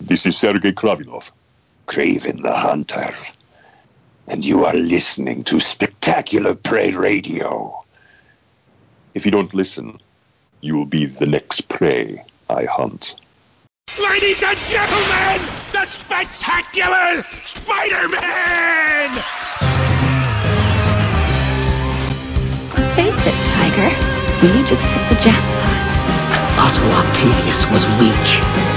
This 0.00 0.26
is 0.26 0.36
Sergei 0.36 0.72
Kravinoff. 0.72 1.30
Kraven 1.86 2.42
the 2.42 2.54
Hunter. 2.54 3.14
And 4.28 4.44
you 4.44 4.64
are 4.64 4.74
listening 4.74 5.44
to 5.44 5.60
Spectacular 5.60 6.54
Prey 6.54 6.92
Radio. 6.94 7.84
If 9.14 9.24
you 9.24 9.30
don't 9.30 9.54
listen, 9.54 9.98
you 10.60 10.74
will 10.74 10.84
be 10.84 11.06
the 11.06 11.26
next 11.26 11.68
prey 11.68 12.22
I 12.50 12.64
hunt. 12.64 13.14
Ladies 14.00 14.42
and 14.42 14.58
gentlemen, 14.58 15.48
the 15.72 15.86
spectacular 15.86 17.22
Spider-Man! 17.44 19.10
Face 22.94 23.26
it, 23.26 23.38
Tiger. 23.46 23.90
You 24.46 24.66
just 24.66 24.82
hit 24.82 25.08
the 25.08 25.16
jackpot. 25.22 25.90
Otto 26.58 26.84
Octavius 26.90 27.66
was 27.70 27.84
weak. 27.98 28.75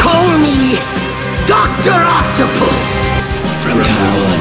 Call 0.00 0.32
me 0.40 0.80
Dr. 1.44 1.92
Octopus! 1.92 2.80
From 3.60 3.78
now 3.84 4.12
on, 4.32 4.40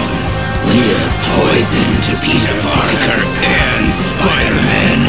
we're 0.72 1.10
poison 1.36 1.90
to 2.08 2.12
Peter 2.24 2.56
Parker 2.64 3.20
and 3.44 3.92
Spider-Man. 3.92 5.00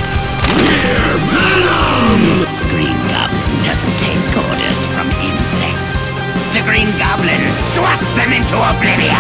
We're 0.58 1.14
Venom! 1.30 2.20
The 2.42 2.50
Green 2.74 2.98
Goblin 3.14 3.56
doesn't 3.62 3.96
take 4.02 4.26
orders 4.42 4.80
from 4.90 5.06
insects. 5.22 6.18
The 6.58 6.62
Green 6.66 6.90
Goblin 6.98 7.42
swats 7.78 8.10
them 8.18 8.32
into 8.34 8.58
oblivion! 8.58 9.14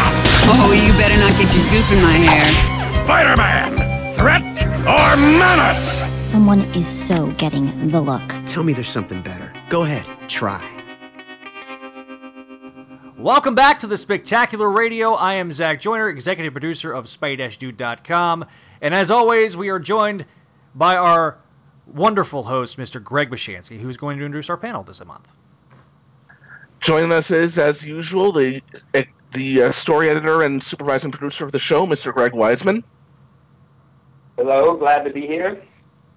Oh, 0.50 0.74
you 0.74 0.90
better 0.98 1.16
not 1.16 1.30
get 1.38 1.54
your 1.54 1.64
goop 1.70 1.86
in 1.94 2.02
my 2.02 2.18
hair. 2.26 2.88
Spider-Man, 2.88 4.14
threat 4.14 4.66
or 4.82 5.16
menace? 5.38 6.02
Someone 6.18 6.62
is 6.74 6.88
so 6.88 7.30
getting 7.32 7.90
the 7.90 8.00
look. 8.00 8.34
Tell 8.46 8.64
me 8.64 8.72
there's 8.72 8.88
something 8.88 9.22
better. 9.22 9.52
Go 9.68 9.84
ahead, 9.84 10.06
try. 10.28 10.79
Welcome 13.20 13.54
back 13.54 13.80
to 13.80 13.86
the 13.86 13.98
Spectacular 13.98 14.70
Radio. 14.70 15.12
I 15.12 15.34
am 15.34 15.52
Zach 15.52 15.78
Joyner, 15.78 16.08
executive 16.08 16.54
producer 16.54 16.90
of 16.90 17.06
Spy-Dude.com. 17.06 18.46
And 18.80 18.94
as 18.94 19.10
always, 19.10 19.58
we 19.58 19.68
are 19.68 19.78
joined 19.78 20.24
by 20.74 20.96
our 20.96 21.36
wonderful 21.86 22.42
host, 22.42 22.78
Mr. 22.78 23.02
Greg 23.04 23.28
Bashansky, 23.28 23.78
who's 23.78 23.98
going 23.98 24.18
to 24.18 24.24
introduce 24.24 24.48
our 24.48 24.56
panel 24.56 24.82
this 24.84 25.04
month. 25.04 25.28
Joining 26.80 27.12
us 27.12 27.30
is, 27.30 27.58
as 27.58 27.84
usual, 27.84 28.32
the 28.32 28.62
the 29.32 29.64
uh, 29.64 29.70
story 29.70 30.08
editor 30.08 30.42
and 30.42 30.62
supervising 30.62 31.10
producer 31.10 31.44
of 31.44 31.52
the 31.52 31.58
show, 31.58 31.86
Mr. 31.86 32.14
Greg 32.14 32.32
Weisman. 32.32 32.82
Hello, 34.38 34.74
glad 34.78 35.04
to 35.04 35.10
be 35.10 35.26
here. 35.26 35.62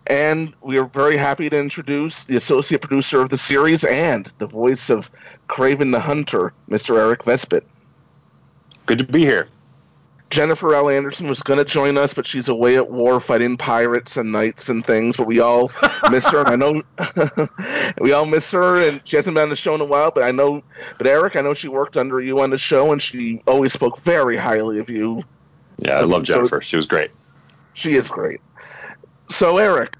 And 0.07 0.53
we 0.61 0.77
are 0.77 0.85
very 0.85 1.15
happy 1.15 1.49
to 1.49 1.57
introduce 1.57 2.25
the 2.25 2.35
associate 2.35 2.81
producer 2.81 3.21
of 3.21 3.29
the 3.29 3.37
series 3.37 3.83
and 3.83 4.25
the 4.37 4.45
voice 4.45 4.89
of 4.89 5.09
Kraven 5.47 5.91
the 5.91 5.99
Hunter, 5.99 6.53
Mr. 6.69 6.97
Eric 6.99 7.23
Vesbit. 7.23 7.63
Good 8.85 8.97
to 8.97 9.05
be 9.05 9.21
here. 9.21 9.47
Jennifer 10.29 10.73
L. 10.73 10.89
Anderson 10.89 11.27
was 11.27 11.41
going 11.41 11.59
to 11.59 11.65
join 11.65 11.95
us, 11.95 12.13
but 12.13 12.25
she's 12.25 12.47
away 12.49 12.75
at 12.75 12.89
war 12.89 13.19
fighting 13.19 13.55
pirates 13.55 14.17
and 14.17 14.31
knights 14.31 14.67
and 14.67 14.83
things. 14.83 15.15
But 15.15 15.27
we 15.27 15.39
all 15.39 15.71
miss 16.09 16.29
her, 16.31 16.39
and 16.39 16.49
I 16.49 16.55
know 16.55 16.81
we 18.01 18.13
all 18.13 18.25
miss 18.25 18.51
her. 18.51 18.81
And 18.81 18.99
she 19.05 19.15
hasn't 19.15 19.35
been 19.35 19.43
on 19.43 19.49
the 19.49 19.55
show 19.55 19.75
in 19.75 19.81
a 19.81 19.85
while. 19.85 20.09
But 20.09 20.23
I 20.23 20.31
know, 20.31 20.63
but 20.97 21.05
Eric, 21.05 21.35
I 21.35 21.41
know 21.41 21.53
she 21.53 21.67
worked 21.67 21.97
under 21.97 22.19
you 22.19 22.39
on 22.41 22.49
the 22.49 22.57
show, 22.57 22.91
and 22.91 22.99
she 23.01 23.43
always 23.45 23.73
spoke 23.73 23.99
very 23.99 24.35
highly 24.35 24.79
of 24.79 24.89
you. 24.89 25.23
Yeah, 25.77 25.99
I 25.99 26.01
love 26.01 26.23
Jennifer. 26.23 26.61
she 26.61 26.75
was 26.77 26.87
great. 26.87 27.11
She 27.73 27.93
is 27.93 28.09
great. 28.09 28.41
So, 29.33 29.57
Eric, 29.57 29.97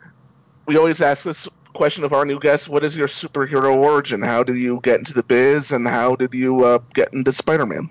we 0.68 0.78
always 0.78 1.02
ask 1.02 1.24
this 1.24 1.50
question 1.74 2.04
of 2.04 2.14
our 2.14 2.24
new 2.24 2.40
guests: 2.40 2.70
What 2.70 2.84
is 2.84 2.96
your 2.96 3.08
superhero 3.08 3.76
origin? 3.76 4.22
How 4.22 4.44
did 4.44 4.58
you 4.58 4.80
get 4.84 5.00
into 5.00 5.16
the 5.16 5.24
biz, 5.24 5.72
and 5.72 5.88
how 5.88 6.16
did 6.16 6.36
you 6.36 6.64
uh, 6.64 6.78
get 6.94 7.14
into 7.14 7.34
Spider-Man? 7.34 7.90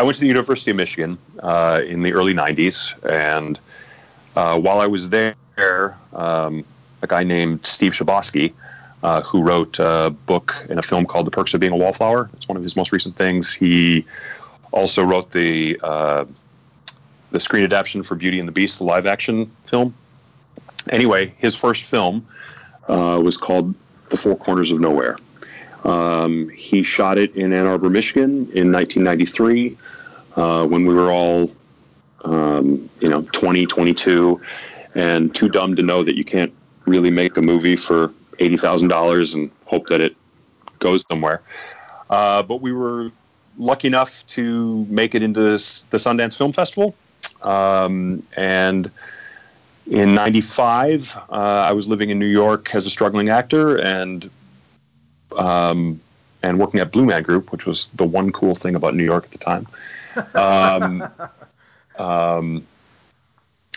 I 0.00 0.02
went 0.02 0.14
to 0.14 0.22
the 0.22 0.28
University 0.28 0.70
of 0.70 0.78
Michigan 0.78 1.18
uh, 1.40 1.82
in 1.86 2.00
the 2.00 2.14
early 2.14 2.32
'90s, 2.32 2.94
and 3.04 3.60
uh, 4.34 4.58
while 4.58 4.80
I 4.80 4.86
was 4.86 5.10
there, 5.10 5.36
um, 6.14 6.64
a 7.02 7.06
guy 7.06 7.24
named 7.24 7.66
Steve 7.66 7.92
Chbosky, 7.92 8.54
uh, 9.02 9.20
who 9.20 9.42
wrote 9.42 9.78
a 9.78 10.08
book 10.24 10.54
and 10.70 10.78
a 10.78 10.82
film 10.82 11.04
called 11.04 11.26
"The 11.26 11.32
Perks 11.32 11.52
of 11.52 11.60
Being 11.60 11.74
a 11.74 11.76
Wallflower," 11.76 12.30
it's 12.32 12.48
one 12.48 12.56
of 12.56 12.62
his 12.62 12.76
most 12.76 12.92
recent 12.92 13.14
things. 13.14 13.52
He 13.52 14.06
also 14.72 15.04
wrote 15.04 15.32
the 15.32 15.78
uh, 15.82 16.24
the 17.30 17.40
screen 17.40 17.64
adaptation 17.64 18.02
for 18.02 18.14
Beauty 18.14 18.38
and 18.38 18.48
the 18.48 18.52
Beast, 18.52 18.78
the 18.78 18.84
live-action 18.84 19.46
film. 19.64 19.94
Anyway, 20.88 21.34
his 21.36 21.56
first 21.56 21.84
film 21.84 22.26
uh, 22.88 23.20
was 23.22 23.36
called 23.36 23.74
"The 24.10 24.16
Four 24.16 24.36
Corners 24.36 24.70
of 24.70 24.80
Nowhere." 24.80 25.16
Um, 25.84 26.48
he 26.48 26.82
shot 26.82 27.18
it 27.18 27.34
in 27.36 27.52
Ann 27.52 27.66
Arbor, 27.66 27.90
Michigan 27.90 28.50
in 28.52 28.72
1993 28.72 29.76
uh, 30.34 30.66
when 30.66 30.84
we 30.84 30.94
were 30.94 31.12
all, 31.12 31.50
um, 32.24 32.90
you 33.00 33.08
know, 33.08 33.22
20, 33.22 33.66
22, 33.66 34.40
and 34.94 35.34
too 35.34 35.48
dumb 35.48 35.76
to 35.76 35.82
know 35.82 36.02
that 36.02 36.16
you 36.16 36.24
can't 36.24 36.52
really 36.86 37.10
make 37.10 37.36
a 37.36 37.42
movie 37.42 37.76
for 37.76 38.08
$80,000 38.38 39.34
and 39.34 39.50
hope 39.64 39.86
that 39.88 40.00
it 40.00 40.16
goes 40.78 41.04
somewhere. 41.08 41.42
Uh, 42.10 42.42
but 42.42 42.60
we 42.60 42.72
were 42.72 43.10
lucky 43.58 43.88
enough 43.88 44.26
to 44.28 44.84
make 44.88 45.14
it 45.14 45.22
into 45.22 45.40
this, 45.40 45.82
the 45.82 45.98
Sundance 45.98 46.36
Film 46.36 46.52
Festival. 46.52 46.94
Um, 47.46 48.22
and 48.36 48.90
in 49.88 50.14
95, 50.14 51.16
uh, 51.16 51.32
I 51.32 51.72
was 51.72 51.88
living 51.88 52.10
in 52.10 52.18
New 52.18 52.26
York 52.26 52.74
as 52.74 52.86
a 52.86 52.90
struggling 52.90 53.28
actor 53.28 53.80
and 53.80 54.28
um, 55.36 56.00
and 56.42 56.58
working 56.58 56.80
at 56.80 56.92
Blue 56.92 57.04
Man 57.04 57.22
Group, 57.22 57.52
which 57.52 57.66
was 57.66 57.88
the 57.88 58.04
one 58.04 58.32
cool 58.32 58.54
thing 58.54 58.74
about 58.74 58.94
New 58.94 59.04
York 59.04 59.24
at 59.24 59.30
the 59.30 59.38
time. 59.38 59.66
Um, 60.34 61.08
um, 61.98 62.66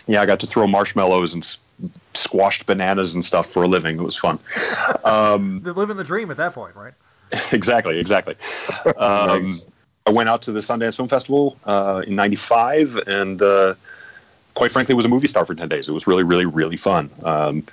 yeah, 0.06 0.22
I 0.22 0.26
got 0.26 0.40
to 0.40 0.46
throw 0.46 0.66
marshmallows 0.66 1.34
and 1.34 1.56
squashed 2.14 2.66
bananas 2.66 3.14
and 3.14 3.24
stuff 3.24 3.46
for 3.46 3.62
a 3.62 3.68
living. 3.68 3.98
It 3.98 4.02
was 4.02 4.16
fun. 4.16 4.38
Um, 5.04 5.62
living 5.62 5.96
the 5.96 6.04
dream 6.04 6.30
at 6.30 6.36
that 6.38 6.54
point, 6.54 6.74
right? 6.76 6.94
exactly, 7.52 7.98
exactly. 7.98 8.34
Um, 8.96 9.44
nice. 9.44 9.66
I 10.10 10.12
went 10.12 10.28
out 10.28 10.42
to 10.42 10.52
the 10.52 10.58
Sundance 10.58 10.96
Film 10.96 11.08
Festival 11.08 11.56
uh, 11.64 12.02
in 12.04 12.16
'95, 12.16 12.96
and 13.06 13.40
uh, 13.40 13.74
quite 14.54 14.72
frankly, 14.72 14.92
was 14.96 15.04
a 15.04 15.08
movie 15.08 15.28
star 15.28 15.44
for 15.46 15.54
ten 15.54 15.68
days. 15.68 15.88
It 15.88 15.92
was 15.92 16.08
really, 16.08 16.24
really, 16.24 16.46
really 16.46 16.76
fun. 16.76 17.10
Um, 17.22 17.64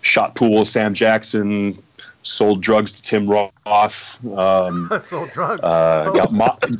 shot 0.00 0.36
pool 0.36 0.60
with 0.60 0.68
Sam 0.68 0.94
Jackson, 0.94 1.76
sold 2.22 2.60
drugs 2.62 2.92
to 2.92 3.02
Tim 3.02 3.28
Roth. 3.28 4.24
Um, 4.24 4.88
sold 5.02 5.32
drugs. 5.32 5.62
Uh, 5.64 6.12
got 6.14 6.32
mocked. 6.32 6.76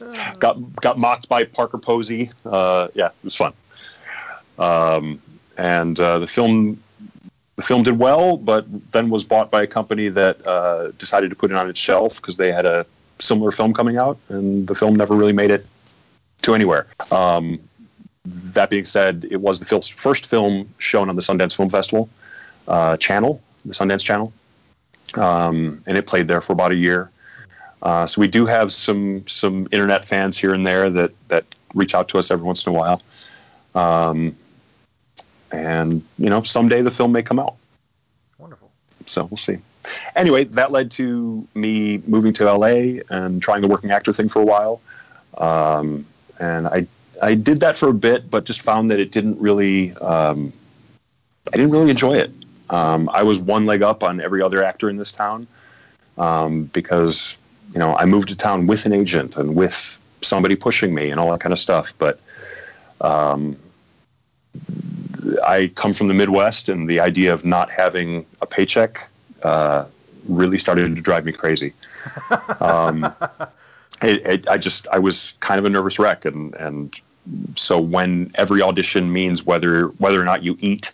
got 0.40 0.74
got 0.80 0.98
mocked 0.98 1.28
by 1.28 1.44
Parker 1.44 1.78
Posey. 1.78 2.32
Uh, 2.44 2.88
yeah, 2.94 3.06
it 3.06 3.24
was 3.24 3.36
fun. 3.36 3.52
Um, 4.58 5.22
and 5.56 6.00
uh, 6.00 6.18
the 6.18 6.26
film 6.26 6.82
the 7.54 7.62
film 7.62 7.84
did 7.84 7.96
well, 7.96 8.38
but 8.38 8.66
then 8.90 9.08
was 9.08 9.22
bought 9.22 9.52
by 9.52 9.62
a 9.62 9.68
company 9.68 10.08
that 10.08 10.44
uh, 10.44 10.90
decided 10.98 11.30
to 11.30 11.36
put 11.36 11.52
it 11.52 11.56
on 11.56 11.70
its 11.70 11.78
shelf 11.78 12.16
because 12.16 12.38
they 12.38 12.50
had 12.50 12.66
a 12.66 12.84
similar 13.20 13.52
film 13.52 13.74
coming 13.74 13.96
out, 13.96 14.18
and 14.28 14.66
the 14.66 14.74
film 14.74 14.96
never 14.96 15.14
really 15.14 15.32
made 15.32 15.50
it 15.50 15.66
to 16.42 16.54
anywhere. 16.54 16.86
Um, 17.10 17.58
that 18.24 18.70
being 18.70 18.84
said, 18.84 19.26
it 19.30 19.40
was 19.40 19.60
the 19.60 19.80
first 19.80 20.26
film 20.26 20.68
shown 20.78 21.08
on 21.08 21.16
the 21.16 21.22
Sundance 21.22 21.56
Film 21.56 21.70
Festival 21.70 22.08
uh, 22.66 22.96
channel 22.98 23.42
the 23.64 23.74
Sundance 23.74 24.04
Channel, 24.04 24.32
um, 25.14 25.82
and 25.86 25.96
it 25.96 26.06
played 26.06 26.26
there 26.26 26.40
for 26.40 26.52
about 26.52 26.72
a 26.72 26.76
year. 26.76 27.10
Uh, 27.82 28.06
so 28.06 28.20
we 28.20 28.26
do 28.26 28.46
have 28.46 28.72
some 28.72 29.26
some 29.28 29.68
internet 29.70 30.04
fans 30.04 30.36
here 30.36 30.52
and 30.52 30.66
there 30.66 30.90
that 30.90 31.12
that 31.28 31.44
reach 31.74 31.94
out 31.94 32.08
to 32.08 32.18
us 32.18 32.30
every 32.30 32.44
once 32.44 32.66
in 32.66 32.74
a 32.74 32.76
while. 32.76 33.02
Um, 33.74 34.36
and 35.52 36.02
you 36.18 36.28
know, 36.28 36.42
someday 36.42 36.82
the 36.82 36.90
film 36.90 37.12
may 37.12 37.22
come 37.22 37.38
out. 37.38 37.54
Wonderful. 38.38 38.70
So 39.06 39.24
we'll 39.24 39.36
see. 39.36 39.58
Anyway, 40.16 40.44
that 40.44 40.72
led 40.72 40.90
to 40.92 41.46
me 41.54 42.02
moving 42.06 42.32
to 42.34 42.52
LA 42.52 43.00
and 43.10 43.42
trying 43.42 43.62
the 43.62 43.68
working 43.68 43.90
actor 43.90 44.12
thing 44.12 44.28
for 44.28 44.40
a 44.42 44.44
while. 44.44 44.80
Um, 45.36 46.06
and 46.38 46.66
I 46.66 46.86
I 47.20 47.34
did 47.34 47.60
that 47.60 47.76
for 47.76 47.88
a 47.88 47.94
bit, 47.94 48.30
but 48.30 48.44
just 48.44 48.62
found 48.62 48.90
that 48.90 49.00
it 49.00 49.10
didn't 49.10 49.40
really 49.40 49.92
um, 49.94 50.52
I 51.52 51.56
didn't 51.56 51.70
really 51.70 51.90
enjoy 51.90 52.16
it. 52.16 52.32
Um, 52.70 53.08
I 53.12 53.22
was 53.22 53.38
one 53.38 53.66
leg 53.66 53.82
up 53.82 54.02
on 54.02 54.20
every 54.20 54.42
other 54.42 54.62
actor 54.62 54.90
in 54.90 54.96
this 54.96 55.12
town 55.12 55.46
um, 56.18 56.64
because 56.64 57.36
you 57.72 57.78
know 57.78 57.96
I 57.96 58.04
moved 58.04 58.28
to 58.28 58.36
town 58.36 58.66
with 58.66 58.86
an 58.86 58.92
agent 58.92 59.36
and 59.36 59.54
with 59.54 59.98
somebody 60.20 60.56
pushing 60.56 60.94
me 60.94 61.10
and 61.10 61.20
all 61.20 61.30
that 61.30 61.40
kind 61.40 61.52
of 61.52 61.58
stuff. 61.58 61.94
But 61.98 62.20
um, 63.00 63.56
I 65.44 65.70
come 65.74 65.92
from 65.92 66.08
the 66.08 66.14
Midwest, 66.14 66.68
and 66.68 66.88
the 66.88 67.00
idea 67.00 67.32
of 67.32 67.44
not 67.44 67.70
having 67.70 68.26
a 68.40 68.46
paycheck 68.46 69.08
uh, 69.42 69.84
really 70.28 70.58
started 70.58 70.94
to 70.96 71.02
drive 71.02 71.24
me 71.24 71.32
crazy. 71.32 71.72
Um, 72.60 73.14
it, 74.02 74.26
it, 74.26 74.48
I 74.48 74.56
just 74.56 74.88
I 74.88 74.98
was 74.98 75.34
kind 75.40 75.58
of 75.58 75.64
a 75.64 75.70
nervous 75.70 75.98
wreck, 75.98 76.24
and 76.24 76.54
and 76.54 76.94
so 77.56 77.78
when 77.78 78.30
every 78.36 78.62
audition 78.62 79.12
means 79.12 79.44
whether 79.44 79.88
whether 79.88 80.20
or 80.20 80.24
not 80.24 80.42
you 80.42 80.56
eat 80.60 80.92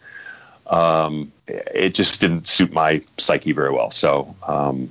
um, 0.66 1.32
it 1.46 1.94
just 1.94 2.20
didn't 2.20 2.48
suit 2.48 2.72
my 2.72 3.02
psyche 3.18 3.52
very 3.52 3.70
well. 3.70 3.90
So 3.90 4.34
um, 4.46 4.90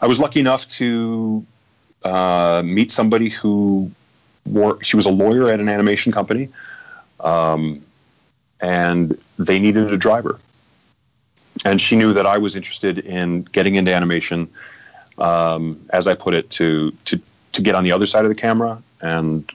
I 0.00 0.06
was 0.06 0.20
lucky 0.20 0.40
enough 0.40 0.68
to 0.68 1.44
uh, 2.04 2.62
meet 2.64 2.90
somebody 2.90 3.28
who 3.28 3.90
wore, 4.46 4.82
she 4.82 4.96
was 4.96 5.06
a 5.06 5.10
lawyer 5.10 5.50
at 5.50 5.60
an 5.60 5.68
animation 5.68 6.12
company, 6.12 6.48
um, 7.20 7.82
and 8.60 9.18
they 9.38 9.58
needed 9.58 9.92
a 9.92 9.96
driver. 9.96 10.38
And 11.64 11.80
she 11.80 11.96
knew 11.96 12.12
that 12.12 12.26
I 12.26 12.38
was 12.38 12.56
interested 12.56 12.98
in 12.98 13.42
getting 13.42 13.74
into 13.74 13.92
animation, 13.92 14.48
um, 15.18 15.80
as 15.90 16.06
I 16.06 16.14
put 16.14 16.34
it, 16.34 16.50
to 16.50 16.92
to 17.06 17.20
to 17.52 17.62
get 17.62 17.74
on 17.74 17.84
the 17.84 17.92
other 17.92 18.06
side 18.06 18.24
of 18.24 18.28
the 18.28 18.40
camera. 18.40 18.82
And 19.00 19.50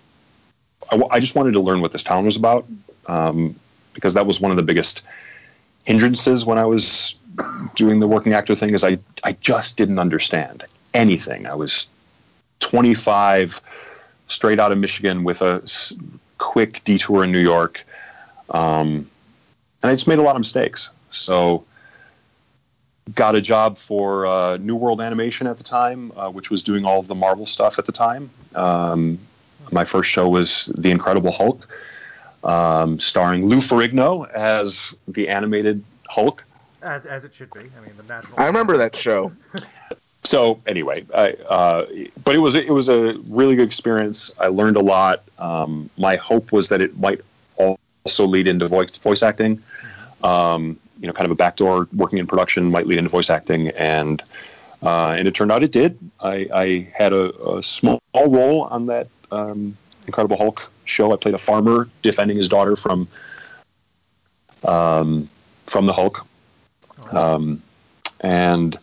I, 0.91 1.01
I 1.11 1.19
just 1.19 1.35
wanted 1.35 1.53
to 1.53 1.59
learn 1.59 1.81
what 1.81 1.91
this 1.91 2.03
town 2.03 2.25
was 2.25 2.35
about, 2.35 2.65
um, 3.07 3.55
because 3.94 4.13
that 4.15 4.25
was 4.25 4.41
one 4.41 4.51
of 4.51 4.57
the 4.57 4.63
biggest 4.63 5.01
hindrances 5.85 6.45
when 6.45 6.57
I 6.57 6.65
was 6.65 7.15
doing 7.75 8.00
the 8.00 8.07
working 8.07 8.33
actor 8.33 8.55
thing. 8.55 8.73
Is 8.73 8.83
I 8.83 8.97
I 9.23 9.33
just 9.33 9.77
didn't 9.77 10.00
understand 10.00 10.63
anything. 10.94 11.47
I 11.47 11.55
was 11.55 11.88
25, 12.59 13.61
straight 14.27 14.59
out 14.59 14.71
of 14.71 14.77
Michigan 14.77 15.23
with 15.23 15.41
a 15.41 15.61
s- 15.63 15.94
quick 16.38 16.83
detour 16.83 17.23
in 17.23 17.31
New 17.31 17.39
York, 17.39 17.85
um, 18.50 19.09
and 19.81 19.91
I 19.91 19.94
just 19.94 20.07
made 20.07 20.19
a 20.19 20.21
lot 20.21 20.35
of 20.35 20.39
mistakes. 20.39 20.89
So 21.11 21.63
got 23.15 23.35
a 23.35 23.41
job 23.41 23.77
for 23.77 24.25
uh, 24.25 24.57
New 24.57 24.75
World 24.75 25.01
Animation 25.01 25.47
at 25.47 25.57
the 25.57 25.63
time, 25.63 26.11
uh, 26.15 26.29
which 26.29 26.50
was 26.50 26.63
doing 26.63 26.85
all 26.85 27.00
of 27.00 27.07
the 27.07 27.15
Marvel 27.15 27.45
stuff 27.45 27.79
at 27.79 27.85
the 27.85 27.91
time. 27.91 28.29
Um, 28.55 29.19
my 29.71 29.83
first 29.83 30.09
show 30.09 30.29
was 30.29 30.67
The 30.77 30.91
Incredible 30.91 31.31
Hulk, 31.31 31.67
um, 32.44 33.00
starring 33.00 33.45
Lou 33.45 33.57
Ferrigno 33.57 34.29
as 34.31 34.94
the 35.07 35.29
animated 35.29 35.83
Hulk. 36.09 36.44
As 36.81 37.05
as 37.05 37.23
it 37.23 37.33
should 37.33 37.51
be. 37.51 37.61
I 37.61 37.85
mean, 37.85 37.95
the 37.95 38.03
natural. 38.03 38.39
I 38.39 38.45
remember 38.45 38.77
that 38.77 38.95
show. 38.95 39.31
So 40.25 40.59
anyway, 40.65 41.05
I, 41.13 41.33
uh, 41.50 41.85
but 42.23 42.33
it 42.33 42.38
was 42.38 42.55
it 42.55 42.69
was 42.69 42.88
a 42.88 43.15
really 43.29 43.57
good 43.57 43.67
experience. 43.67 44.31
I 44.39 44.47
learned 44.47 44.77
a 44.77 44.81
lot. 44.81 45.23
Um, 45.38 45.89
my 45.97 46.15
hope 46.15 46.53
was 46.53 46.69
that 46.69 46.81
it 46.81 46.97
might 46.97 47.19
also 47.57 48.25
lead 48.25 48.47
into 48.47 48.67
voice 48.67 48.97
voice 48.97 49.21
acting. 49.21 49.61
Um, 50.23 50.79
you 51.03 51.07
know, 51.07 51.13
kind 51.13 51.25
of 51.25 51.31
a 51.31 51.35
backdoor 51.35 51.89
working 51.94 52.17
in 52.17 52.25
production 52.25 52.71
might 52.71 52.88
lead 52.88 52.97
into 52.97 53.09
voice 53.09 53.29
acting, 53.29 53.67
and 53.71 54.23
uh, 54.81 55.09
and 55.17 55.27
it 55.27 55.35
turned 55.35 55.51
out 55.51 55.61
it 55.61 55.73
did. 55.73 56.00
I, 56.19 56.47
I 56.53 56.88
had 56.94 57.11
a, 57.11 57.57
a 57.57 57.61
small 57.61 58.00
role 58.15 58.61
on 58.61 58.85
that 58.85 59.09
um, 59.29 59.75
Incredible 60.07 60.38
Hulk 60.38 60.71
show. 60.85 61.11
I 61.11 61.17
played 61.17 61.35
a 61.35 61.39
farmer 61.39 61.89
defending 62.01 62.38
his 62.38 62.47
daughter 62.47 62.77
from 62.77 63.09
um, 64.63 65.29
from 65.65 65.88
the 65.88 65.94
Hulk. 65.94 66.25
Um, 67.11 67.61
and 68.21 68.79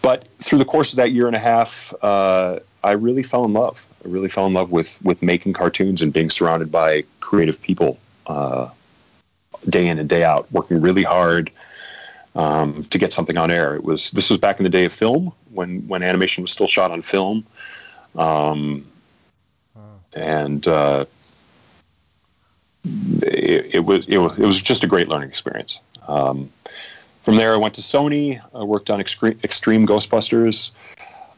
but 0.00 0.26
through 0.38 0.58
the 0.58 0.64
course 0.64 0.94
of 0.94 0.96
that 0.96 1.12
year 1.12 1.26
and 1.26 1.36
a 1.36 1.38
half, 1.38 1.92
uh, 2.00 2.60
I 2.82 2.92
really 2.92 3.22
fell 3.22 3.44
in 3.44 3.52
love. 3.52 3.86
I 4.02 4.08
really 4.08 4.30
fell 4.30 4.46
in 4.46 4.54
love 4.54 4.72
with 4.72 4.98
with 5.02 5.22
making 5.22 5.52
cartoons 5.52 6.00
and 6.00 6.14
being 6.14 6.30
surrounded 6.30 6.72
by 6.72 7.04
creative 7.20 7.60
people, 7.60 7.98
uh, 8.26 8.70
day 9.68 9.86
in 9.86 9.98
and 9.98 10.08
day 10.08 10.24
out, 10.24 10.50
working 10.52 10.80
really 10.80 11.02
hard 11.02 11.50
um, 12.34 12.84
to 12.84 12.98
get 12.98 13.12
something 13.12 13.36
on 13.36 13.50
air. 13.50 13.74
It 13.74 13.84
was 13.84 14.10
this 14.12 14.30
was 14.30 14.38
back 14.38 14.58
in 14.58 14.64
the 14.64 14.70
day 14.70 14.84
of 14.84 14.92
film 14.92 15.32
when 15.50 15.86
when 15.88 16.02
animation 16.02 16.42
was 16.42 16.52
still 16.52 16.66
shot 16.66 16.90
on 16.90 17.02
film, 17.02 17.46
um, 18.16 18.86
and 20.14 20.66
uh, 20.66 21.04
it, 23.22 23.74
it 23.74 23.80
was 23.80 24.06
it 24.08 24.18
was 24.18 24.38
it 24.38 24.46
was 24.46 24.60
just 24.60 24.84
a 24.84 24.86
great 24.86 25.08
learning 25.08 25.28
experience. 25.28 25.78
Um, 26.08 26.50
from 27.22 27.36
there, 27.36 27.54
I 27.54 27.56
went 27.56 27.74
to 27.74 27.80
Sony. 27.80 28.40
I 28.54 28.64
worked 28.64 28.90
on 28.90 29.00
Extreme, 29.00 29.38
Extreme 29.44 29.86
Ghostbusters, 29.86 30.72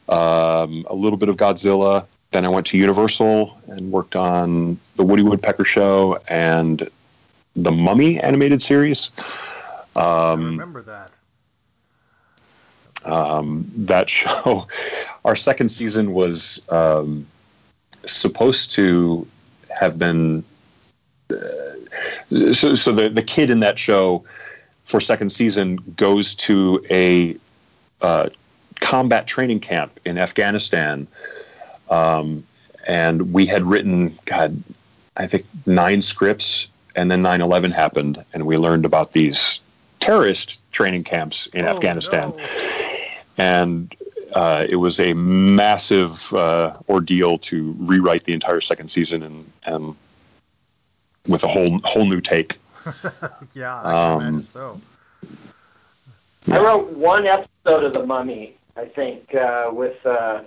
um, 0.09 0.85
a 0.89 0.95
little 0.95 1.17
bit 1.17 1.29
of 1.29 1.37
Godzilla. 1.37 2.05
Then 2.31 2.43
I 2.43 2.49
went 2.49 2.65
to 2.67 2.77
Universal 2.77 3.55
and 3.67 3.91
worked 3.91 4.15
on 4.15 4.79
the 4.95 5.03
Woody 5.03 5.21
Woodpecker 5.21 5.63
Show 5.63 6.19
and 6.27 6.89
the 7.55 7.71
Mummy 7.71 8.19
animated 8.19 8.61
series. 8.61 9.11
Um, 9.95 10.45
remember 10.45 10.81
that. 10.83 11.11
um, 13.05 13.69
that 13.75 14.09
show, 14.09 14.67
our 15.25 15.35
second 15.35 15.69
season 15.69 16.13
was 16.13 16.65
um, 16.69 17.25
supposed 18.05 18.71
to 18.71 19.25
have 19.69 19.97
been. 19.97 20.43
Uh, 21.29 21.35
so, 22.51 22.75
so 22.75 22.91
the 22.91 23.09
the 23.09 23.23
kid 23.23 23.49
in 23.49 23.61
that 23.61 23.79
show 23.79 24.23
for 24.83 24.99
second 24.99 25.31
season 25.31 25.77
goes 25.95 26.35
to 26.35 26.85
a 26.89 27.35
uh, 28.01 28.29
combat 28.81 29.27
training 29.27 29.59
camp 29.59 29.99
in 30.05 30.17
Afghanistan, 30.17 31.07
um, 31.89 32.43
and 32.85 33.33
we 33.33 33.45
had 33.45 33.63
written 33.63 34.17
God, 34.25 34.61
I 35.17 35.25
think 35.25 35.45
nine 35.65 36.01
scripts, 36.01 36.67
and 36.95 37.09
then 37.11 37.21
9/11 37.21 37.71
happened, 37.73 38.23
and 38.33 38.45
we 38.45 38.57
learned 38.57 38.85
about 38.85 39.11
these 39.13 39.59
terrorist 39.99 40.59
training 40.71 41.03
camps 41.03 41.47
in 41.47 41.65
Oh, 41.65 41.69
Afghanistan, 41.69 42.33
no. 42.35 42.43
and. 43.37 43.95
Uh, 44.33 44.65
it 44.67 44.75
was 44.75 44.99
a 44.99 45.13
massive 45.13 46.33
uh, 46.33 46.75
ordeal 46.89 47.37
to 47.37 47.73
rewrite 47.79 48.25
the 48.25 48.33
entire 48.33 48.59
second 48.59 48.89
season 48.89 49.23
and, 49.23 49.49
and 49.65 49.95
with 51.29 51.41
a 51.45 51.47
whole 51.47 51.79
whole 51.85 52.05
new 52.05 52.19
take. 52.19 52.57
yeah, 53.53 53.81
I 53.81 54.13
Um, 54.13 54.21
imagine 54.21 54.43
so. 54.43 54.81
I 56.51 56.59
wrote 56.59 56.89
one 56.97 57.25
episode 57.25 57.85
of 57.85 57.93
The 57.93 58.05
Mummy, 58.05 58.55
I 58.75 58.83
think, 58.85 59.33
uh, 59.33 59.69
with 59.71 60.05
uh, 60.05 60.41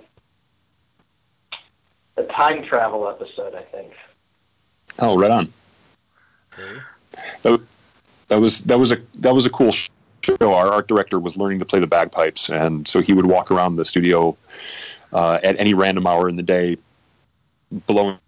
a 2.17 2.23
time 2.25 2.63
travel 2.65 3.07
episode, 3.09 3.55
I 3.55 3.63
think. 3.63 3.91
Oh, 4.99 5.17
right 5.17 5.31
on. 5.31 5.51
That, 7.43 7.61
that 8.27 8.39
was 8.39 8.61
that 8.61 8.79
was 8.79 8.91
a 8.91 8.97
that 9.19 9.33
was 9.33 9.45
a 9.45 9.49
cool 9.49 9.71
show. 9.71 9.87
Our 10.41 10.71
art 10.71 10.87
director 10.87 11.19
was 11.19 11.37
learning 11.37 11.59
to 11.59 11.65
play 11.65 11.79
the 11.79 11.87
bagpipes, 11.87 12.49
and 12.49 12.87
so 12.87 13.01
he 13.01 13.13
would 13.13 13.25
walk 13.25 13.51
around 13.51 13.75
the 13.75 13.85
studio 13.85 14.37
uh, 15.13 15.39
at 15.43 15.59
any 15.59 15.73
random 15.73 16.07
hour 16.07 16.29
in 16.29 16.35
the 16.35 16.43
day, 16.43 16.77
blowing 17.87 18.19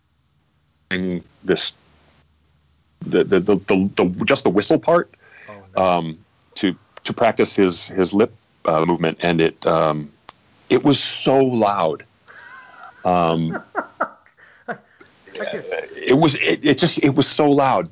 this 1.43 1.73
the 3.01 3.23
the, 3.23 3.39
the, 3.39 3.55
the, 3.55 3.89
the 3.95 4.25
just 4.25 4.43
the 4.43 4.49
whistle 4.49 4.79
part 4.79 5.13
um, 5.75 6.17
to 6.55 6.75
to 7.03 7.13
practice 7.13 7.55
his 7.55 7.87
his 7.87 8.13
lip 8.13 8.33
uh, 8.65 8.85
movement, 8.85 9.19
and 9.21 9.41
it 9.41 9.65
um, 9.65 10.11
it 10.69 10.83
was 10.83 11.01
so 11.01 11.37
loud. 11.43 12.03
Um, 13.05 13.61
it 15.35 16.17
was 16.17 16.35
it, 16.35 16.65
it 16.65 16.77
just 16.77 17.03
it 17.03 17.15
was 17.15 17.27
so 17.27 17.49
loud 17.49 17.89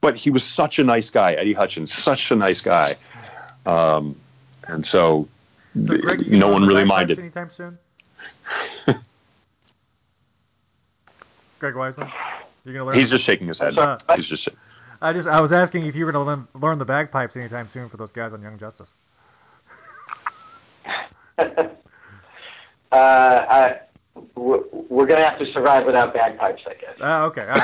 but 0.00 0.16
he 0.16 0.30
was 0.30 0.44
such 0.44 0.78
a 0.78 0.84
nice 0.84 1.10
guy 1.10 1.32
eddie 1.34 1.52
hutchins 1.52 1.92
such 1.92 2.30
a 2.30 2.36
nice 2.36 2.60
guy 2.60 2.94
um, 3.66 4.16
and 4.66 4.84
so, 4.84 5.28
So, 5.86 5.96
Greg, 5.98 6.30
no 6.30 6.48
one 6.48 6.64
really 6.66 6.84
minded 6.84 7.18
Anytime 7.18 7.50
soon. 7.50 7.78
Greg 11.58 11.74
Weisman, 11.74 12.10
you're 12.64 12.74
gonna 12.74 12.86
learn? 12.86 12.94
he's 12.94 13.10
just 13.10 13.24
shaking 13.24 13.46
his 13.48 13.58
head 13.58 13.76
Uh, 13.78 13.98
he's 14.16 14.26
just 14.26 14.48
I 15.00 15.12
just 15.12 15.28
I 15.28 15.40
was 15.40 15.52
asking 15.52 15.86
if 15.86 15.94
you 15.94 16.04
were 16.06 16.12
gonna 16.12 16.24
learn, 16.24 16.48
learn 16.54 16.78
the 16.78 16.84
bagpipes 16.84 17.36
anytime 17.36 17.68
soon 17.68 17.88
for 17.88 17.96
those 17.96 18.10
guys 18.12 18.32
on 18.32 18.42
Young 18.42 18.58
Justice. 18.58 18.90
Uh, 22.90 23.44
I, 23.50 23.80
we're, 24.34 24.60
we're 24.70 25.06
going 25.06 25.20
to 25.20 25.28
have 25.28 25.38
to 25.38 25.46
survive 25.52 25.86
without 25.86 26.12
bagpipes, 26.14 26.62
I 26.66 26.74
guess. 26.74 26.96
Ah, 27.00 27.22
okay. 27.24 27.46
all 27.48 27.56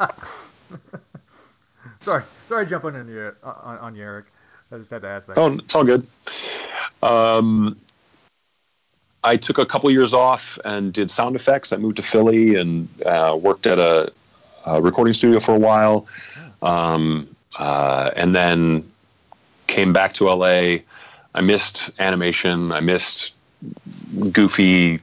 right. 0.00 0.10
sorry, 2.00 2.22
sorry, 2.48 2.66
jumping 2.66 2.96
on 2.96 3.08
you 3.08 3.34
on, 3.42 3.78
on 3.78 3.94
you, 3.94 4.02
Eric. 4.02 4.26
I 4.72 4.78
just 4.78 4.90
had 4.90 5.02
to 5.02 5.08
ask 5.08 5.26
that. 5.26 5.38
oh 5.38 5.52
it's 5.52 5.74
all 5.74 5.84
good 5.84 6.06
um, 7.02 7.76
i 9.22 9.36
took 9.36 9.58
a 9.58 9.66
couple 9.66 9.90
years 9.90 10.14
off 10.14 10.58
and 10.64 10.92
did 10.92 11.10
sound 11.10 11.36
effects 11.36 11.72
i 11.72 11.76
moved 11.76 11.96
to 11.96 12.02
philly 12.02 12.54
and 12.56 12.88
uh, 13.04 13.38
worked 13.40 13.66
at 13.66 13.78
a, 13.78 14.10
a 14.66 14.80
recording 14.80 15.12
studio 15.12 15.40
for 15.40 15.54
a 15.54 15.58
while 15.58 16.06
um, 16.62 17.28
uh, 17.58 18.10
and 18.16 18.34
then 18.34 18.90
came 19.66 19.92
back 19.92 20.14
to 20.14 20.24
la 20.24 20.46
i 20.46 21.40
missed 21.42 21.90
animation 21.98 22.72
i 22.72 22.80
missed 22.80 23.34
goofy 24.30 25.00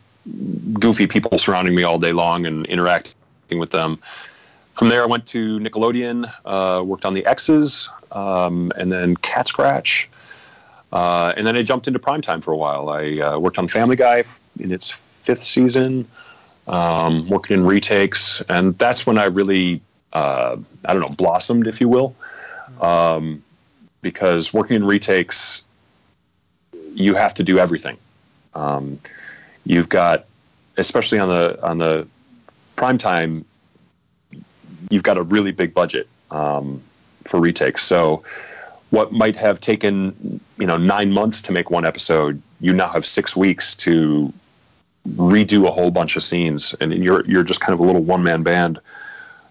goofy 0.73 1.07
people 1.07 1.37
surrounding 1.37 1.73
me 1.73 1.83
all 1.83 1.97
day 1.97 2.11
long 2.11 2.45
and 2.45 2.65
interacting 2.67 3.57
with 3.57 3.71
them. 3.71 3.99
From 4.75 4.89
there 4.89 5.03
i 5.03 5.05
went 5.05 5.25
to 5.27 5.59
nickelodeon 5.59 6.31
uh, 6.45 6.83
worked 6.83 7.05
on 7.05 7.13
the 7.13 7.25
x's 7.25 7.89
um, 8.11 8.71
and 8.77 8.91
then 8.91 9.15
cat 9.15 9.47
scratch. 9.47 10.09
Uh, 10.91 11.33
and 11.37 11.45
then 11.45 11.55
i 11.55 11.63
jumped 11.63 11.87
into 11.87 11.99
primetime 11.99 12.43
for 12.43 12.51
a 12.51 12.57
while. 12.57 12.89
I 12.89 13.19
uh, 13.19 13.39
worked 13.39 13.57
on 13.57 13.67
family 13.67 13.95
guy 13.95 14.23
in 14.59 14.71
its 14.71 14.89
fifth 14.89 15.43
season 15.43 16.07
um, 16.67 17.27
working 17.29 17.59
in 17.59 17.65
retakes. 17.65 18.41
And 18.49 18.77
that's 18.77 19.05
when 19.05 19.17
i 19.17 19.25
really 19.25 19.81
uh, 20.13 20.57
i 20.85 20.93
don't 20.93 21.01
know 21.01 21.15
blossomed 21.17 21.67
if 21.67 21.81
you 21.81 21.89
will. 21.89 22.15
Um, 22.81 23.43
because 24.01 24.53
working 24.53 24.77
in 24.77 24.85
retakes 24.85 25.63
you 26.93 27.15
have 27.15 27.33
to 27.35 27.43
do 27.43 27.59
everything. 27.59 27.97
Um, 28.59 28.99
you've 29.65 29.89
got, 29.89 30.25
especially 30.77 31.19
on 31.19 31.29
the 31.29 31.59
on 31.63 31.77
the 31.77 32.07
prime 32.75 32.97
time, 32.97 33.45
you've 34.89 35.03
got 35.03 35.17
a 35.17 35.23
really 35.23 35.51
big 35.51 35.73
budget 35.73 36.07
um, 36.31 36.81
for 37.25 37.39
retakes. 37.39 37.83
So, 37.83 38.23
what 38.89 39.11
might 39.11 39.35
have 39.35 39.59
taken 39.59 40.39
you 40.57 40.65
know 40.67 40.77
nine 40.77 41.11
months 41.11 41.41
to 41.43 41.51
make 41.51 41.71
one 41.71 41.85
episode, 41.85 42.41
you 42.59 42.73
now 42.73 42.89
have 42.89 43.05
six 43.05 43.35
weeks 43.35 43.75
to 43.75 44.33
redo 45.07 45.65
a 45.65 45.71
whole 45.71 45.91
bunch 45.91 46.17
of 46.17 46.23
scenes, 46.23 46.75
and 46.81 46.93
you're 46.93 47.23
you're 47.25 47.43
just 47.43 47.61
kind 47.61 47.73
of 47.73 47.79
a 47.79 47.83
little 47.83 48.03
one 48.03 48.23
man 48.23 48.43
band. 48.43 48.79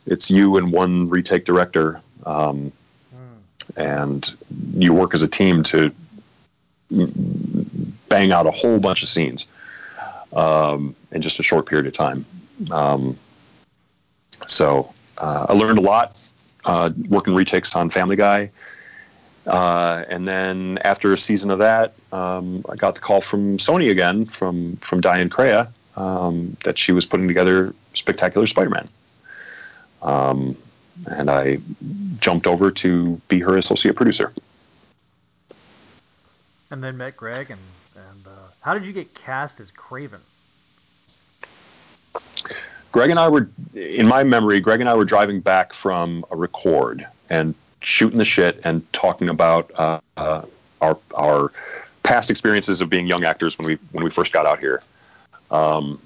It's 0.06 0.30
you 0.30 0.56
and 0.56 0.72
one 0.72 1.08
retake 1.08 1.44
director, 1.44 2.00
um, 2.24 2.72
and 3.76 4.30
you 4.74 4.92
work 4.92 5.14
as 5.14 5.22
a 5.22 5.28
team 5.28 5.62
to 5.64 5.92
bang 8.08 8.32
out 8.32 8.46
a 8.46 8.50
whole 8.50 8.78
bunch 8.78 9.02
of 9.02 9.08
scenes 9.08 9.46
um, 10.32 10.94
in 11.12 11.22
just 11.22 11.40
a 11.40 11.42
short 11.42 11.66
period 11.66 11.86
of 11.86 11.92
time. 11.92 12.24
Um, 12.70 13.18
so 14.46 14.92
uh, 15.18 15.46
I 15.48 15.52
learned 15.52 15.78
a 15.78 15.82
lot 15.82 16.20
uh, 16.64 16.90
working 17.08 17.34
retakes 17.34 17.74
on 17.74 17.90
Family 17.90 18.16
Guy. 18.16 18.50
Uh, 19.46 20.04
and 20.08 20.26
then 20.26 20.78
after 20.84 21.10
a 21.10 21.16
season 21.16 21.50
of 21.50 21.58
that, 21.58 21.94
um, 22.12 22.64
I 22.68 22.76
got 22.76 22.94
the 22.94 23.00
call 23.00 23.22
from 23.22 23.56
Sony 23.56 23.90
again, 23.90 24.26
from 24.26 24.76
from 24.76 25.00
Diane 25.00 25.30
Crea, 25.30 25.64
um, 25.96 26.56
that 26.64 26.76
she 26.76 26.92
was 26.92 27.06
putting 27.06 27.26
together 27.26 27.74
Spectacular 27.94 28.46
Spider-Man, 28.46 28.88
um, 30.02 30.54
and 31.06 31.30
I 31.30 31.58
jumped 32.20 32.46
over 32.46 32.70
to 32.70 33.20
be 33.28 33.40
her 33.40 33.56
associate 33.56 33.96
producer. 33.96 34.34
And 36.70 36.84
then 36.84 36.98
met 36.98 37.16
Greg, 37.16 37.50
and 37.50 37.60
how 38.60 38.74
did 38.74 38.84
you 38.84 38.92
get 38.92 39.14
cast 39.14 39.60
as 39.60 39.70
Kraven? 39.70 40.20
Greg 42.92 43.10
and 43.10 43.18
I 43.18 43.28
were, 43.28 43.48
in 43.74 44.06
my 44.06 44.24
memory, 44.24 44.60
Greg 44.60 44.80
and 44.80 44.88
I 44.88 44.94
were 44.94 45.04
driving 45.04 45.40
back 45.40 45.72
from 45.72 46.24
a 46.30 46.36
record 46.36 47.06
and 47.28 47.54
shooting 47.80 48.18
the 48.18 48.24
shit 48.24 48.60
and 48.64 48.90
talking 48.92 49.28
about 49.28 49.70
uh, 49.74 50.00
uh, 50.16 50.42
our 50.80 50.98
our 51.14 51.52
past 52.02 52.30
experiences 52.30 52.80
of 52.80 52.88
being 52.88 53.06
young 53.06 53.24
actors 53.24 53.58
when 53.58 53.66
we 53.66 53.74
when 53.92 54.04
we 54.04 54.10
first 54.10 54.32
got 54.32 54.46
out 54.46 54.58
here, 54.58 54.82
um, 55.50 56.00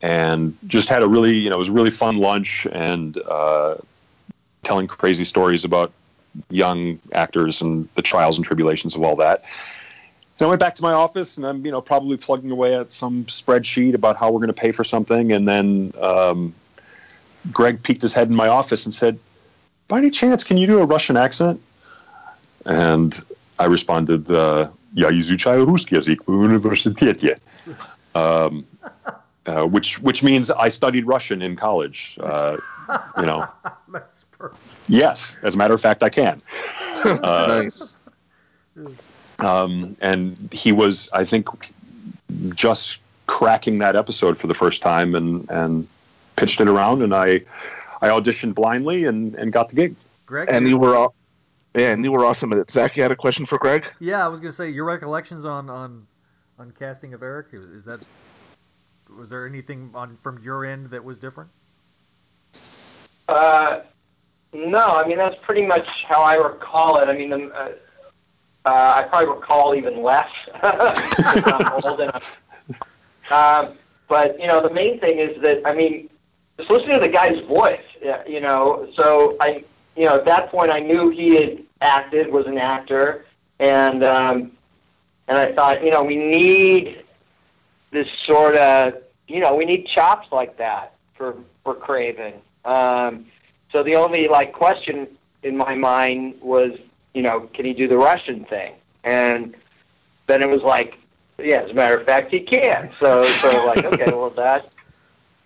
and 0.00 0.56
just 0.66 0.88
had 0.88 1.02
a 1.02 1.08
really 1.08 1.34
you 1.34 1.50
know 1.50 1.56
it 1.56 1.58
was 1.58 1.68
a 1.68 1.72
really 1.72 1.90
fun 1.90 2.16
lunch 2.16 2.66
and 2.72 3.18
uh, 3.18 3.76
telling 4.62 4.86
crazy 4.86 5.24
stories 5.24 5.64
about 5.64 5.92
young 6.50 6.98
actors 7.12 7.60
and 7.62 7.88
the 7.94 8.02
trials 8.02 8.38
and 8.38 8.46
tribulations 8.46 8.94
of 8.94 9.02
all 9.02 9.16
that. 9.16 9.44
And 10.39 10.47
I 10.47 10.49
went 10.49 10.59
back 10.59 10.75
to 10.75 10.81
my 10.83 10.93
office 10.93 11.37
and 11.37 11.45
I'm, 11.45 11.65
you 11.65 11.71
know, 11.71 11.81
probably 11.81 12.17
plugging 12.17 12.51
away 12.51 12.75
at 12.75 12.91
some 12.91 13.25
spreadsheet 13.25 13.93
about 13.93 14.17
how 14.17 14.31
we're 14.31 14.39
going 14.39 14.47
to 14.47 14.53
pay 14.53 14.71
for 14.71 14.83
something. 14.83 15.31
And 15.31 15.47
then 15.47 15.93
um, 16.01 16.53
Greg 17.51 17.83
peeked 17.83 18.01
his 18.01 18.13
head 18.13 18.29
in 18.29 18.35
my 18.35 18.47
office 18.47 18.85
and 18.85 18.93
said, 18.93 19.19
"By 19.87 19.99
any 19.99 20.09
chance, 20.09 20.43
can 20.43 20.57
you 20.57 20.67
do 20.67 20.79
a 20.79 20.85
Russian 20.85 21.17
accent?" 21.17 21.61
And 22.65 23.19
I 23.59 23.65
responded, 23.65 24.29
uh, 24.31 24.69
"Я 24.95 25.09
изучаю 25.11 25.65
русский 25.65 25.95
язык 25.95 26.25
в 26.25 26.31
университете," 26.31 27.39
um, 28.15 28.65
uh, 29.45 29.65
which 29.65 29.99
which 29.99 30.23
means 30.23 30.49
I 30.49 30.69
studied 30.69 31.05
Russian 31.05 31.41
in 31.41 31.55
college. 31.55 32.17
Uh, 32.19 32.57
you 33.17 33.25
know, 33.25 33.47
That's 33.87 34.25
perfect. 34.37 34.61
yes, 34.87 35.37
as 35.43 35.53
a 35.55 35.57
matter 35.57 35.73
of 35.73 35.81
fact, 35.81 36.01
I 36.03 36.09
can. 36.09 36.39
Uh, 37.05 37.61
nice. 37.61 37.97
um, 39.38 39.96
and 40.00 40.52
he 40.52 40.72
was, 40.72 41.10
I 41.12 41.24
think, 41.24 41.48
just 42.54 42.98
cracking 43.26 43.78
that 43.78 43.94
episode 43.94 44.38
for 44.38 44.46
the 44.46 44.54
first 44.54 44.82
time 44.82 45.14
and 45.14 45.48
and 45.50 45.86
pitched 46.36 46.60
it 46.60 46.68
around, 46.68 47.02
and 47.02 47.14
I 47.14 47.42
I 48.00 48.08
auditioned 48.08 48.54
blindly 48.54 49.04
and 49.04 49.34
and 49.34 49.52
got 49.52 49.68
the 49.68 49.76
gig. 49.76 49.96
Greg, 50.26 50.48
And 50.50 50.68
you 50.68 50.76
were 50.76 50.94
all, 50.94 51.14
yeah, 51.74 51.92
and 51.92 52.04
you 52.04 52.12
were 52.12 52.24
awesome 52.24 52.52
at 52.52 52.58
it. 52.58 52.70
Zach, 52.70 52.96
you 52.96 53.02
had 53.02 53.12
a 53.12 53.16
question 53.16 53.46
for 53.46 53.56
Greg? 53.56 53.90
Yeah, 53.98 54.22
I 54.24 54.28
was 54.28 54.40
gonna 54.40 54.52
say 54.52 54.68
your 54.68 54.84
recollections 54.84 55.44
on 55.44 55.70
on 55.70 56.06
on 56.58 56.72
casting 56.78 57.14
of 57.14 57.22
Eric 57.22 57.46
is, 57.52 57.64
is 57.64 57.84
that 57.84 58.06
was 59.16 59.30
there 59.30 59.46
anything 59.46 59.90
on 59.94 60.18
from 60.22 60.42
your 60.42 60.66
end 60.66 60.90
that 60.90 61.02
was 61.02 61.16
different? 61.16 61.50
Uh, 63.28 63.80
no, 64.52 64.86
I 64.86 65.06
mean 65.06 65.18
that's 65.18 65.36
pretty 65.42 65.66
much 65.66 66.04
how 66.04 66.22
I 66.22 66.34
recall 66.34 66.98
it. 66.98 67.08
I 67.08 67.14
mean, 67.14 67.32
um, 67.32 67.52
uh, 67.54 67.68
uh, 68.68 68.92
I 68.96 69.02
probably 69.04 69.28
recall 69.34 69.74
even 69.74 70.02
less. 70.02 70.30
I'm 70.62 71.72
old 71.84 72.00
enough. 72.00 72.24
Um, 73.30 73.78
but 74.08 74.40
you 74.40 74.46
know, 74.46 74.62
the 74.62 74.72
main 74.72 75.00
thing 75.00 75.18
is 75.18 75.40
that 75.42 75.62
I 75.64 75.72
mean, 75.74 76.10
just 76.58 76.70
listening 76.70 76.94
to 76.94 77.00
the 77.00 77.08
guy's 77.08 77.40
voice. 77.46 77.80
You 78.26 78.40
know, 78.40 78.88
so 78.94 79.36
I, 79.40 79.64
you 79.96 80.06
know, 80.06 80.16
at 80.16 80.24
that 80.26 80.50
point 80.50 80.70
I 80.70 80.80
knew 80.80 81.10
he 81.10 81.36
had 81.36 81.62
acted, 81.80 82.30
was 82.32 82.46
an 82.46 82.58
actor, 82.58 83.24
and 83.58 84.04
um, 84.04 84.52
and 85.28 85.38
I 85.38 85.52
thought, 85.52 85.82
you 85.84 85.90
know, 85.90 86.02
we 86.02 86.16
need 86.16 87.04
this 87.90 88.10
sort 88.10 88.56
of, 88.56 88.94
you 89.28 89.40
know, 89.40 89.54
we 89.54 89.64
need 89.64 89.86
chops 89.86 90.30
like 90.32 90.56
that 90.58 90.94
for 91.14 91.36
for 91.64 91.74
Kraven. 91.74 92.34
Um, 92.64 93.26
so 93.72 93.82
the 93.82 93.96
only 93.96 94.28
like 94.28 94.52
question 94.52 95.06
in 95.42 95.56
my 95.56 95.74
mind 95.74 96.34
was, 96.40 96.72
you 97.14 97.22
know, 97.22 97.48
can 97.52 97.64
he 97.64 97.72
do 97.72 97.88
the 97.88 97.98
Russian 97.98 98.44
thing? 98.44 98.74
And 99.04 99.54
then 100.26 100.42
it 100.42 100.48
was 100.48 100.62
like, 100.62 100.98
yeah, 101.38 101.62
as 101.62 101.70
a 101.70 101.74
matter 101.74 101.96
of 101.96 102.06
fact, 102.06 102.30
he 102.30 102.40
can. 102.40 102.90
So 103.00 103.22
so 103.22 103.66
like, 103.66 103.84
okay, 103.84 104.06
well 104.12 104.30
that 104.30 104.74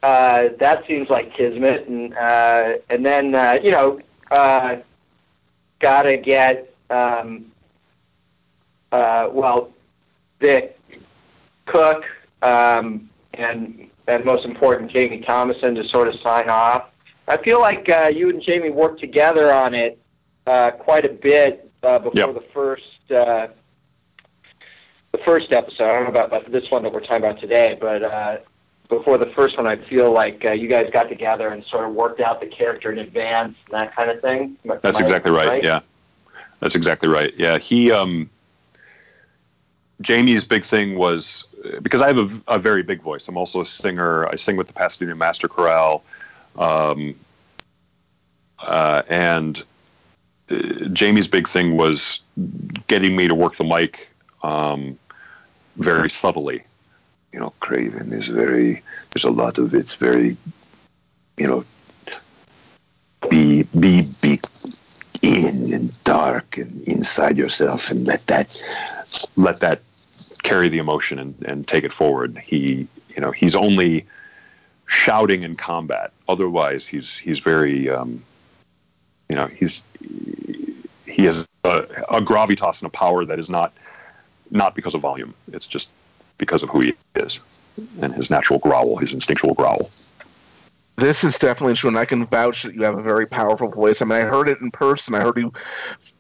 uh, 0.03 0.49
that 0.59 0.87
seems 0.87 1.09
like 1.09 1.33
kismet, 1.33 1.87
and 1.87 2.15
uh, 2.15 2.75
and 2.91 3.05
then 3.05 3.35
uh, 3.35 3.59
you 3.63 3.71
know, 3.71 4.01
uh, 4.31 4.77
gotta 5.79 6.17
get 6.17 6.75
um, 6.91 7.53
uh, 8.91 9.29
well, 9.31 9.71
Vic 10.41 10.79
Cook, 11.67 12.05
um, 12.43 13.09
and 13.35 13.89
and 14.09 14.25
most 14.25 14.45
important, 14.45 14.91
Jamie 14.91 15.21
Thomason 15.21 15.75
to 15.77 15.85
sort 15.87 16.09
of 16.09 16.19
sign 16.21 16.49
off. 16.49 16.91
I 17.29 17.37
feel 17.37 17.61
like 17.61 17.89
uh, 17.89 18.11
you 18.13 18.31
and 18.31 18.43
Jamie 18.43 18.71
worked 18.71 18.99
together 18.99 19.53
on 19.53 19.75
it 19.75 19.99
quite 20.45 21.05
a 21.05 21.09
bit 21.09 21.71
uh, 21.83 21.99
before 21.99 22.13
Yep. 22.15 22.35
the 22.35 22.45
first 22.53 23.11
uh, 23.11 23.49
the 25.13 25.19
first 25.19 25.53
episode. 25.53 25.85
I 25.91 25.95
don't 25.95 26.05
know 26.05 26.21
about, 26.21 26.51
this 26.51 26.71
one 26.71 26.83
that 26.85 26.93
we're 26.93 27.01
talking 27.01 27.17
about 27.17 27.39
today, 27.39 27.77
but 27.79 28.03
uh, 28.03 28.39
before 28.89 29.19
the 29.19 29.27
first 29.27 29.57
one, 29.57 29.67
I 29.67 29.77
feel 29.77 30.11
like 30.11 30.45
uh, 30.45 30.53
you 30.53 30.69
guys 30.69 30.91
got 30.91 31.09
together 31.09 31.49
and 31.49 31.65
sort 31.65 31.85
of 31.85 31.95
worked 31.95 32.21
out 32.21 32.41
the 32.41 32.47
character 32.47 32.91
in 32.91 32.99
advance 32.99 33.57
and 33.67 33.75
that 33.75 33.95
kind 33.95 34.11
of 34.11 34.21
thing. 34.21 34.57
Am 34.65 34.79
That's 34.83 34.99
I 34.99 35.03
exactly 35.03 35.31
right. 35.31 35.63
Yeah, 35.63 35.81
that's 36.61 36.75
exactly 36.75 37.09
right. 37.09 37.33
Yeah, 37.37 37.59
he 37.59 37.93
um, 37.93 38.31
Jamie's 40.01 40.45
big 40.45 40.65
thing 40.65 40.97
was 40.97 41.47
because 41.83 42.03
I 42.03 42.09
have 42.09 42.19
a, 42.19 42.55
a 42.55 42.59
very 42.59 42.83
big 42.83 43.03
voice. 43.03 43.29
I'm 43.29 43.37
also 43.37 43.61
a 43.61 43.67
singer. 43.67 44.27
I 44.27 44.37
sing 44.37 44.57
with 44.57 44.67
the 44.67 44.73
Pasadena 44.73 45.15
Master 45.15 45.49
Chorale, 45.49 46.03
um, 46.57 47.15
uh, 48.59 49.03
and 49.09 49.59
uh, 49.59 49.63
Jamie's 50.93 51.29
big 51.29 51.49
thing 51.49 51.77
was 51.77 52.21
getting 52.87 53.17
me 53.17 53.29
to 53.29 53.35
work 53.35 53.57
the 53.57 53.65
mic 53.65 54.09
um, 54.43 54.99
very 55.77 56.11
subtly. 56.11 56.63
You 57.33 57.41
know, 57.41 57.53
Kraven 57.61 58.13
is 58.13 58.27
very. 58.27 58.83
There's 59.13 59.25
a 59.25 59.31
lot 59.31 59.59
of 59.59 59.75
it's 59.75 59.95
very. 59.95 60.37
You 61.37 61.47
know. 61.47 61.65
Be 63.31 63.63
be 63.79 64.03
be 64.21 64.41
in 65.23 65.73
and 65.73 66.05
dark 66.05 66.59
and 66.59 66.83
inside 66.83 67.39
yourself, 67.39 67.91
and 67.91 68.05
let 68.05 68.27
that 68.27 68.63
let 69.37 69.61
that 69.61 69.81
carry 70.43 70.69
the 70.69 70.79
emotion 70.79 71.19
and, 71.19 71.35
and 71.47 71.67
take 71.67 71.85
it 71.85 71.93
forward. 71.93 72.37
He, 72.37 72.89
you 73.15 73.21
know, 73.21 73.31
he's 73.31 73.55
only 73.55 74.05
shouting 74.87 75.43
in 75.45 75.55
combat. 75.55 76.13
Otherwise, 76.29 76.87
he's 76.87 77.17
he's 77.17 77.39
very, 77.39 77.89
um, 77.89 78.23
you 79.33 79.37
know, 79.37 79.47
he's 79.47 79.83
he 81.07 81.25
has 81.25 81.49
a, 81.65 81.71
a 82.11 82.21
gravitas 82.21 82.83
and 82.83 82.87
a 82.89 82.91
power 82.91 83.25
that 83.25 83.39
is 83.39 83.49
not 83.49 83.73
not 84.51 84.75
because 84.75 84.95
of 84.95 85.01
volume. 85.01 85.33
It's 85.55 85.67
just 85.67 85.91
because 86.37 86.63
of 86.63 86.69
who 86.69 86.81
he 86.81 86.95
is 87.15 87.43
and 88.03 88.15
his 88.15 88.29
natural 88.29 88.59
growl, 88.59 88.99
his 88.99 89.15
instinctual 89.15 89.55
growl. 89.55 89.89
This 90.97 91.25
is 91.25 91.39
definitely 91.39 91.77
true, 91.77 91.89
and 91.89 91.99
I 91.99 92.05
can 92.05 92.27
vouch 92.27 92.65
that 92.65 92.75
you 92.75 92.83
have 92.83 92.99
a 92.99 93.03
very 93.03 93.25
powerful 93.25 93.69
voice. 93.69 94.03
I 94.03 94.05
mean, 94.05 94.19
I 94.19 94.21
heard 94.21 94.49
it 94.49 94.61
in 94.61 94.71
person. 94.71 95.15
I 95.15 95.21
heard 95.21 95.39
you 95.39 95.51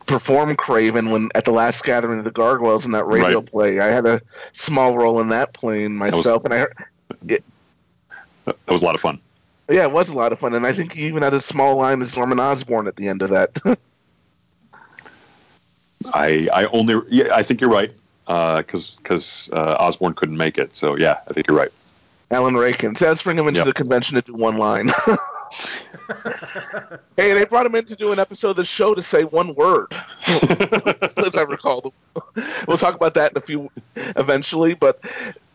perform 0.07 0.57
Kraven 0.57 1.12
when 1.12 1.28
at 1.35 1.45
the 1.45 1.50
last 1.52 1.85
gathering 1.85 2.19
of 2.21 2.25
the 2.25 2.31
Gargoyles 2.31 2.87
in 2.87 2.92
that 2.92 3.04
radio 3.07 3.40
Right. 3.40 3.47
play. 3.52 3.78
I 3.81 3.88
had 3.88 4.07
a 4.07 4.23
small 4.54 4.97
role 4.97 5.21
in 5.21 5.28
that 5.28 5.52
playing 5.52 5.99
was- 5.99 6.14
myself, 6.14 6.47
and 6.47 6.54
I 6.54 6.59
heard, 6.61 6.75
it, 7.28 7.45
That 8.47 8.57
was 8.69 8.81
a 8.81 8.87
lot 8.87 8.95
of 8.95 9.02
fun. 9.02 9.19
Yeah, 9.69 9.85
it 9.85 9.92
was 9.92 10.09
a 10.09 10.16
lot 10.16 10.33
of 10.33 10.38
fun. 10.38 10.54
And 10.54 10.66
I 10.66 10.73
think 10.73 10.92
he 10.92 11.07
even 11.07 11.23
had 11.23 11.35
a 11.35 11.40
small 11.40 11.76
line 11.76 12.02
as 12.02 12.16
Norman 12.16 12.40
Osborn 12.40 12.87
at 12.88 12.97
the 12.97 13.09
end 13.09 13.23
of 13.23 13.31
that. 13.31 13.59
I 16.14 16.49
I 16.52 16.64
only 16.66 16.97
yeah, 17.09 17.28
I 17.33 17.42
think 17.42 17.61
you're 17.61 17.71
right. 17.71 17.92
because 18.26 18.97
because 18.97 19.50
uh, 19.52 19.76
Osborn 19.78 20.14
couldn't 20.14 20.37
make 20.37 20.59
it. 20.59 20.75
So 20.75 20.97
yeah, 20.97 21.19
I 21.28 21.33
think 21.33 21.47
you're 21.49 21.57
right. 21.57 21.71
Alan 22.31 22.54
Rachins. 22.54 22.99
So 22.99 23.09
let's 23.09 23.23
bring 23.23 23.38
him 23.38 23.47
into 23.47 23.59
Yep. 23.59 23.66
the 23.66 23.73
convention 23.75 24.16
to 24.16 24.23
do 24.23 24.35
one 24.35 24.57
line. 24.57 24.88
hey, 27.16 27.35
they 27.35 27.45
brought 27.45 27.66
him 27.66 27.75
in 27.75 27.85
to 27.85 27.95
do 27.95 28.11
an 28.12 28.19
episode 28.19 28.50
of 28.50 28.57
the 28.57 28.64
show 28.64 28.95
to 28.95 29.02
say 29.02 29.25
one 29.25 29.54
word, 29.54 29.92
as 31.19 31.37
I 31.37 31.42
recall. 31.42 31.92
We'll 32.66 32.78
talk 32.78 32.95
about 32.95 33.12
that 33.14 33.33
in 33.33 33.37
a 33.38 33.40
few 33.40 33.71
eventually, 33.97 34.73
but 34.75 34.99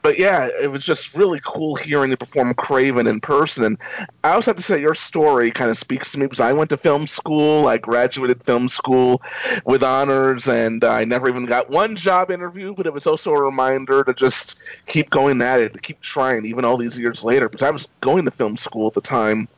but 0.08 0.18
yeah, 0.18 0.48
it 0.62 0.72
was 0.72 0.86
just 0.86 1.18
really 1.18 1.42
cool 1.44 1.76
hearing 1.76 2.12
you 2.12 2.16
perform 2.16 2.54
Kraven 2.54 3.10
in 3.10 3.20
person. 3.20 3.66
And 3.66 3.78
I 4.24 4.30
also 4.30 4.52
have 4.52 4.56
to 4.56 4.64
say, 4.64 4.80
your 4.80 4.94
story 4.94 5.52
kind 5.52 5.70
of 5.70 5.78
speaks 5.78 6.14
to 6.14 6.18
me 6.18 6.28
because 6.28 6.40
I 6.40 6.54
went 6.54 6.70
to 6.70 6.78
film 6.78 7.08
school. 7.08 7.68
I 7.68 7.78
graduated 7.78 8.42
film 8.42 8.70
school 8.70 9.22
with 9.66 9.84
honors, 9.84 10.48
and 10.48 10.86
I 10.86 11.04
never 11.04 11.28
even 11.28 11.46
got 11.46 11.70
one 11.70 11.98
job 11.98 12.32
interview. 12.32 12.74
But 12.74 12.86
it 12.86 12.94
was 12.94 13.06
also 13.06 13.34
a 13.34 13.44
reminder 13.44 14.06
to 14.06 14.14
just 14.14 14.58
keep 14.86 15.10
going 15.10 15.42
at 15.42 15.60
it, 15.60 15.74
to 15.74 15.80
keep 15.80 16.00
trying, 16.00 16.46
even 16.46 16.64
all 16.64 16.78
these 16.78 16.98
years 16.98 17.26
later. 17.26 17.50
Because 17.50 17.64
I 17.64 17.70
was 17.70 17.90
going 18.00 18.24
to 18.24 18.32
film 18.32 18.56
school 18.56 18.88
at 18.88 18.94
the 18.94 19.02
time. 19.02 19.50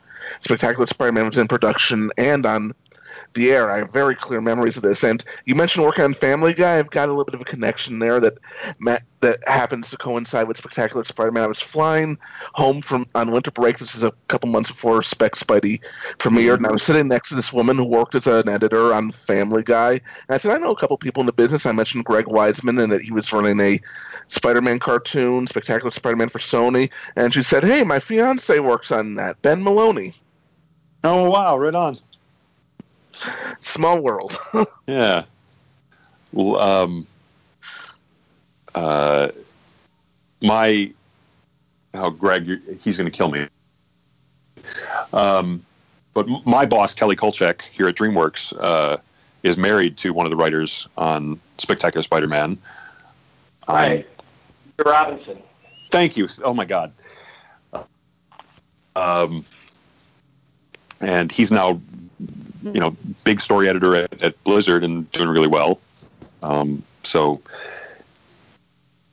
Spectacular 0.41 0.87
Spider-Man 0.87 1.27
was 1.27 1.37
in 1.37 1.47
production 1.47 2.09
and 2.17 2.43
on 2.47 2.73
the 3.33 3.51
air. 3.51 3.69
I 3.69 3.79
have 3.79 3.93
very 3.93 4.15
clear 4.15 4.41
memories 4.41 4.77
of 4.77 4.83
this. 4.83 5.03
And 5.03 5.23
you 5.45 5.55
mentioned 5.55 5.85
working 5.85 6.03
on 6.03 6.13
Family 6.13 6.53
Guy. 6.53 6.77
I've 6.77 6.89
got 6.89 7.09
a 7.09 7.11
little 7.11 7.25
bit 7.25 7.35
of 7.35 7.41
a 7.41 7.45
connection 7.45 7.99
there 7.99 8.19
that 8.19 8.37
that 9.21 9.39
happens 9.47 9.89
to 9.89 9.97
coincide 9.97 10.47
with 10.47 10.57
Spectacular 10.57 11.03
Spider-Man. 11.03 11.43
I 11.43 11.47
was 11.47 11.59
flying 11.59 12.17
home 12.53 12.81
from 12.81 13.05
on 13.15 13.31
winter 13.31 13.51
break. 13.51 13.77
This 13.77 13.95
is 13.95 14.03
a 14.03 14.13
couple 14.27 14.49
months 14.49 14.71
before 14.71 15.01
Spec 15.03 15.33
Spidey 15.33 15.81
premiered, 16.17 16.55
and 16.55 16.67
I 16.67 16.71
was 16.71 16.83
sitting 16.83 17.07
next 17.07 17.29
to 17.29 17.35
this 17.35 17.51
woman 17.51 17.77
who 17.77 17.85
worked 17.85 18.15
as 18.15 18.27
an 18.27 18.47
editor 18.47 18.93
on 18.93 19.11
Family 19.11 19.63
Guy. 19.63 19.91
And 19.91 20.01
I 20.29 20.37
said, 20.37 20.51
I 20.51 20.57
know 20.57 20.71
a 20.71 20.75
couple 20.75 20.97
people 20.97 21.21
in 21.21 21.27
the 21.27 21.33
business. 21.33 21.65
I 21.65 21.71
mentioned 21.71 22.05
Greg 22.05 22.25
Weisman 22.25 22.81
and 22.81 22.91
that 22.91 23.01
he 23.01 23.11
was 23.11 23.31
running 23.33 23.59
a 23.59 23.79
Spider-Man 24.27 24.79
cartoon, 24.79 25.47
Spectacular 25.47 25.91
Spider-Man 25.91 26.29
for 26.29 26.39
Sony. 26.39 26.89
And 27.15 27.33
she 27.33 27.43
said, 27.43 27.63
Hey, 27.63 27.83
my 27.83 27.99
fiance 27.99 28.57
works 28.59 28.91
on 28.91 29.15
that, 29.15 29.41
Ben 29.41 29.63
Maloney. 29.63 30.13
Oh 31.03 31.29
wow, 31.29 31.57
right 31.57 31.75
on. 31.75 31.95
Small 33.59 34.01
world. 34.01 34.37
Yeah. 34.87 35.25
Well, 36.31 36.59
um, 36.59 37.07
uh, 38.73 39.29
my, 40.41 40.91
oh, 41.93 42.09
Greg, 42.09 42.59
he's 42.79 42.97
going 42.97 43.09
to 43.09 43.15
kill 43.15 43.29
me. 43.29 43.47
Um, 45.13 45.63
but 46.13 46.27
my 46.45 46.65
boss, 46.65 46.93
Kelly 46.93 47.15
Kolchak, 47.15 47.63
here 47.71 47.87
at 47.87 47.95
DreamWorks, 47.95 48.53
uh, 48.59 48.97
is 49.43 49.57
married 49.57 49.97
to 49.97 50.11
one 50.11 50.25
of 50.25 50.31
the 50.31 50.35
writers 50.35 50.87
on 50.97 51.39
Spectacular 51.59 52.03
Spider-Man. 52.03 52.57
Right. 53.67 54.07
Robinson. 54.83 55.37
Thank 55.91 56.17
you. 56.17 56.27
Oh 56.43 56.53
my 56.53 56.65
God. 56.65 56.91
Um, 58.95 59.45
and 60.99 61.31
he's 61.31 61.51
now, 61.51 61.79
you 62.63 62.79
know, 62.79 62.95
big 63.23 63.41
story 63.41 63.69
editor 63.69 63.95
at, 63.95 64.23
at 64.23 64.43
Blizzard 64.43 64.83
and 64.83 65.09
doing 65.11 65.29
really 65.29 65.47
well. 65.47 65.79
Um, 66.43 66.83
so 67.03 67.41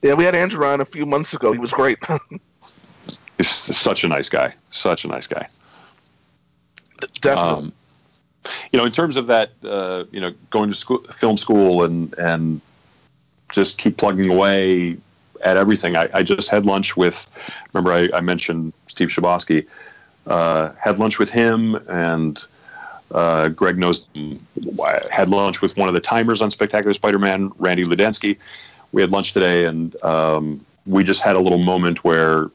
Yeah, 0.03 0.15
we 0.15 0.25
had 0.25 0.35
Andrew 0.35 0.65
on 0.67 0.81
a 0.81 0.85
few 0.85 1.07
months 1.07 1.35
ago. 1.35 1.53
He 1.53 1.59
was 1.59 1.73
great. 1.73 1.99
he's 3.37 3.49
such 3.49 4.05
a 4.05 4.09
nice 4.09 4.29
guy. 4.29 4.55
Such 4.71 5.05
a 5.05 5.09
nice 5.09 5.27
guy. 5.27 5.49
Definitely. 7.21 7.67
Um, 7.67 7.73
you 8.71 8.79
know, 8.79 8.85
in 8.85 8.93
terms 8.93 9.17
of 9.17 9.27
that, 9.27 9.51
uh, 9.65 10.05
you 10.13 10.21
know, 10.21 10.33
going 10.51 10.71
to 10.71 10.77
school, 10.77 11.03
film 11.15 11.37
school 11.37 11.83
and 11.85 12.15
and 12.19 12.61
just 13.51 13.79
keep 13.79 13.97
plugging 13.97 14.31
away 14.31 14.97
at 15.43 15.57
everything. 15.57 15.97
I, 15.97 16.09
I 16.15 16.23
just 16.23 16.51
had 16.51 16.67
lunch 16.67 16.97
with. 16.97 17.31
Remember, 17.73 17.93
I, 17.93 18.09
I 18.15 18.21
mentioned 18.21 18.73
Steve 18.87 19.09
Chbosky. 19.09 19.67
Uh, 20.27 20.73
had 20.81 20.99
lunch 20.99 21.19
with 21.19 21.31
him 21.31 21.77
and 21.89 22.43
uh, 23.13 23.49
Greg 23.49 23.79
knows. 23.79 24.09
Had 25.11 25.29
lunch 25.29 25.63
with 25.63 25.77
one 25.77 25.89
of 25.89 25.95
the 25.95 26.01
timers 26.01 26.43
on 26.43 26.51
Spectacular 26.51 26.95
Spider-Man, 26.95 27.53
Randy 27.59 27.85
Ludensky. 27.85 28.39
We 28.93 29.03
had 29.03 29.11
lunch 29.11 29.33
today, 29.33 29.65
and 29.65 30.01
um, 30.03 30.65
we 30.87 31.05
just 31.05 31.23
had 31.23 31.37
a 31.37 31.41
little 31.41 31.59
moment 31.59 32.05
where 32.05 32.51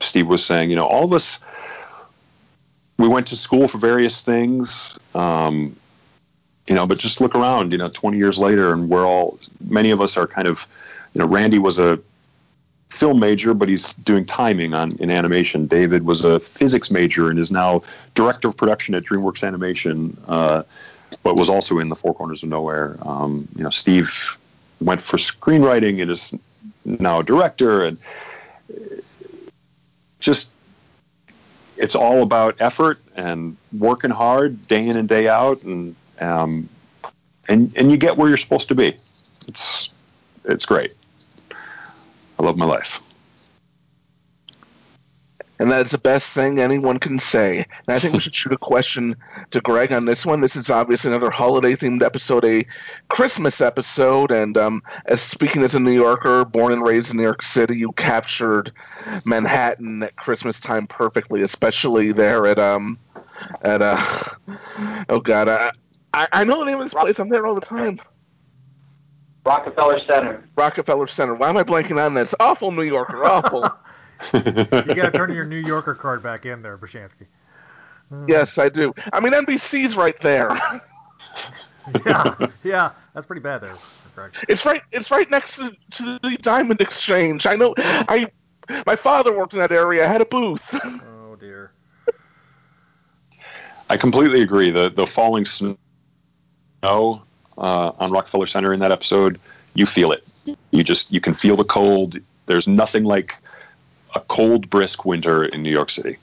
Steve 0.00 0.26
was 0.26 0.44
saying, 0.44 0.70
you 0.70 0.76
know, 0.76 0.86
all 0.86 1.04
of 1.04 1.12
us 1.12 1.38
we 3.00 3.08
went 3.08 3.26
to 3.28 3.36
school 3.36 3.66
for 3.66 3.78
various 3.78 4.20
things, 4.20 4.98
um, 5.14 5.74
you 6.66 6.74
know, 6.74 6.86
but 6.86 6.98
just 6.98 7.20
look 7.20 7.34
around, 7.34 7.72
you 7.72 7.78
know, 7.78 7.88
20 7.88 8.18
years 8.18 8.38
later, 8.38 8.74
and 8.74 8.90
we're 8.90 9.06
all, 9.06 9.38
many 9.68 9.90
of 9.90 10.02
us 10.02 10.18
are 10.18 10.26
kind 10.26 10.46
of, 10.46 10.66
you 11.14 11.18
know, 11.18 11.26
Randy 11.26 11.58
was 11.58 11.78
a 11.78 11.98
film 12.90 13.20
major, 13.20 13.54
but 13.54 13.68
he's 13.68 13.92
doing 13.94 14.24
timing 14.24 14.74
on 14.74 14.90
in 14.98 15.10
animation. 15.10 15.66
David 15.66 16.04
was 16.04 16.24
a 16.24 16.40
physics 16.40 16.90
major 16.90 17.30
and 17.30 17.38
is 17.38 17.50
now 17.50 17.82
director 18.14 18.48
of 18.48 18.56
production 18.56 18.94
at 18.94 19.04
DreamWorks 19.04 19.46
Animation, 19.46 20.16
uh, 20.28 20.64
but 21.22 21.36
was 21.36 21.48
also 21.48 21.78
in 21.78 21.88
the 21.88 21.96
Four 21.96 22.14
Corners 22.14 22.42
of 22.42 22.48
Nowhere. 22.48 22.98
Um, 23.02 23.48
you 23.56 23.62
know, 23.62 23.70
Steve 23.70 24.36
went 24.80 25.00
for 25.00 25.16
screenwriting 25.16 26.02
and 26.02 26.10
is 26.10 26.34
now 26.84 27.20
a 27.20 27.24
director, 27.24 27.84
and 27.84 27.98
just 30.18 30.50
it's 31.76 31.94
all 31.94 32.22
about 32.22 32.56
effort 32.60 32.98
and 33.16 33.56
working 33.76 34.10
hard 34.10 34.66
day 34.68 34.86
in 34.86 34.96
and 34.96 35.08
day 35.08 35.28
out, 35.28 35.62
and 35.62 35.94
um, 36.20 36.68
and 37.48 37.72
and 37.76 37.90
you 37.90 37.96
get 37.96 38.16
where 38.16 38.28
you're 38.28 38.36
supposed 38.36 38.68
to 38.68 38.74
be. 38.74 38.96
It's 39.46 39.94
it's 40.44 40.66
great. 40.66 40.92
I 42.40 42.42
love 42.42 42.56
my 42.56 42.64
life. 42.64 43.02
And 45.58 45.70
that 45.70 45.84
is 45.84 45.90
the 45.90 45.98
best 45.98 46.32
thing 46.32 46.58
anyone 46.58 46.98
can 46.98 47.18
say. 47.18 47.58
And 47.58 47.94
I 47.94 47.98
think 47.98 48.14
we 48.14 48.20
should 48.20 48.34
shoot 48.34 48.54
a 48.54 48.56
question 48.56 49.14
to 49.50 49.60
Greg 49.60 49.92
on 49.92 50.06
this 50.06 50.24
one. 50.24 50.40
This 50.40 50.56
is 50.56 50.70
obviously 50.70 51.10
another 51.10 51.28
holiday 51.28 51.74
themed 51.74 52.02
episode, 52.02 52.46
a 52.46 52.64
Christmas 53.10 53.60
episode. 53.60 54.32
And 54.32 54.56
um, 54.56 54.82
as 55.04 55.20
speaking 55.20 55.62
as 55.64 55.74
a 55.74 55.80
New 55.80 55.92
Yorker, 55.92 56.46
born 56.46 56.72
and 56.72 56.82
raised 56.82 57.10
in 57.10 57.18
New 57.18 57.24
York 57.24 57.42
City, 57.42 57.76
you 57.76 57.92
captured 57.92 58.72
Manhattan 59.26 60.02
at 60.02 60.16
Christmas 60.16 60.60
time 60.60 60.86
perfectly, 60.86 61.42
especially 61.42 62.12
there 62.12 62.46
at 62.46 62.58
um 62.58 62.98
at 63.60 63.82
uh 63.82 63.98
oh 65.10 65.20
god 65.20 65.48
I 65.50 65.72
I, 66.14 66.28
I 66.32 66.44
know 66.44 66.60
the 66.60 66.64
name 66.64 66.78
of 66.78 66.84
this 66.84 66.94
place. 66.94 67.18
I'm 67.18 67.28
there 67.28 67.46
all 67.46 67.54
the 67.54 67.60
time. 67.60 68.00
Rockefeller 69.50 69.98
Center. 69.98 70.44
Rockefeller 70.54 71.06
Center. 71.08 71.34
Why 71.34 71.48
am 71.48 71.56
I 71.56 71.64
blanking 71.64 72.04
on 72.04 72.14
this? 72.14 72.36
Awful 72.38 72.70
New 72.70 72.82
Yorker. 72.82 73.24
Awful. 73.24 73.68
You 74.34 74.42
got 74.42 74.84
to 74.84 75.10
turn 75.12 75.34
your 75.34 75.46
New 75.46 75.56
Yorker 75.56 75.94
card 75.94 76.22
back 76.22 76.44
in 76.44 76.60
there, 76.60 76.76
Brashansky. 76.76 77.24
yes, 78.28 78.58
I 78.58 78.68
do. 78.68 78.92
I 79.14 79.20
mean, 79.20 79.32
NBC's 79.32 79.96
right 79.96 80.18
there. 80.20 80.54
yeah, 82.04 82.34
yeah, 82.62 82.90
that's 83.14 83.24
pretty 83.24 83.40
bad 83.40 83.62
there, 83.62 83.78
Greg. 84.14 84.32
It's 84.46 84.66
right. 84.66 84.82
It's 84.92 85.10
right 85.10 85.30
next 85.30 85.56
to, 85.56 85.74
to 85.92 86.18
the 86.22 86.36
Diamond 86.42 86.82
Exchange. 86.82 87.46
I 87.46 87.56
know. 87.56 87.72
I 87.78 88.26
my 88.86 88.94
father 88.94 89.34
worked 89.34 89.54
in 89.54 89.60
that 89.60 89.72
area. 89.72 90.04
I 90.04 90.08
had 90.08 90.20
a 90.20 90.26
booth. 90.26 90.78
Oh 91.06 91.36
dear. 91.36 91.72
I 93.88 93.96
completely 93.96 94.42
agree. 94.42 94.70
The 94.70 94.90
the 94.90 95.06
falling 95.06 95.46
snow 95.46 95.78
uh, 97.60 97.92
on 97.98 98.10
Rockefeller 98.10 98.46
Center 98.46 98.72
in 98.72 98.80
that 98.80 98.90
episode, 98.90 99.38
you 99.74 99.86
feel 99.86 100.12
it. 100.12 100.30
You 100.72 100.82
just 100.82 101.12
you 101.12 101.20
can 101.20 101.34
feel 101.34 101.56
the 101.56 101.64
cold. 101.64 102.18
There's 102.46 102.66
nothing 102.66 103.04
like 103.04 103.36
a 104.14 104.20
cold, 104.20 104.68
brisk 104.68 105.04
winter 105.04 105.44
in 105.44 105.62
New 105.62 105.70
York 105.70 105.90
City. 105.90 106.16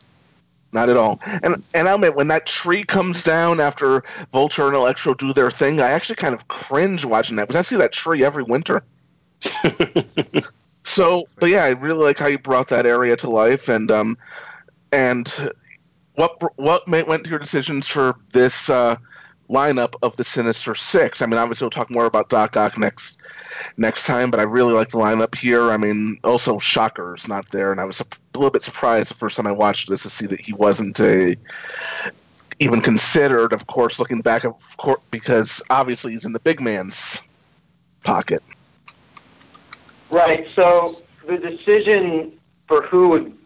Not 0.73 0.89
at 0.89 0.97
all. 0.97 1.19
And 1.43 1.63
and 1.73 1.87
I 1.87 1.93
admit 1.93 2.15
when 2.15 2.27
that 2.27 2.45
tree 2.45 2.83
comes 2.83 3.23
down 3.23 3.61
after 3.61 4.03
Vulture 4.31 4.67
and 4.67 4.75
Electro 4.75 5.13
do 5.13 5.31
their 5.31 5.49
thing, 5.49 5.79
I 5.79 5.91
actually 5.91 6.17
kind 6.17 6.35
of 6.35 6.47
cringe 6.49 7.05
watching 7.05 7.37
that 7.37 7.47
because 7.47 7.65
I 7.65 7.67
see 7.67 7.77
that 7.77 7.93
tree 7.93 8.23
every 8.23 8.43
winter. 8.43 8.83
so, 10.83 11.23
but 11.39 11.49
yeah, 11.49 11.63
I 11.63 11.69
really 11.69 12.03
like 12.03 12.19
how 12.19 12.27
you 12.27 12.37
brought 12.37 12.67
that 12.69 12.85
area 12.85 13.15
to 13.17 13.29
life, 13.29 13.69
and 13.69 13.89
um, 13.91 14.17
and 14.91 15.31
what 16.15 16.41
what 16.57 16.87
went 16.89 17.23
to 17.23 17.29
your 17.29 17.39
decisions 17.39 17.87
for 17.87 18.15
this 18.33 18.69
uh, 18.69 18.97
lineup 19.49 19.95
of 20.01 20.15
the 20.17 20.23
Sinister 20.23 20.75
Six? 20.75 21.21
I 21.21 21.25
mean, 21.25 21.37
obviously 21.37 21.65
we'll 21.65 21.71
talk 21.71 21.89
more 21.89 22.05
about 22.05 22.29
Doc 22.29 22.57
Ock 22.57 22.77
next 22.77 23.19
next 23.77 24.05
time, 24.05 24.31
but 24.31 24.39
I 24.39 24.43
really 24.43 24.73
like 24.73 24.89
the 24.89 24.97
lineup 24.97 25.35
here. 25.35 25.71
I 25.71 25.77
mean, 25.77 26.19
also 26.23 26.59
Shocker's 26.59 27.27
not 27.27 27.49
there, 27.51 27.71
and 27.71 27.79
I 27.79 27.85
was 27.85 28.01
a 28.01 28.05
little 28.35 28.51
bit 28.51 28.63
surprised 28.63 29.09
the 29.09 29.15
first 29.15 29.37
time 29.37 29.47
I 29.47 29.51
watched 29.51 29.89
this 29.89 30.03
to 30.03 30.09
see 30.09 30.25
that 30.27 30.39
he 30.39 30.53
wasn't 30.53 30.99
a 30.99 31.35
even 32.59 32.81
considered. 32.81 33.53
Of 33.53 33.67
course, 33.67 33.99
looking 33.99 34.21
back, 34.21 34.43
of 34.43 34.77
course, 34.77 35.01
because 35.11 35.61
obviously 35.69 36.13
he's 36.13 36.25
in 36.25 36.33
the 36.33 36.39
big 36.39 36.61
man's 36.61 37.21
pocket. 38.03 38.43
Right. 40.09 40.49
So 40.49 40.97
the 41.27 41.37
decision 41.37 42.39
for 42.67 42.81
who 42.83 43.09
would 43.09 43.36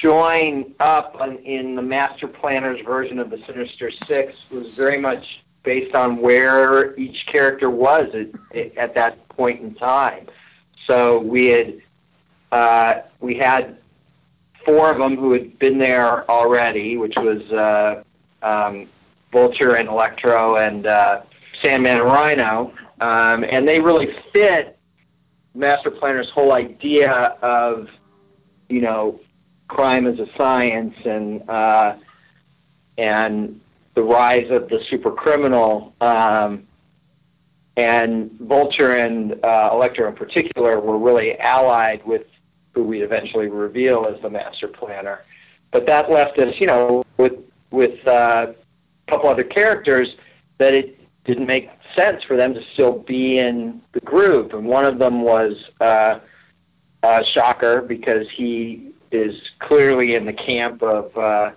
join 0.00 0.74
up 0.78 1.16
on, 1.18 1.36
in 1.38 1.74
the 1.74 1.82
master 1.82 2.28
planner's 2.28 2.80
version 2.84 3.18
of 3.18 3.30
the 3.30 3.38
Sinister 3.46 3.90
Six 3.90 4.50
was 4.50 4.76
very 4.76 4.98
much 4.98 5.42
based 5.62 5.94
on 5.94 6.18
where 6.18 6.94
each 6.98 7.26
character 7.26 7.70
was 7.70 8.14
at, 8.14 8.76
at 8.76 8.94
that 8.94 9.28
point 9.28 9.60
in 9.62 9.74
time. 9.74 10.26
So 10.86 11.18
we 11.18 11.46
had 11.46 11.82
uh, 12.52 12.94
we 13.20 13.34
had 13.34 13.78
four 14.64 14.90
of 14.90 14.98
them 14.98 15.16
who 15.16 15.32
had 15.32 15.58
been 15.58 15.78
there 15.78 16.30
already, 16.30 16.96
which 16.96 17.16
was 17.16 17.50
uh, 17.52 18.02
um, 18.42 18.86
Vulture 19.32 19.76
and 19.76 19.88
Electro 19.88 20.56
and 20.56 20.86
uh, 20.86 21.22
Sandman 21.60 22.00
and 22.00 22.04
Rhino, 22.04 22.72
um, 23.00 23.44
and 23.44 23.66
they 23.66 23.80
really 23.80 24.14
fit 24.32 24.78
Master 25.54 25.90
Planner's 25.90 26.30
whole 26.30 26.52
idea 26.52 27.12
of 27.40 27.88
you 28.68 28.82
know 28.82 29.20
crime 29.68 30.06
as 30.06 30.18
a 30.18 30.28
science 30.36 30.94
and 31.04 31.48
uh, 31.48 31.96
and 32.98 33.60
the 33.94 34.02
rise 34.02 34.50
of 34.50 34.68
the 34.68 34.82
super 34.84 35.10
criminal. 35.10 35.94
Um, 36.00 36.66
and 37.76 38.30
Vulture 38.40 38.92
and 38.92 39.44
uh, 39.44 39.68
Electro 39.72 40.08
in 40.08 40.14
particular 40.14 40.80
were 40.80 40.98
really 40.98 41.38
allied 41.38 42.04
with 42.06 42.22
who 42.72 42.82
we 42.82 43.02
eventually 43.02 43.48
reveal 43.48 44.06
as 44.06 44.20
the 44.22 44.30
master 44.30 44.68
planner. 44.68 45.24
But 45.72 45.86
that 45.86 46.10
left 46.10 46.38
us, 46.38 46.58
you 46.58 46.66
know, 46.66 47.02
with 47.16 47.34
with 47.70 48.06
uh, 48.06 48.52
a 49.06 49.10
couple 49.10 49.28
other 49.28 49.44
characters 49.44 50.16
that 50.58 50.74
it 50.74 50.98
didn't 51.24 51.46
make 51.46 51.68
sense 51.94 52.22
for 52.22 52.36
them 52.36 52.54
to 52.54 52.62
still 52.72 52.98
be 53.00 53.38
in 53.38 53.82
the 53.92 54.00
group. 54.00 54.52
And 54.52 54.66
one 54.66 54.84
of 54.84 54.98
them 54.98 55.22
was 55.22 55.64
uh, 55.80 56.20
uh, 57.02 57.22
Shocker 57.24 57.82
because 57.82 58.30
he 58.30 58.85
is 59.10 59.50
clearly 59.58 60.14
in 60.14 60.24
the 60.24 60.32
camp 60.32 60.82
of 60.82 61.16
uh, 61.16 61.50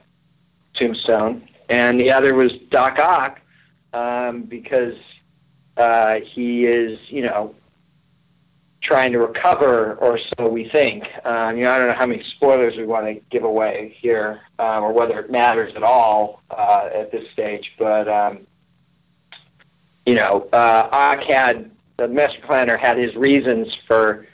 Tombstone, 0.74 1.48
and 1.70 2.00
the 2.00 2.12
other 2.12 2.34
was 2.34 2.54
Doc 2.70 3.00
Ock 3.00 3.40
um, 3.94 4.44
because 4.44 4.96
uh, 5.78 6.20
he 6.22 6.66
is, 6.66 7.00
you 7.10 7.22
know, 7.22 7.56
trying 8.82 9.12
to 9.12 9.20
recover, 9.20 9.96
or 9.96 10.18
so 10.18 10.48
we 10.48 10.70
think. 10.70 11.08
Um, 11.26 11.58
you 11.58 11.64
know, 11.64 11.72
I 11.72 11.80
don't 11.80 11.88
know 11.88 11.94
how 11.94 12.06
many 12.06 12.24
spoilers 12.24 12.78
we 12.78 12.86
want 12.86 13.06
to 13.06 13.22
give 13.30 13.44
away 13.44 13.96
here, 14.00 14.42
um, 14.58 14.84
or 14.84 14.94
whether 14.94 15.20
it 15.20 15.30
matters 15.30 15.76
at 15.76 15.84
all 15.84 16.42
uh, 16.50 16.90
at 16.94 17.12
this 17.12 17.30
stage. 17.32 17.76
But 17.78 18.08
um, 18.08 18.40
you 20.06 20.16
know, 20.16 20.48
uh, 20.54 20.90
Ock 20.92 21.24
had 21.24 21.72
the 21.98 22.08
master 22.08 22.40
planner 22.42 22.78
had 22.78 22.98
his 22.98 23.16
reasons 23.16 23.78
for 23.88 24.26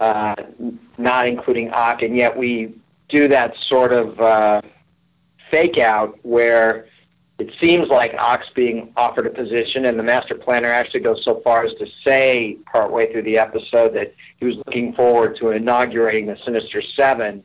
not 0.00 1.26
including 1.26 1.70
Ock, 1.70 2.02
and 2.02 2.16
yet 2.16 2.36
we 2.36 2.74
do 3.08 3.28
that 3.28 3.56
sort 3.56 3.92
of 3.92 4.20
uh, 4.20 4.62
fake 5.50 5.78
out 5.78 6.18
where 6.22 6.86
it 7.38 7.52
seems 7.60 7.88
like 7.88 8.14
Ock's 8.18 8.48
being 8.54 8.92
offered 8.96 9.26
a 9.26 9.30
position, 9.30 9.84
and 9.86 9.98
the 9.98 10.02
master 10.02 10.34
planner 10.34 10.68
actually 10.68 11.00
goes 11.00 11.22
so 11.22 11.40
far 11.40 11.64
as 11.64 11.74
to 11.74 11.86
say 12.02 12.56
partway 12.70 13.12
through 13.12 13.22
the 13.22 13.38
episode 13.38 13.92
that 13.94 14.14
he 14.38 14.46
was 14.46 14.56
looking 14.56 14.94
forward 14.94 15.36
to 15.36 15.50
inaugurating 15.50 16.26
the 16.26 16.38
Sinister 16.44 16.80
Seven. 16.80 17.42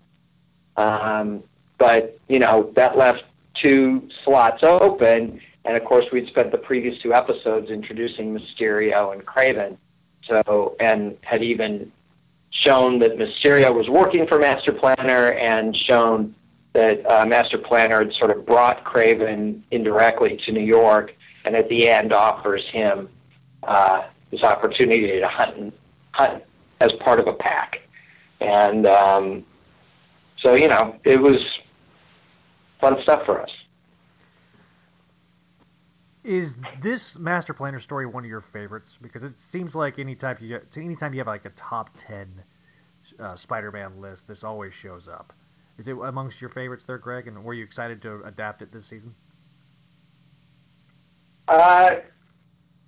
Um, 0.77 1.43
but 1.77 2.17
you 2.29 2.39
know 2.39 2.71
that 2.75 2.97
left 2.97 3.25
two 3.53 4.07
slots 4.23 4.63
open, 4.63 5.41
and 5.65 5.77
of 5.77 5.83
course 5.83 6.05
we'd 6.11 6.27
spent 6.27 6.51
the 6.51 6.57
previous 6.57 6.97
two 7.01 7.13
episodes 7.13 7.69
introducing 7.69 8.33
Mysterio 8.33 9.13
and 9.13 9.25
Kraven, 9.25 9.77
So 10.23 10.77
and 10.79 11.17
had 11.21 11.43
even 11.43 11.91
shown 12.51 12.99
that 12.99 13.17
Mysterio 13.17 13.73
was 13.73 13.89
working 13.89 14.27
for 14.27 14.37
Master 14.37 14.71
Planner 14.71 15.33
and 15.33 15.75
shown 15.75 16.35
that 16.73 17.05
uh, 17.05 17.25
Master 17.25 17.57
Planner 17.57 17.99
had 17.99 18.13
sort 18.13 18.31
of 18.31 18.45
brought 18.45 18.83
Kraven 18.83 19.61
indirectly 19.71 20.37
to 20.37 20.51
New 20.51 20.63
York, 20.63 21.15
and 21.43 21.55
at 21.55 21.67
the 21.69 21.89
end 21.89 22.13
offers 22.13 22.65
him 22.67 23.09
uh, 23.63 24.03
this 24.29 24.43
opportunity 24.43 25.19
to 25.19 25.27
hunt, 25.27 25.57
and 25.57 25.71
hunt 26.11 26.43
as 26.79 26.93
part 26.93 27.19
of 27.19 27.27
a 27.27 27.33
pack. 27.33 27.81
And 28.39 28.85
um, 28.85 29.45
so, 30.37 30.55
you 30.55 30.67
know, 30.67 30.97
it 31.03 31.19
was 31.21 31.59
fun 32.79 33.01
stuff 33.01 33.25
for 33.25 33.41
us. 33.41 33.51
Is 36.23 36.55
this 36.81 37.17
Master 37.17 37.53
Planner 37.53 37.79
story 37.79 38.05
one 38.05 38.23
of 38.23 38.29
your 38.29 38.41
favorites? 38.41 38.97
Because 39.01 39.23
it 39.23 39.33
seems 39.37 39.73
like 39.75 39.97
anytime 39.97 40.37
you 40.39 40.49
get, 40.49 40.77
anytime 40.77 41.13
you 41.13 41.19
have 41.19 41.27
like 41.27 41.45
a 41.45 41.51
top 41.51 41.89
ten 41.97 42.27
uh, 43.19 43.35
Spider-Man 43.35 43.99
list, 43.99 44.27
this 44.27 44.43
always 44.43 44.73
shows 44.73 45.07
up. 45.07 45.33
Is 45.77 45.87
it 45.87 45.97
amongst 46.03 46.39
your 46.39 46.51
favorites 46.51 46.85
there, 46.85 46.99
Greg? 46.99 47.27
And 47.27 47.43
were 47.43 47.55
you 47.55 47.63
excited 47.63 48.01
to 48.03 48.21
adapt 48.23 48.61
it 48.61 48.71
this 48.71 48.85
season? 48.85 49.15
Uh, 51.47 51.95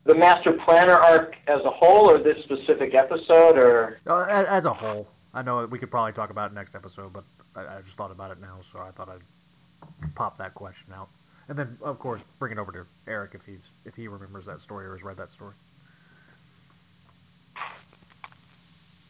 the 0.03 0.13
Master 0.13 0.53
Planner 0.53 0.93
arc 0.93 1.35
as 1.47 1.61
a 1.65 1.71
whole, 1.71 2.09
or 2.09 2.19
this 2.19 2.37
specific 2.43 2.93
episode, 2.93 3.57
or 3.57 3.99
uh, 4.05 4.45
as 4.47 4.65
a 4.65 4.73
whole. 4.73 5.07
I 5.33 5.41
know 5.41 5.65
we 5.65 5.79
could 5.79 5.89
probably 5.89 6.13
talk 6.13 6.29
about 6.29 6.51
it 6.51 6.53
next 6.53 6.75
episode, 6.75 7.11
but 7.11 7.23
I, 7.55 7.77
I 7.77 7.81
just 7.81 7.97
thought 7.97 8.11
about 8.11 8.29
it 8.29 8.39
now, 8.39 8.59
so 8.71 8.79
I 8.79 8.91
thought 8.91 9.09
I'd 9.09 10.13
pop 10.13 10.37
that 10.37 10.53
question 10.53 10.93
out, 10.93 11.09
and 11.49 11.57
then 11.57 11.77
of 11.81 11.99
course 11.99 12.21
bring 12.39 12.51
it 12.51 12.57
over 12.57 12.71
to 12.71 12.85
Eric 13.07 13.31
if 13.33 13.41
he's 13.45 13.67
if 13.85 13.95
he 13.95 14.07
remembers 14.07 14.45
that 14.45 14.59
story 14.59 14.85
or 14.85 14.95
has 14.95 15.03
read 15.03 15.17
that 15.17 15.31
story. 15.31 15.53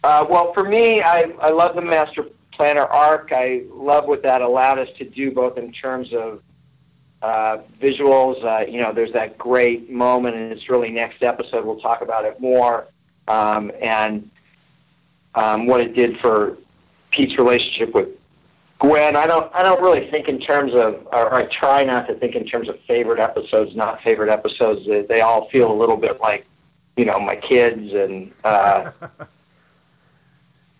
Uh, 0.04 0.26
well, 0.30 0.54
for 0.54 0.64
me, 0.64 1.02
I 1.02 1.34
I 1.40 1.50
love 1.52 1.76
the 1.76 1.82
Master 1.82 2.26
Planner 2.52 2.84
arc. 2.84 3.32
I 3.32 3.64
love 3.70 4.06
what 4.06 4.24
that 4.24 4.42
allowed 4.42 4.80
us 4.80 4.90
to 4.98 5.06
do, 5.06 5.32
both 5.32 5.58
in 5.58 5.72
terms 5.72 6.14
of 6.14 6.42
uh, 7.22 7.60
visuals. 7.82 8.44
Uh, 8.44 8.66
you 8.70 8.82
know, 8.82 8.92
there's 8.92 9.14
that 9.14 9.38
great 9.38 9.90
moment, 9.90 10.36
and 10.36 10.52
it's 10.52 10.70
really 10.70 10.92
next 10.92 11.24
episode. 11.24 11.66
We'll 11.66 11.80
talk 11.80 12.02
about 12.02 12.26
it 12.26 12.40
more, 12.42 12.88
um, 13.28 13.72
and 13.82 14.30
um, 15.36 15.68
what 15.68 15.80
it 15.80 15.96
did 15.96 16.20
for 16.20 16.58
Pete's 17.12 17.38
relationship 17.38 17.94
with 17.94 18.10
Gwen. 18.84 19.16
I 19.16 19.26
don't. 19.26 19.50
I 19.56 19.64
don't 19.64 19.82
really 19.82 20.12
think 20.12 20.28
in 20.28 20.40
terms 20.40 20.74
of, 20.74 21.08
or 21.14 21.34
I 21.34 21.44
try 21.46 21.84
not 21.86 22.06
to 22.08 22.16
think 22.16 22.36
in 22.36 22.46
terms 22.46 22.68
of 22.68 22.76
favorite 22.86 23.20
episodes, 23.20 23.76
not 23.76 24.02
favorite 24.02 24.30
episodes. 24.30 24.86
They, 24.86 25.04
they 25.04 25.22
all 25.22 25.50
feel 25.50 25.72
a 25.72 25.78
little 25.82 25.96
bit 25.96 26.20
like, 26.20 26.46
you 26.98 27.06
know, 27.06 27.18
my 27.20 27.36
kids 27.36 27.94
and. 27.94 28.34
Uh, 28.44 28.92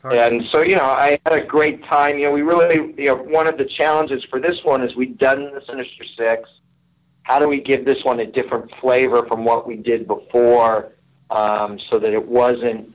And 0.06 0.46
so, 0.48 0.62
you 0.62 0.76
know, 0.76 0.84
I 0.84 1.18
had 1.26 1.40
a 1.40 1.46
great 1.46 1.82
time. 1.86 2.18
You 2.18 2.26
know, 2.26 2.34
we 2.34 2.42
really, 2.42 2.94
you 2.98 3.06
know, 3.06 3.16
one 3.16 3.48
of 3.48 3.58
the 3.58 3.64
challenges 3.64 4.22
for 4.26 4.38
this 4.38 4.62
one 4.64 4.84
is 4.84 4.98
we'd 4.98 5.18
done 5.18 5.54
the 5.54 5.62
Sinister 5.66 6.04
Six. 6.04 6.50
How 7.22 7.40
do 7.40 7.48
we 7.48 7.62
give 7.62 7.86
this 7.86 8.04
one 8.04 8.20
a 8.20 8.26
different 8.26 8.70
flavor 8.82 9.26
from 9.28 9.46
what 9.46 9.66
we 9.66 9.78
did 9.78 10.06
before 10.06 10.92
um, 11.32 11.80
so 11.80 12.00
that 12.00 12.12
it 12.12 12.28
wasn't 12.28 12.94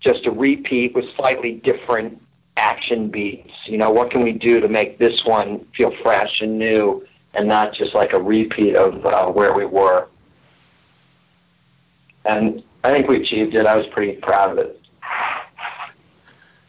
just 0.00 0.26
a 0.26 0.32
repeat 0.32 0.92
with 0.92 1.04
slightly 1.14 1.52
different 1.52 2.20
action 2.58 3.08
beats? 3.08 3.52
You 3.66 3.78
know, 3.78 3.90
what 3.90 4.10
can 4.10 4.22
we 4.22 4.32
do 4.32 4.60
to 4.60 4.68
make 4.68 4.98
this 4.98 5.24
one 5.24 5.64
feel 5.76 5.94
fresh 6.02 6.40
and 6.40 6.58
new 6.58 7.06
and 7.34 7.48
not 7.48 7.72
just 7.72 7.94
like 7.94 8.12
a 8.12 8.20
repeat 8.20 8.76
of 8.76 9.04
uh, 9.06 9.28
where 9.30 9.54
we 9.54 9.64
were? 9.64 10.08
And 12.24 12.62
I 12.84 12.92
think 12.92 13.08
we 13.08 13.20
achieved 13.20 13.54
it. 13.54 13.66
I 13.66 13.76
was 13.76 13.86
pretty 13.86 14.20
proud 14.20 14.52
of 14.52 14.58
it. 14.58 14.77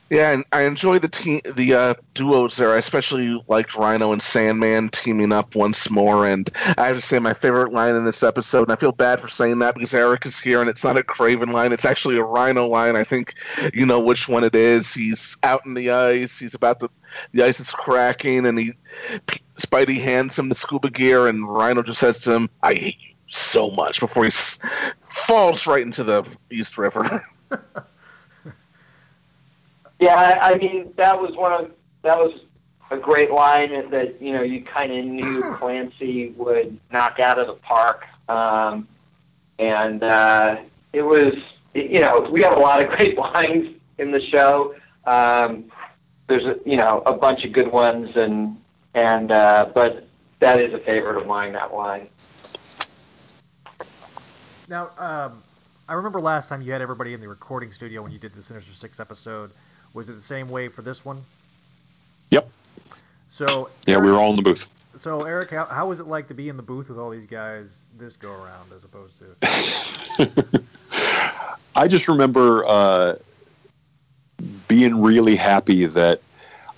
Yeah, 0.10 0.32
and 0.32 0.43
I 0.52 0.63
enjoy 0.63 0.98
the 0.98 1.08
team, 1.08 1.41
the 1.56 1.74
uh, 1.76 1.93
duos 2.15 2.58
there. 2.58 2.74
I 2.74 2.78
especially 2.78 3.43
liked 3.48 3.76
Rhino 3.76 4.12
and 4.12 4.24
Sandman 4.24 4.89
teaming 4.89 5.32
up 5.32 5.56
once 5.56 5.88
more. 5.91 6.26
And 6.26 6.50
I 6.80 6.88
have 6.88 6.95
to 6.95 7.02
say, 7.02 7.19
my 7.19 7.36
favorite 7.36 7.74
line 7.74 7.93
in 7.93 8.06
this 8.06 8.24
episode, 8.24 8.63
and 8.63 8.72
I 8.72 8.76
feel 8.76 8.91
bad 8.91 9.22
for 9.22 9.28
saying 9.28 9.60
that 9.60 9.76
because 9.76 9.93
Eric 9.93 10.26
is 10.26 10.39
here, 10.39 10.62
and 10.62 10.69
it's 10.69 10.84
not 10.84 10.98
a 10.98 11.04
Kraven 11.04 11.54
line; 11.54 11.74
it's 11.74 11.86
actually 11.86 12.17
a 12.17 12.24
Rhino 12.24 12.67
line. 12.67 12.95
I 12.95 13.04
think 13.04 13.36
you 13.72 13.86
know 13.86 14.04
which 14.04 14.28
one 14.28 14.43
it 14.43 14.56
is. 14.56 14.91
He's 14.91 15.38
out 15.43 15.67
in 15.67 15.76
the 15.76 15.91
ice. 15.91 16.39
He's 16.39 16.56
about 16.56 16.80
to, 16.80 16.89
the 17.34 17.43
ice 17.43 17.60
is 17.60 17.69
cracking, 17.69 18.48
and 18.48 18.58
he 18.58 18.74
Spidey 19.58 20.02
hands 20.02 20.39
him 20.39 20.50
the 20.50 20.56
scuba 20.56 20.89
gear, 20.89 21.28
and 21.28 21.48
Rhino 21.48 21.84
just 21.84 22.00
says 22.00 22.22
to 22.22 22.34
him, 22.34 22.50
"I 22.63 22.74
hate 22.74 22.98
you 23.00 23.13
so 23.28 23.69
much," 23.69 24.00
before 24.00 24.24
he 24.24 24.30
s- 24.30 24.58
falls 25.02 25.67
right 25.67 25.82
into 25.86 26.04
the 26.04 26.24
East 26.50 26.80
River. 26.80 27.24
Yeah, 30.00 30.16
I, 30.16 30.52
I 30.52 30.56
mean 30.58 30.94
that 30.98 31.20
was 31.20 31.36
one 31.36 31.52
of 31.52 31.72
that 32.04 32.18
was 32.18 32.34
a 32.92 32.98
great 32.98 33.32
line 33.32 33.90
that 33.92 34.22
you 34.22 34.34
know 34.34 34.42
you 34.42 34.64
kind 34.64 34.92
of 34.92 35.06
knew 35.06 35.56
Clancy 35.56 36.30
would 36.38 36.80
knock 36.92 37.20
out 37.20 37.38
of 37.38 37.48
the 37.48 37.54
park, 37.54 38.06
um, 38.28 38.88
and 39.60 40.04
uh, 40.04 40.58
it 40.94 41.02
was 41.02 41.34
you 41.74 42.00
know 42.00 42.28
we 42.32 42.42
have 42.42 42.54
a 42.54 42.60
lot 42.60 42.82
of 42.82 42.90
great 42.98 43.18
lines 43.18 43.76
in 43.98 44.12
the 44.12 44.22
show. 44.22 44.76
Um, 45.06 45.66
there's 46.28 46.46
a, 46.46 46.58
you 46.66 46.78
know 46.78 47.04
a 47.06 47.14
bunch 47.14 47.46
of 47.46 47.52
good 47.52 47.72
ones, 47.72 48.16
and 48.16 48.58
and 48.94 49.32
uh, 49.32 49.70
but 49.74 50.08
that 50.40 50.60
is 50.60 50.74
a 50.74 50.80
favorite 50.80 51.18
of 51.18 51.28
mine. 51.28 51.54
That 51.54 51.74
line. 51.74 52.08
Now, 54.68 54.92
um, 54.98 55.42
I 55.88 55.94
remember 55.94 56.20
last 56.20 56.48
time 56.48 56.62
you 56.62 56.72
had 56.72 56.82
everybody 56.82 57.14
in 57.14 57.22
the 57.22 57.28
recording 57.28 57.72
studio 57.72 58.04
when 58.04 58.12
you 58.12 58.20
did 58.20 58.34
the 58.34 58.42
Sinister 58.42 58.74
Six 58.74 59.00
episode. 59.00 59.52
Was 59.93 60.10
it 60.10 60.13
the 60.13 60.21
same 60.21 60.49
way 60.49 60.67
for 60.67 60.82
this 60.82 61.04
one? 61.04 61.21
Yep. 62.32 62.49
So 63.30 63.69
Yeah, 63.86 63.97
we 63.97 64.12
were 64.12 64.17
all 64.17 64.32
in 64.32 64.36
the 64.36 64.41
booth. 64.41 64.67
So 64.95 65.19
Eric, 65.21 65.52
how, 65.52 65.65
how 65.65 65.88
was 65.88 65.99
it 65.99 66.08
like 66.08 66.28
to 66.28 66.34
be 66.34 66.49
in 66.49 66.58
the 66.58 66.63
booth 66.63 66.89
with 66.89 66.97
all 66.97 67.10
these 67.10 67.25
guys 67.25 67.82
this 67.97 68.13
go 68.13 68.32
around 68.32 68.71
as 68.75 68.84
opposed 68.84 69.15
to? 69.19 70.62
I 71.75 71.88
just 71.88 72.08
remember 72.08 72.65
uh, 72.65 73.15
being 74.67 75.02
really 75.02 75.36
happy 75.36 75.86
that 75.86 76.21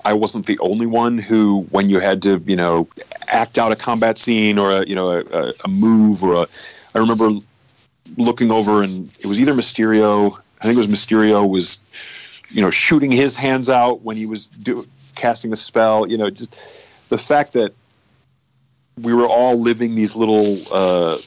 I 0.03 0.13
wasn't 0.13 0.45
the 0.45 0.59
only 0.59 0.85
one 0.85 1.17
who, 1.17 1.67
when 1.71 1.89
you 1.89 1.99
had 1.99 2.21
to, 2.23 2.41
you 2.45 2.55
know, 2.55 2.87
act 3.27 3.57
out 3.57 3.71
a 3.71 3.75
combat 3.75 4.17
scene 4.17 4.57
or 4.57 4.71
a, 4.81 4.85
you 4.85 4.95
know, 4.95 5.11
a, 5.11 5.53
a 5.63 5.67
move 5.67 6.23
or 6.23 6.43
a, 6.43 6.47
I 6.93 6.99
remember 6.99 7.31
looking 8.17 8.51
over 8.51 8.83
and 8.83 9.09
it 9.19 9.25
was 9.25 9.39
either 9.39 9.53
Mysterio, 9.53 10.37
I 10.59 10.63
think 10.63 10.75
it 10.75 10.77
was 10.77 10.87
Mysterio 10.87 11.49
was, 11.49 11.79
you 12.51 12.61
know, 12.61 12.69
shooting 12.69 13.11
his 13.11 13.35
hands 13.35 13.69
out 13.69 14.01
when 14.01 14.15
he 14.15 14.25
was 14.25 14.47
do, 14.47 14.87
casting 15.15 15.51
the 15.51 15.57
spell. 15.57 16.07
You 16.07 16.17
know, 16.17 16.29
just 16.29 16.55
the 17.09 17.17
fact 17.17 17.53
that 17.53 17.73
we 19.01 19.13
were 19.13 19.27
all 19.27 19.59
living 19.59 19.95
these 19.95 20.15
little. 20.15 20.57
Uh, 20.71 21.17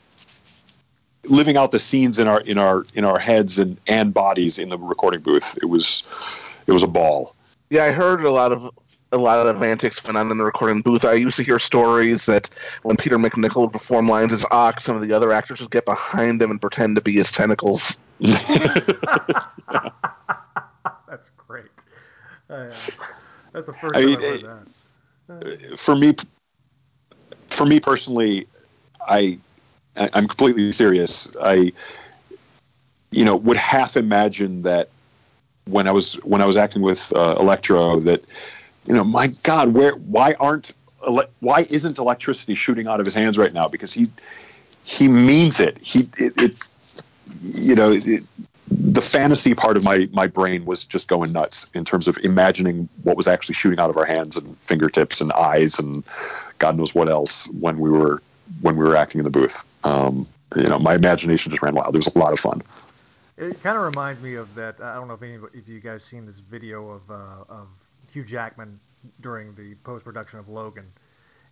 living 1.26 1.56
out 1.56 1.70
the 1.70 1.78
scenes 1.78 2.18
in 2.18 2.28
our 2.28 2.42
in 2.42 2.58
our 2.58 2.84
in 2.92 3.02
our 3.02 3.18
heads 3.18 3.58
and 3.58 3.78
and 3.87 4.12
bodies 4.12 4.58
in 4.58 4.68
the 4.68 4.76
recording 4.76 5.20
booth 5.20 5.56
it 5.62 5.64
was 5.64 6.04
it 6.66 6.72
was 6.72 6.82
a 6.82 6.87
ball 6.87 7.34
Yeah, 7.70 7.84
I 7.84 7.92
heard 7.92 8.22
a 8.22 8.30
lot 8.30 8.52
of 8.52 8.70
a 9.10 9.16
lot 9.16 9.46
of 9.46 9.62
antics 9.62 10.04
went 10.04 10.18
on 10.18 10.30
in 10.30 10.38
the 10.38 10.44
recording 10.44 10.82
booth. 10.82 11.04
I 11.04 11.14
used 11.14 11.37
to 11.37 11.44
hear 11.44 11.58
stories 11.58 12.26
that 12.26 12.50
when 12.82 12.96
Peter 12.96 13.16
MacNicol 13.16 13.62
would 13.62 13.72
perform 13.72 14.08
lines 14.08 14.32
as 14.32 14.44
Ox, 14.50 14.84
some 14.84 14.96
of 14.96 15.02
the 15.02 15.12
other 15.12 15.32
actors 15.32 15.60
would 15.60 15.70
get 15.70 15.84
behind 15.84 16.42
him 16.42 16.50
and 16.50 16.60
pretend 16.60 16.96
to 16.96 17.02
be 17.02 17.12
his 17.12 17.30
tentacles. 17.30 17.96
That's. 22.54 22.98
Uh, 23.00 23.04
that's 23.52 23.66
the 23.66 23.72
first 23.74 24.00
I 24.00 24.04
time 24.04 24.14
mean, 24.14 24.16
I've 24.16 24.24
heard 24.24 24.42
that. 24.42 24.68
for 25.76 25.94
me 25.96 26.14
for 27.48 27.66
me 27.66 27.80
personally 27.80 28.46
i 29.08 29.38
I- 29.96 30.10
i'm 30.14 30.26
completely 30.28 30.72
serious 30.72 31.34
i 31.40 31.72
you 33.10 33.24
know 33.24 33.36
would 33.36 33.56
half 33.56 33.96
imagine 33.96 34.62
that 34.62 34.88
when 35.66 35.86
i 35.88 35.92
was 35.92 36.14
when 36.24 36.40
i 36.40 36.46
was 36.46 36.56
acting 36.56 36.82
with 36.82 37.12
uh, 37.14 37.36
electro 37.38 38.00
that 38.00 38.22
you 38.86 38.94
know 38.94 39.04
my 39.04 39.28
god 39.42 39.74
where 39.74 39.92
why 39.94 40.34
aren't 40.40 40.72
ele- 41.06 41.28
why 41.40 41.66
isn't 41.70 41.98
electricity 41.98 42.54
shooting 42.54 42.86
out 42.86 43.00
of 43.00 43.06
his 43.06 43.14
hands 43.14 43.38
right 43.38 43.52
now 43.52 43.68
because 43.68 43.92
he 43.92 44.06
he 44.84 45.08
means 45.08 45.60
it 45.60 45.78
he 45.78 46.00
it, 46.18 46.32
it's 46.38 46.70
you 47.42 47.74
know 47.74 47.92
it, 47.92 48.22
the 48.68 49.03
fantasy 49.03 49.55
part 49.55 49.77
of 49.77 49.85
my 49.85 50.07
my 50.12 50.27
brain 50.27 50.64
was 50.64 50.85
just 50.85 51.09
going 51.09 51.33
nuts 51.33 51.70
in 51.74 51.85
terms 51.85 52.09
of 52.09 52.16
imagining 52.18 52.88
what 53.03 53.16
was 53.16 53.29
actually 53.29 53.55
shooting 53.55 53.79
out 53.79 53.90
of 53.90 53.96
our 53.96 54.07
hands 54.07 54.37
and 54.37 54.57
fingertips 54.59 55.20
and 55.20 55.33
eyes 55.33 55.79
and 55.79 56.05
God 56.59 56.77
knows 56.77 56.94
what 56.94 57.09
else 57.09 57.46
when 57.48 57.79
we 57.79 57.90
were 57.90 58.22
when 58.62 58.77
we 58.77 58.85
were 58.85 58.96
acting 58.96 59.18
in 59.18 59.24
the 59.24 59.31
booth. 59.31 59.64
Um, 59.85 60.27
you 60.57 60.64
know, 60.64 60.79
my 60.79 60.94
imagination 60.94 61.50
just 61.50 61.62
ran 61.62 61.74
wild. 61.74 61.94
It 61.94 61.98
was 61.98 62.14
a 62.14 62.18
lot 62.18 62.33
of 62.33 62.40
fun. 62.40 62.62
It 63.37 63.61
kind 63.62 63.77
of 63.77 63.83
reminds 63.83 64.20
me 64.22 64.35
of 64.35 64.55
that. 64.55 64.81
I 64.81 64.94
don't 64.94 65.09
know 65.09 65.14
if 65.14 65.22
any 65.22 65.38
if 65.53 65.68
you 65.68 65.81
guys 65.81 66.05
seen 66.05 66.24
this 66.24 66.38
video 66.38 66.90
of 66.90 67.11
uh, 67.11 67.44
of 67.48 67.68
Hugh 68.12 68.24
Jackman 68.24 68.79
during 69.20 69.55
the 69.55 69.74
post 69.83 70.05
production 70.05 70.38
of 70.38 70.48
Logan, 70.48 70.87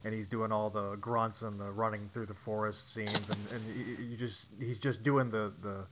and 0.05 0.15
he's 0.15 0.29
doing 0.29 0.53
all 0.53 0.71
the 0.71 0.97
grunts 0.97 1.43
and 1.43 1.59
the 1.59 1.71
running 1.71 2.09
through 2.15 2.27
the 2.27 2.35
forest 2.35 2.95
scenes, 2.95 3.29
and, 3.29 3.61
and 3.61 4.11
you, 4.11 4.17
just 4.17 4.47
he's 4.61 4.79
just 4.79 5.03
doing 5.03 5.31
the, 5.31 5.53
the 5.63 5.85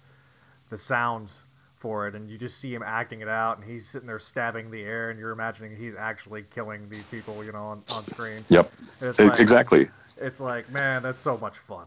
the 0.70 0.78
sounds 0.78 1.42
for 1.78 2.06
it, 2.06 2.14
and 2.14 2.30
you 2.30 2.38
just 2.38 2.58
see 2.58 2.74
him 2.74 2.82
acting 2.82 3.20
it 3.20 3.28
out, 3.28 3.58
and 3.58 3.68
he's 3.68 3.88
sitting 3.88 4.06
there 4.06 4.18
stabbing 4.18 4.70
the 4.70 4.82
air, 4.82 5.10
and 5.10 5.18
you're 5.18 5.30
imagining 5.30 5.76
he's 5.76 5.94
actually 5.98 6.44
killing 6.54 6.88
these 6.90 7.04
people, 7.10 7.42
you 7.44 7.52
know, 7.52 7.64
on, 7.64 7.82
on 7.90 8.04
screen. 8.04 8.44
Yep, 8.48 8.72
it's 9.02 9.18
like- 9.18 9.40
exactly. 9.40 9.88
It's 10.20 10.40
like, 10.40 10.70
man, 10.70 11.02
that's 11.02 11.20
so 11.20 11.38
much 11.38 11.56
fun. 11.58 11.86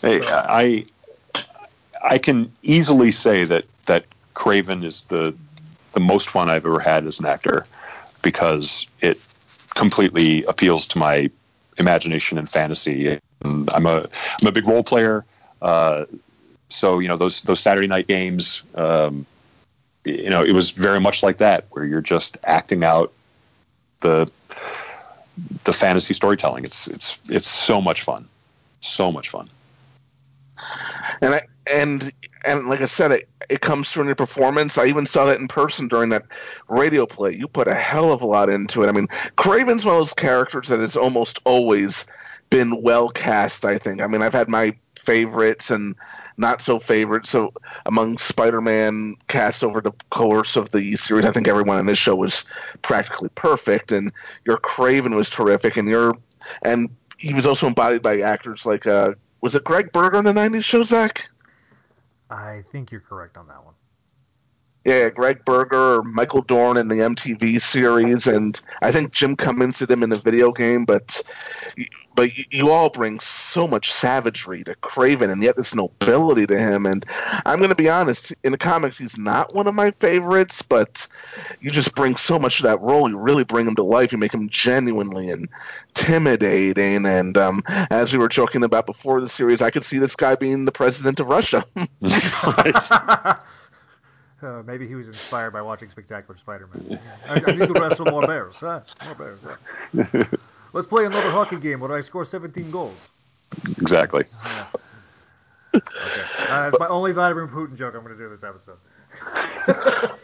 Hey, 0.00 0.20
I 0.24 0.86
I 2.02 2.18
can 2.18 2.50
easily 2.62 3.10
say 3.10 3.44
that 3.44 3.66
that 3.86 4.06
Kraven 4.34 4.84
is 4.84 5.02
the 5.02 5.34
the 5.92 6.00
most 6.00 6.28
fun 6.30 6.48
I've 6.48 6.64
ever 6.64 6.80
had 6.80 7.06
as 7.06 7.20
an 7.20 7.26
actor 7.26 7.66
because 8.22 8.86
it 9.00 9.20
completely 9.74 10.42
appeals 10.44 10.86
to 10.88 10.98
my 10.98 11.30
imagination 11.78 12.38
and 12.38 12.48
fantasy. 12.48 13.18
And 13.42 13.70
I'm 13.70 13.86
a 13.86 14.08
I'm 14.40 14.48
a 14.48 14.52
big 14.52 14.66
role 14.66 14.82
player, 14.82 15.24
uh, 15.60 16.06
so 16.72 16.98
you 16.98 17.08
know 17.08 17.16
those 17.16 17.42
those 17.42 17.60
Saturday 17.60 17.86
night 17.86 18.06
games. 18.06 18.62
Um, 18.74 19.26
you 20.04 20.30
know, 20.30 20.42
it 20.42 20.52
was 20.52 20.70
very 20.70 21.00
much 21.00 21.22
like 21.22 21.38
that, 21.38 21.66
where 21.70 21.84
you're 21.84 22.00
just 22.00 22.36
acting 22.44 22.82
out 22.82 23.12
the 24.00 24.30
the 25.64 25.72
fantasy 25.72 26.14
storytelling. 26.14 26.64
It's 26.64 26.88
it's 26.88 27.18
it's 27.28 27.48
so 27.48 27.80
much 27.80 28.02
fun, 28.02 28.26
so 28.80 29.12
much 29.12 29.28
fun. 29.28 29.48
and 31.20 31.34
I 31.34 31.42
and 31.70 32.12
and 32.44 32.68
like 32.68 32.80
I 32.80 32.86
said, 32.86 33.12
it 33.12 33.28
it 33.48 33.60
comes 33.60 33.90
through 33.90 34.02
in 34.02 34.08
your 34.08 34.16
performance. 34.16 34.78
I 34.78 34.86
even 34.86 35.06
saw 35.06 35.26
that 35.26 35.38
in 35.38 35.48
person 35.48 35.88
during 35.88 36.08
that 36.10 36.24
radio 36.68 37.06
play. 37.06 37.36
You 37.36 37.46
put 37.46 37.68
a 37.68 37.74
hell 37.74 38.12
of 38.12 38.22
a 38.22 38.26
lot 38.26 38.48
into 38.48 38.82
it. 38.82 38.88
I 38.88 38.92
mean, 38.92 39.06
Kraven's 39.36 39.84
one 39.84 39.94
of 39.94 40.00
those 40.00 40.14
characters 40.14 40.68
that 40.68 40.80
has 40.80 40.96
almost 40.96 41.38
always 41.44 42.06
been 42.50 42.82
well 42.82 43.08
cast. 43.08 43.64
I 43.64 43.78
think. 43.78 44.00
I 44.00 44.06
mean, 44.06 44.22
I've 44.22 44.34
had 44.34 44.48
my 44.48 44.76
favorites 44.98 45.70
and 45.70 45.94
not 46.36 46.62
so 46.62 46.78
favorite. 46.78 47.26
So 47.26 47.52
among 47.86 48.18
Spider-Man 48.18 49.16
cast 49.28 49.62
over 49.64 49.80
the 49.80 49.92
course 50.10 50.56
of 50.56 50.70
the 50.70 50.96
series, 50.96 51.24
I 51.24 51.30
think 51.30 51.48
everyone 51.48 51.78
in 51.78 51.86
this 51.86 51.98
show 51.98 52.16
was 52.16 52.44
practically 52.82 53.30
perfect. 53.34 53.92
And 53.92 54.12
your 54.44 54.58
Kraven 54.58 55.14
was 55.14 55.30
terrific, 55.30 55.76
and 55.76 55.88
your 55.88 56.16
and 56.62 56.88
he 57.18 57.34
was 57.34 57.46
also 57.46 57.66
embodied 57.66 58.02
by 58.02 58.20
actors 58.20 58.66
like 58.66 58.86
uh, 58.86 59.14
was 59.40 59.54
it 59.54 59.64
Greg 59.64 59.92
Berger 59.92 60.18
in 60.18 60.24
the 60.24 60.32
'90s 60.32 60.64
show, 60.64 60.82
Zach? 60.82 61.28
I 62.30 62.62
think 62.72 62.90
you're 62.90 63.00
correct 63.00 63.36
on 63.36 63.46
that 63.48 63.64
one. 63.64 63.74
Yeah, 64.84 65.10
Greg 65.10 65.44
Berger 65.44 65.98
or 65.98 66.02
Michael 66.02 66.42
Dorn 66.42 66.76
in 66.76 66.88
the 66.88 66.96
MTV 66.96 67.60
series, 67.60 68.26
and 68.26 68.60
I 68.80 68.90
think 68.90 69.12
Jim 69.12 69.36
Cummings 69.36 69.78
did 69.78 69.90
him 69.90 70.02
in 70.02 70.10
the 70.10 70.18
video 70.18 70.50
game. 70.50 70.84
But 70.84 71.22
but 72.14 72.36
you, 72.36 72.44
you 72.50 72.70
all 72.70 72.90
bring 72.90 73.20
so 73.20 73.66
much 73.66 73.92
savagery 73.92 74.64
to 74.64 74.74
Kraven, 74.76 75.30
and 75.30 75.42
yet 75.42 75.56
this 75.56 75.74
nobility 75.74 76.46
to 76.46 76.58
him. 76.58 76.86
And 76.86 77.04
I'm 77.46 77.58
going 77.58 77.70
to 77.70 77.74
be 77.74 77.88
honest, 77.88 78.34
in 78.44 78.52
the 78.52 78.58
comics, 78.58 78.98
he's 78.98 79.18
not 79.18 79.54
one 79.54 79.66
of 79.66 79.74
my 79.74 79.90
favorites, 79.90 80.62
but 80.62 81.06
you 81.60 81.70
just 81.70 81.94
bring 81.94 82.16
so 82.16 82.38
much 82.38 82.58
to 82.58 82.62
that 82.64 82.80
role. 82.80 83.08
You 83.08 83.18
really 83.18 83.44
bring 83.44 83.66
him 83.66 83.74
to 83.76 83.82
life. 83.82 84.12
You 84.12 84.18
make 84.18 84.34
him 84.34 84.48
genuinely 84.48 85.30
intimidating. 85.30 87.06
And 87.06 87.36
um, 87.38 87.62
as 87.66 88.12
we 88.12 88.18
were 88.18 88.28
joking 88.28 88.64
about 88.64 88.86
before 88.86 89.20
the 89.20 89.28
series, 89.28 89.62
I 89.62 89.70
could 89.70 89.84
see 89.84 89.98
this 89.98 90.16
guy 90.16 90.34
being 90.34 90.64
the 90.64 90.72
president 90.72 91.20
of 91.20 91.28
Russia. 91.28 91.64
Uh, 94.42 94.60
maybe 94.66 94.88
he 94.88 94.96
was 94.96 95.06
inspired 95.06 95.52
by 95.52 95.62
watching 95.62 95.88
Spectacular 95.88 96.36
Spider-Man. 96.36 96.98
I, 97.28 97.42
I 97.46 97.52
need 97.52 97.72
to 97.72 97.80
wrestle 97.80 98.06
more 98.06 98.26
bears. 98.26 98.56
Huh? 98.56 98.80
More 99.04 99.14
bears. 99.14 99.38
Huh? 99.94 100.36
Let's 100.72 100.86
play 100.86 101.04
another 101.04 101.30
hockey 101.30 101.56
game 101.56 101.80
where 101.80 101.92
I 101.92 102.00
score 102.00 102.24
17 102.24 102.70
goals. 102.70 102.96
Exactly. 103.78 104.24
Yeah. 104.44 104.66
Okay. 105.74 105.84
Uh, 106.50 106.70
that's 106.70 106.78
my 106.78 106.86
only 106.88 107.12
Vladimir 107.12 107.46
Putin 107.46 107.76
joke 107.76 107.94
I'm 107.94 108.02
going 108.02 108.16
to 108.16 108.22
do 108.22 108.28
this 108.28 108.42
episode. 108.42 108.76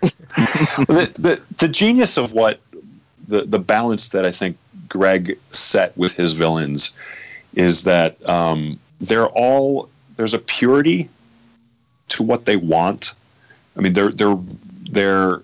the, 0.00 1.12
the 1.18 1.44
the 1.58 1.68
genius 1.68 2.16
of 2.16 2.32
what 2.32 2.60
the 3.28 3.42
the 3.42 3.58
balance 3.58 4.10
that 4.10 4.24
I 4.24 4.32
think 4.32 4.56
Greg 4.88 5.38
set 5.50 5.96
with 5.96 6.12
his 6.14 6.32
villains 6.32 6.94
is 7.54 7.84
that 7.84 8.26
um, 8.28 8.78
they're 9.00 9.28
all 9.28 9.88
there's 10.16 10.34
a 10.34 10.38
purity 10.38 11.08
to 12.08 12.22
what 12.22 12.44
they 12.44 12.56
want. 12.56 13.14
I 13.76 13.80
mean, 13.80 13.92
they're 13.92 14.10
they're 14.10 14.38
they're 14.90 15.42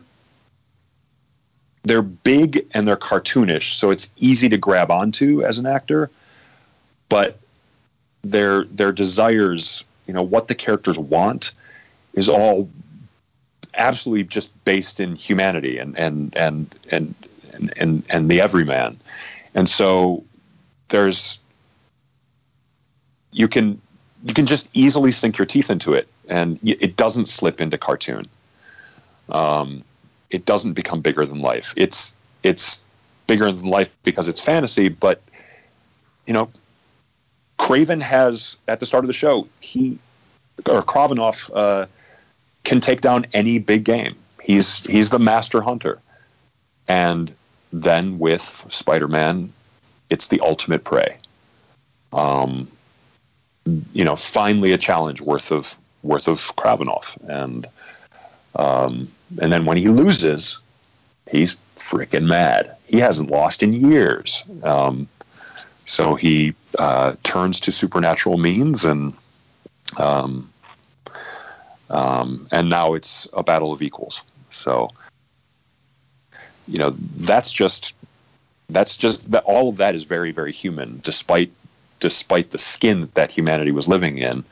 they're 1.85 2.03
big 2.03 2.67
and 2.73 2.87
they're 2.87 2.97
cartoonish, 2.97 3.75
so 3.75 3.91
it's 3.91 4.13
easy 4.17 4.49
to 4.49 4.57
grab 4.57 4.91
onto 4.91 5.43
as 5.43 5.59
an 5.59 5.67
actor. 5.67 6.11
But 7.09 7.39
their 8.23 8.65
their 8.65 8.93
desires, 8.93 9.85
you 10.07 10.15
know, 10.15 10.23
what 10.23 10.49
the 10.49 10.55
characters 10.55 10.99
want, 10.99 11.53
is 12.15 12.29
all 12.29 12.69
absolutely 13.75 14.25
just 14.25 14.65
based 14.65 15.01
in 15.01 15.17
humanity 15.17 15.79
and 15.79 15.99
and 15.99 16.35
and 16.37 16.75
and 16.91 17.15
and 17.53 17.73
and, 17.77 18.05
and 18.09 18.31
the 18.31 18.41
everyman. 18.41 18.99
And 19.55 19.69
so 19.69 20.25
there's 20.89 21.41
you 23.33 23.49
can 23.49 23.81
you 24.25 24.35
can 24.35 24.47
just 24.47 24.69
easily 24.73 25.11
sink 25.11 25.37
your 25.37 25.47
teeth 25.47 25.69
into 25.69 25.95
it, 25.95 26.07
and 26.29 26.59
it 26.63 26.97
doesn't 26.97 27.29
slip 27.29 27.61
into 27.61 27.77
cartoon. 27.77 28.27
Um, 29.29 29.83
it 30.33 30.47
doesn't 30.47 30.73
become 30.73 31.01
bigger 31.01 31.25
than 31.25 31.41
life. 31.41 31.73
It's 31.77 32.15
it's 32.43 32.83
bigger 33.29 33.53
than 33.53 33.67
life 33.67 33.97
because 34.03 34.27
it's 34.27 34.41
fantasy, 34.41 34.89
but 34.89 35.23
you 36.27 36.33
know, 36.33 36.51
Kraven 37.59 38.03
has 38.03 38.57
at 38.67 38.81
the 38.81 38.87
start 38.87 39.05
of 39.05 39.09
the 39.09 39.13
show 39.13 39.47
he 39.61 39.99
or 40.69 40.83
Kravinoff 40.83 41.51
uh, 41.55 41.87
can 42.65 42.81
take 42.81 43.01
down 43.01 43.27
any 43.33 43.59
big 43.59 43.85
game. 43.85 44.17
He's 44.43 44.79
he's 44.87 45.11
the 45.11 45.19
master 45.19 45.61
hunter, 45.61 46.01
and 46.89 47.33
then 47.73 48.19
with 48.19 48.67
Spider-Man, 48.69 49.53
it's 50.11 50.29
the 50.29 50.41
ultimate 50.41 50.85
prey. 50.85 51.17
Um, 52.13 52.69
you 53.93 54.05
know, 54.05 54.17
finally 54.17 54.73
a 54.73 54.79
challenge 54.79 55.21
worth 55.21 55.53
of 55.53 55.77
worth 56.03 56.27
of 56.27 56.39
Kravinoff, 56.57 57.17
and 57.29 57.67
um, 58.57 59.09
and 59.41 59.53
then 59.53 59.65
when 59.65 59.77
he 59.77 59.89
loses, 59.89 60.59
he's 61.31 61.57
freaking 61.77 62.27
mad. 62.27 62.77
He 62.87 62.99
hasn't 62.99 63.31
lost 63.31 63.63
in 63.63 63.73
years. 63.73 64.43
Um, 64.63 65.09
so 65.87 66.15
he 66.15 66.55
uh, 66.79 67.15
turns 67.23 67.61
to 67.61 67.73
supernatural 67.73 68.39
means, 68.39 68.85
and 68.85 69.15
um, 69.97 70.51
um, 71.91 72.49
and 72.51 72.69
now 72.69 72.95
it's 72.95 73.29
a 73.33 73.43
battle 73.43 73.73
of 73.73 73.83
equals. 73.83 74.23
So 74.51 74.91
you 76.69 76.79
know 76.79 76.91
that's 76.91 77.53
just 77.53 77.95
that's 78.71 78.97
just 78.97 79.31
that 79.33 79.45
all 79.45 79.69
of 79.69 79.79
that 79.79 79.95
is 79.95 80.05
very 80.05 80.33
very 80.33 80.53
human, 80.53 81.01
despite 81.03 81.51
despite 82.01 82.51
the 82.51 82.59
skin 82.59 83.09
that 83.15 83.31
humanity 83.31 83.71
was 83.71 83.89
living 83.89 84.19
in. 84.19 84.45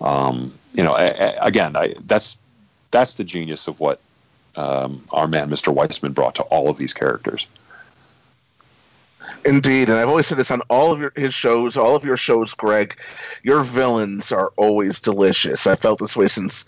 Um, 0.00 0.52
you 0.74 0.82
know, 0.82 0.94
a, 0.94 1.06
a, 1.06 1.38
again, 1.40 1.76
I, 1.76 1.94
that's 2.06 2.38
that's 2.90 3.14
the 3.14 3.24
genius 3.24 3.68
of 3.68 3.80
what 3.80 4.00
um, 4.58 5.04
our 5.10 5.28
man 5.28 5.48
Mr. 5.48 5.74
Weisman 5.74 6.14
brought 6.14 6.34
to 6.36 6.42
all 6.42 6.68
of 6.68 6.78
these 6.78 6.92
characters. 6.92 7.46
Indeed, 9.44 9.88
and 9.88 9.98
I've 9.98 10.08
always 10.08 10.26
said 10.26 10.38
this 10.38 10.50
on 10.50 10.62
all 10.62 10.92
of 10.92 11.00
your, 11.00 11.12
his 11.14 11.32
shows, 11.32 11.76
all 11.76 11.94
of 11.94 12.04
your 12.04 12.16
shows, 12.16 12.54
Greg. 12.54 12.98
Your 13.42 13.62
villains 13.62 14.32
are 14.32 14.52
always 14.56 15.00
delicious. 15.00 15.66
I 15.66 15.76
felt 15.76 16.00
this 16.00 16.16
way 16.16 16.28
since 16.28 16.64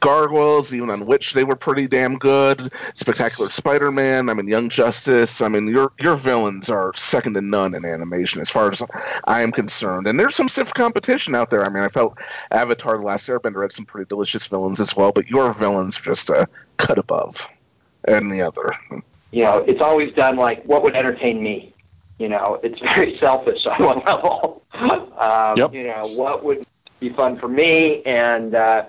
Gargoyles, 0.00 0.72
even 0.72 0.90
on 0.90 1.06
which 1.06 1.32
they 1.32 1.44
were 1.44 1.56
pretty 1.56 1.86
damn 1.86 2.16
good. 2.16 2.72
Spectacular 2.94 3.50
Spider-Man. 3.50 4.28
I 4.28 4.34
mean, 4.34 4.48
Young 4.48 4.68
Justice. 4.68 5.42
I 5.42 5.48
mean, 5.48 5.68
your 5.68 5.92
your 6.00 6.16
villains 6.16 6.70
are 6.70 6.92
second 6.94 7.34
to 7.34 7.40
none 7.40 7.74
in 7.74 7.84
animation, 7.84 8.40
as 8.40 8.50
far 8.50 8.70
as 8.70 8.82
I 9.24 9.42
am 9.42 9.52
concerned. 9.52 10.06
And 10.06 10.18
there's 10.18 10.34
some 10.34 10.48
stiff 10.48 10.72
competition 10.74 11.34
out 11.34 11.50
there. 11.50 11.64
I 11.64 11.68
mean, 11.70 11.82
I 11.82 11.88
felt 11.88 12.18
Avatar: 12.50 12.98
The 12.98 13.04
Last 13.04 13.28
Airbender 13.28 13.62
had 13.62 13.72
some 13.72 13.84
pretty 13.84 14.08
delicious 14.08 14.46
villains 14.46 14.80
as 14.80 14.96
well, 14.96 15.12
but 15.12 15.28
your 15.28 15.52
villains 15.52 15.98
are 16.00 16.04
just 16.04 16.30
a 16.30 16.48
cut 16.82 16.98
above 16.98 17.48
any 18.08 18.40
other. 18.40 18.72
You 19.30 19.44
know, 19.44 19.64
it's 19.66 19.80
always 19.80 20.12
done 20.14 20.36
like 20.36 20.62
what 20.64 20.82
would 20.82 20.94
entertain 20.94 21.42
me 21.42 21.72
you 22.22 22.28
know, 22.28 22.60
it's 22.62 22.80
very 22.94 23.18
selfish 23.18 23.66
on 23.66 23.82
one 23.82 24.02
level. 24.06 24.62
um, 24.74 25.56
Yep. 25.56 25.74
You 25.74 25.84
know, 25.84 26.02
what 26.14 26.44
would 26.44 26.64
be 27.00 27.08
fun 27.10 27.36
for 27.36 27.48
me, 27.48 28.02
and 28.04 28.54
uh, 28.54 28.84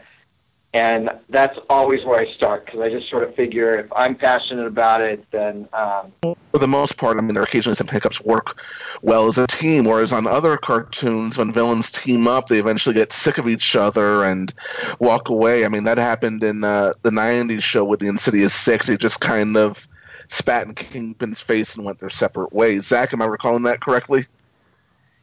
and 0.74 1.12
that's 1.30 1.60
always 1.70 2.04
where 2.04 2.20
I 2.20 2.32
start 2.32 2.66
because 2.66 2.82
I 2.82 2.90
just 2.90 3.08
sort 3.08 3.24
of 3.24 3.36
figure 3.36 3.78
if 3.78 3.94
I'm 3.96 4.16
passionate 4.16 4.66
about 4.66 5.02
it, 5.02 5.24
then 5.30 5.68
um, 5.72 6.12
For 6.22 6.58
the 6.58 6.68
most 6.68 6.98
part, 6.98 7.18
I 7.18 7.22
mean, 7.22 7.36
there 7.36 7.44
are 7.44 7.46
occasionally 7.46 7.76
some 7.76 7.88
hiccups 7.88 8.20
work 8.22 8.60
well 9.04 9.28
as 9.28 9.38
a 9.38 9.46
team, 9.46 9.86
whereas 9.86 10.12
on 10.12 10.26
other 10.26 10.58
cartoons, 10.58 11.38
when 11.38 11.52
villains 11.52 11.92
team 11.92 12.28
up, 12.28 12.48
they 12.48 12.58
eventually 12.58 12.96
get 12.96 13.14
sick 13.14 13.38
of 13.38 13.48
each 13.48 13.76
other 13.76 14.24
and 14.24 14.52
walk 14.98 15.30
away. 15.30 15.64
I 15.64 15.68
mean, 15.68 15.84
that 15.84 16.00
happened 16.00 16.44
in 16.44 16.64
uh, 16.64 16.94
the 17.04 17.12
90s 17.12 17.62
show 17.62 17.84
with 17.84 18.00
the 18.00 18.08
Insidious 18.08 18.56
Six. 18.56 18.88
They 18.88 18.98
just 18.98 19.20
kind 19.20 19.56
of 19.56 19.88
spat 20.28 20.66
in 20.66 20.74
Kingpin's 20.74 21.40
face 21.40 21.76
and 21.76 21.86
went 21.86 22.00
their 22.00 22.10
separate 22.10 22.52
ways. 22.52 22.88
Zach, 22.88 23.14
am 23.14 23.22
I 23.22 23.26
recalling 23.26 23.64
that 23.64 23.80
correctly? 23.80 24.26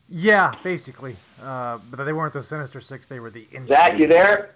Yeah, 0.09 0.55
basically. 0.63 1.17
Uh, 1.43 1.79
but 1.91 2.05
they 2.05 2.13
weren't 2.13 2.35
the 2.35 2.43
Sinister 2.43 2.81
Six; 2.81 3.07
they 3.07 3.21
were 3.21 3.31
the. 3.31 3.47
Insidious 3.53 3.69
Zach, 3.69 3.99
you 3.99 4.07
there? 4.07 4.55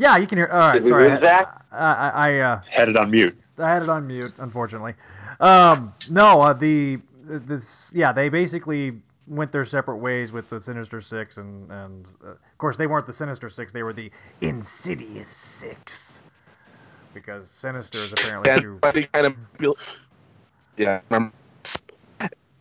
Yeah, 0.00 0.16
you 0.16 0.26
can 0.26 0.38
hear. 0.38 0.46
All 0.46 0.58
right, 0.58 0.72
Did 0.74 0.84
we 0.84 0.88
sorry. 0.88 1.10
lose 1.10 1.20
Zach? 1.20 1.62
I, 1.70 1.76
I, 1.76 2.08
I 2.08 2.38
uh, 2.38 2.60
Had 2.70 2.88
it 2.88 2.96
on 2.96 3.10
mute. 3.10 3.38
I 3.58 3.68
had 3.68 3.82
it 3.82 3.90
on 3.90 4.06
mute, 4.06 4.32
unfortunately. 4.38 4.94
Um, 5.40 5.92
no, 6.10 6.40
uh, 6.40 6.54
the 6.54 6.98
this 7.26 7.90
yeah, 7.94 8.10
they 8.10 8.30
basically 8.30 8.98
went 9.26 9.52
their 9.52 9.66
separate 9.66 9.98
ways 9.98 10.32
with 10.32 10.48
the 10.48 10.58
Sinister 10.58 11.02
Six, 11.02 11.36
and 11.36 11.70
and 11.70 12.06
uh, 12.24 12.30
of 12.30 12.38
course 12.58 12.78
they 12.78 12.86
weren't 12.86 13.04
the 13.04 13.12
Sinister 13.12 13.50
Six; 13.50 13.74
they 13.74 13.82
were 13.82 13.92
the 13.92 14.10
Insidious 14.40 15.28
Six, 15.28 16.20
because 17.12 17.50
Sinister 17.50 17.98
is 17.98 18.14
apparently 18.14 18.48
Yeah, 18.50 18.60
too. 18.60 18.78
but 18.80 19.12
kind 19.12 19.26
of, 19.26 19.36
feel- 19.58 19.76
yeah, 20.78 21.00
remember- 21.10 21.34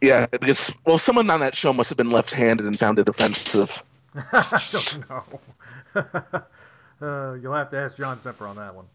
yeah. 0.01 0.25
Because 0.27 0.73
well, 0.85 0.97
someone 0.97 1.29
on 1.29 1.39
that 1.39 1.55
show 1.55 1.71
must 1.71 1.89
have 1.89 1.97
been 1.97 2.11
left-handed 2.11 2.65
and 2.65 2.77
found 2.77 2.99
it 2.99 3.07
offensive. 3.07 3.81
I 4.33 4.61
don't 4.73 5.09
know. 5.09 6.43
uh, 7.01 7.33
you'll 7.41 7.53
have 7.53 7.71
to 7.71 7.77
ask 7.77 7.97
John 7.97 8.19
Semper 8.19 8.47
on 8.47 8.55
that 8.57 8.75
one. 8.75 8.85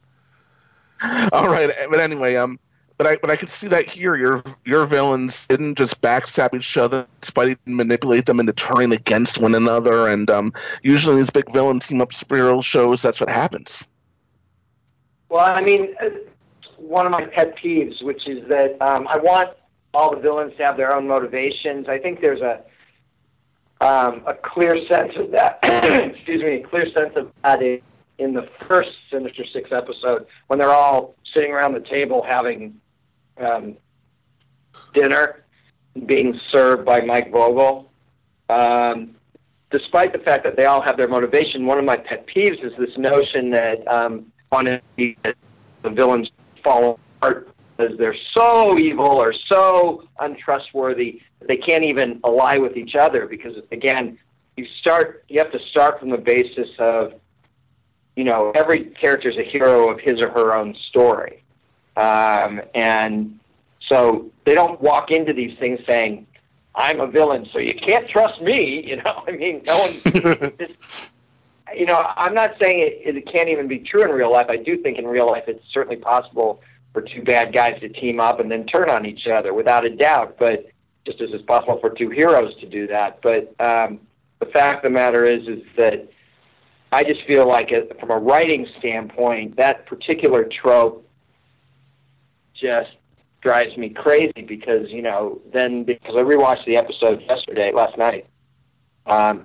All 1.33 1.49
right, 1.49 1.71
but 1.91 2.01
anyway, 2.01 2.37
um, 2.37 2.59
but 2.97 3.07
I 3.07 3.17
but 3.17 3.31
I 3.31 3.37
could 3.37 3.49
see 3.49 3.69
that 3.69 3.89
here. 3.89 4.15
Your 4.15 4.43
your 4.65 4.87
villains 4.87 5.47
didn't 5.47 5.77
just 5.77 6.01
backstab 6.01 6.55
each 6.55 6.77
other. 6.77 7.07
Spidey 7.23 7.57
didn't 7.65 7.77
manipulate 7.77 8.27
them 8.27 8.41
into 8.41 8.53
turning 8.53 8.93
against 8.93 9.39
one 9.39 9.55
another, 9.55 10.09
and 10.09 10.31
um, 10.31 10.53
usually 10.83 11.15
in 11.15 11.21
these 11.21 11.31
big 11.31 11.53
villain 11.53 11.81
team 11.81 12.01
up 12.01 12.11
superhero 12.11 12.63
shows, 12.63 13.03
that's 13.03 13.21
what 13.21 13.29
happens. 13.29 13.89
Well, 15.29 15.45
I 15.45 15.61
mean, 15.63 15.95
uh, 16.01 16.11
one 16.77 17.07
of 17.07 17.13
my 17.13 17.27
pet 17.27 17.57
peeves, 17.59 18.03
which 18.03 18.29
is 18.29 18.49
that 18.49 18.81
um, 18.81 19.09
I 19.09 19.19
want 19.19 19.51
all 19.93 20.15
the 20.15 20.21
villains 20.21 20.57
to 20.59 20.65
have 20.65 20.77
their 20.77 20.95
own 20.95 21.09
motivations. 21.09 21.89
I 21.89 21.99
think 21.99 22.21
there's 22.21 22.41
a 22.41 22.63
um, 23.81 24.23
a 24.27 24.35
clear 24.35 24.87
sense 24.87 25.13
of 25.17 25.33
that. 25.33 25.59
excuse 26.15 26.43
me, 26.43 26.63
a 26.63 26.63
clear 26.63 26.87
sense 26.93 27.15
of 27.17 27.33
that 27.43 27.61
in, 27.61 27.83
in 28.19 28.33
the 28.33 28.49
first 28.69 28.91
Sinister 29.11 29.45
Six 29.53 29.71
episode 29.73 30.27
when 30.47 30.59
they're 30.59 30.71
all 30.71 31.15
sitting 31.35 31.53
around 31.53 31.75
the 31.75 31.81
table 31.81 32.25
having 32.27 32.81
um, 33.39 33.77
dinner, 34.95 35.45
being 36.07 36.39
served 36.51 36.85
by 36.85 37.01
Mike 37.01 37.31
Vogel. 37.33 37.91
Um, 38.49 39.17
despite 39.71 40.13
the 40.13 40.19
fact 40.19 40.45
that 40.45 40.57
they 40.57 40.67
all 40.67 40.83
have 40.83 40.97
their 40.97 41.09
motivation, 41.09 41.67
one 41.67 41.79
of 41.79 41.85
my 41.85 41.97
pet 41.97 42.27
peeves 42.27 42.65
is 42.65 42.73
this 42.79 42.97
notion 42.97 43.51
that 43.51 43.87
um, 43.93 44.27
on 44.53 44.81
the 44.97 45.17
villains 45.85 46.31
fall 46.63 47.01
apart 47.17 47.49
because 47.77 47.99
they're 47.99 48.17
so 48.33 48.79
evil 48.79 49.17
or 49.17 49.35
so 49.49 50.05
untrustworthy 50.21 51.21
that 51.41 51.49
they 51.49 51.57
can't 51.57 51.83
even 51.83 52.21
ally 52.25 52.57
with 52.57 52.77
each 52.77 52.95
other. 52.95 53.27
Because 53.27 53.57
again, 53.73 54.19
you 54.57 54.67
start, 54.81 55.25
you 55.29 55.39
have 55.41 55.51
to 55.51 55.59
start 55.71 55.99
from 55.99 56.11
the 56.11 56.19
basis 56.19 56.69
of, 56.79 57.15
you 58.17 58.25
know, 58.25 58.53
every 58.55 58.87
character 59.01 59.29
is 59.29 59.37
a 59.37 59.43
hero 59.43 59.91
of 59.91 60.01
his 60.01 60.21
or 60.21 60.31
her 60.31 60.55
own 60.55 60.75
story, 60.89 61.43
um, 61.97 62.61
and 62.75 63.39
so 63.89 64.31
they 64.45 64.55
don't 64.55 64.81
walk 64.81 65.11
into 65.11 65.33
these 65.33 65.59
things 65.59 65.81
saying, 65.89 66.27
"I'm 66.75 67.01
a 67.01 67.07
villain, 67.07 67.47
so 67.53 67.59
you 67.59 67.75
can't 67.75 68.09
trust 68.09 68.41
me." 68.41 68.83
You 68.89 68.97
know, 68.97 69.25
I 69.27 69.33
mean, 69.33 69.63
no 69.67 69.79
one. 69.79 69.91
it's, 70.59 71.11
you 71.77 71.87
know, 71.87 72.01
I'm 72.17 72.35
not 72.35 72.55
saying 72.63 72.81
it, 72.81 73.17
it 73.17 73.33
can't 73.33 73.49
even 73.49 73.67
be 73.67 73.79
true 73.79 74.05
in 74.05 74.11
real 74.11 74.31
life. 74.31 74.47
I 74.49 74.57
do 74.57 74.77
think 74.77 74.99
in 74.99 75.07
real 75.07 75.27
life 75.27 75.45
it's 75.49 75.65
certainly 75.73 75.97
possible 75.97 76.63
for 76.93 77.03
two 77.03 77.23
bad 77.23 77.53
guys 77.53 77.81
to 77.81 77.89
team 77.89 78.21
up 78.21 78.39
and 78.39 78.51
then 78.51 78.67
turn 78.67 78.89
on 78.89 79.05
each 79.05 79.27
other, 79.27 79.53
without 79.53 79.85
a 79.85 79.91
doubt. 79.91 80.37
But 80.39 80.71
just 81.05 81.21
as 81.21 81.31
it's 81.33 81.45
possible 81.45 81.79
for 81.81 81.91
two 81.91 82.11
heroes 82.11 82.55
to 82.61 82.67
do 82.67 82.87
that. 82.87 83.21
But 83.23 83.55
um, 83.61 84.01
the 84.39 84.47
fact 84.47 84.85
of 84.85 84.93
the 84.93 84.95
matter 84.95 85.25
is, 85.25 85.47
is 85.47 85.63
that 85.77 86.09
I 86.95 87.03
just 87.03 87.27
feel 87.27 87.47
like, 87.49 87.73
it, 87.73 87.99
from 87.99 88.13
a 88.13 88.17
writing 88.17 88.67
standpoint, 88.79 89.57
that 89.57 89.85
particular 89.87 90.49
trope 90.63 91.09
just 92.55 92.91
drives 93.41 93.77
me 93.77 93.91
crazy 93.91 94.43
because 94.47 94.87
you 94.89 95.03
know 95.03 95.41
then 95.53 95.85
because 95.85 96.15
I 96.17 96.23
rewatched 96.23 96.65
the 96.67 96.77
episode 96.77 97.21
yesterday, 97.29 97.73
last 97.75 97.99
night. 97.99 98.27
Um, 99.07 99.45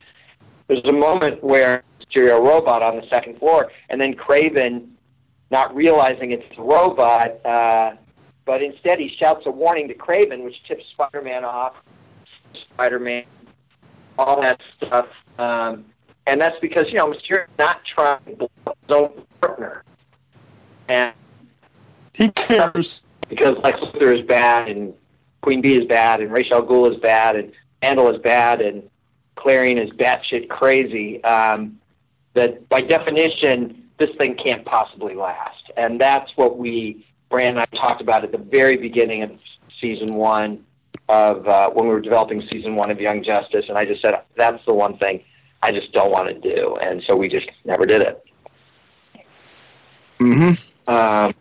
there's 0.67 0.85
a 0.85 0.93
moment 0.93 1.43
where 1.43 1.83
you're 2.11 2.41
robot 2.41 2.83
on 2.83 2.95
the 2.95 3.07
second 3.11 3.39
floor, 3.39 3.71
and 3.89 3.99
then 3.99 4.13
Kraven, 4.13 4.89
not 5.49 5.75
realizing 5.75 6.31
it's 6.31 6.43
a 6.55 6.61
robot, 6.61 7.43
uh, 7.45 7.95
but 8.45 8.61
instead 8.61 8.99
he 8.99 9.11
shouts 9.19 9.41
a 9.47 9.51
warning 9.51 9.87
to 9.87 9.95
Kraven, 9.95 10.43
which 10.43 10.55
tips 10.67 10.83
Spider-Man 10.93 11.43
off. 11.43 11.73
Spider-Man, 12.73 13.25
all 14.17 14.39
that 14.41 14.59
stuff, 14.77 15.07
um, 15.39 15.85
and 16.29 16.39
that's 16.39 16.59
because 16.59 16.85
you 16.89 16.95
know 16.95 17.07
Mysterio 17.07 17.45
not 17.57 17.83
trying 17.83 18.23
to 18.25 18.35
blow 18.35 18.49
up 18.67 18.77
his 18.87 18.95
own 18.95 19.23
partner, 19.41 19.83
and 20.87 21.13
he 22.13 22.29
cares. 22.29 23.03
Because 23.27 23.57
Lex 23.63 23.79
Luthor 23.79 24.17
is 24.17 24.25
bad, 24.25 24.69
and 24.69 24.93
Queen 25.41 25.61
Bee 25.61 25.75
is 25.75 25.85
bad, 25.85 26.21
and 26.21 26.31
Ra's 26.31 26.51
al 26.51 26.65
Ghul 26.65 26.91
is 26.91 26.99
bad, 26.99 27.35
and 27.35 27.51
Vandal 27.81 28.13
is 28.13 28.21
bad, 28.21 28.61
and 28.61 28.89
Klarion 29.37 29.83
is 29.83 29.89
batshit 29.91 30.49
crazy. 30.49 31.23
Um, 31.23 31.79
that 32.33 32.67
by 32.69 32.81
definition, 32.81 33.89
this 33.97 34.09
thing 34.19 34.35
can't 34.35 34.65
possibly 34.65 35.15
last, 35.15 35.71
and 35.77 35.99
that's 35.99 36.31
what 36.37 36.57
we 36.57 37.05
Brand 37.29 37.57
and 37.57 37.67
I 37.71 37.77
talked 37.77 38.01
about 38.01 38.23
at 38.23 38.31
the 38.31 38.39
very 38.39 38.77
beginning 38.77 39.23
of 39.23 39.31
season 39.79 40.15
one 40.15 40.65
of 41.07 41.47
uh, 41.47 41.69
when 41.71 41.87
we 41.87 41.93
were 41.93 42.01
developing 42.01 42.43
season 42.51 42.75
one 42.75 42.91
of 42.91 42.99
Young 42.99 43.23
Justice, 43.23 43.65
and 43.69 43.77
I 43.77 43.85
just 43.85 44.01
said 44.01 44.19
that's 44.35 44.63
the 44.65 44.73
one 44.73 44.97
thing 44.97 45.23
I 45.61 45.71
just 45.71 45.91
don't 45.91 46.11
want 46.11 46.29
to 46.29 46.55
do, 46.55 46.77
and 46.81 47.03
so 47.07 47.15
we 47.15 47.27
just 47.27 47.47
never 47.65 47.85
did 47.85 48.01
it. 48.01 48.25
Mm-hmm. 50.19 50.89
Um, 50.91 51.33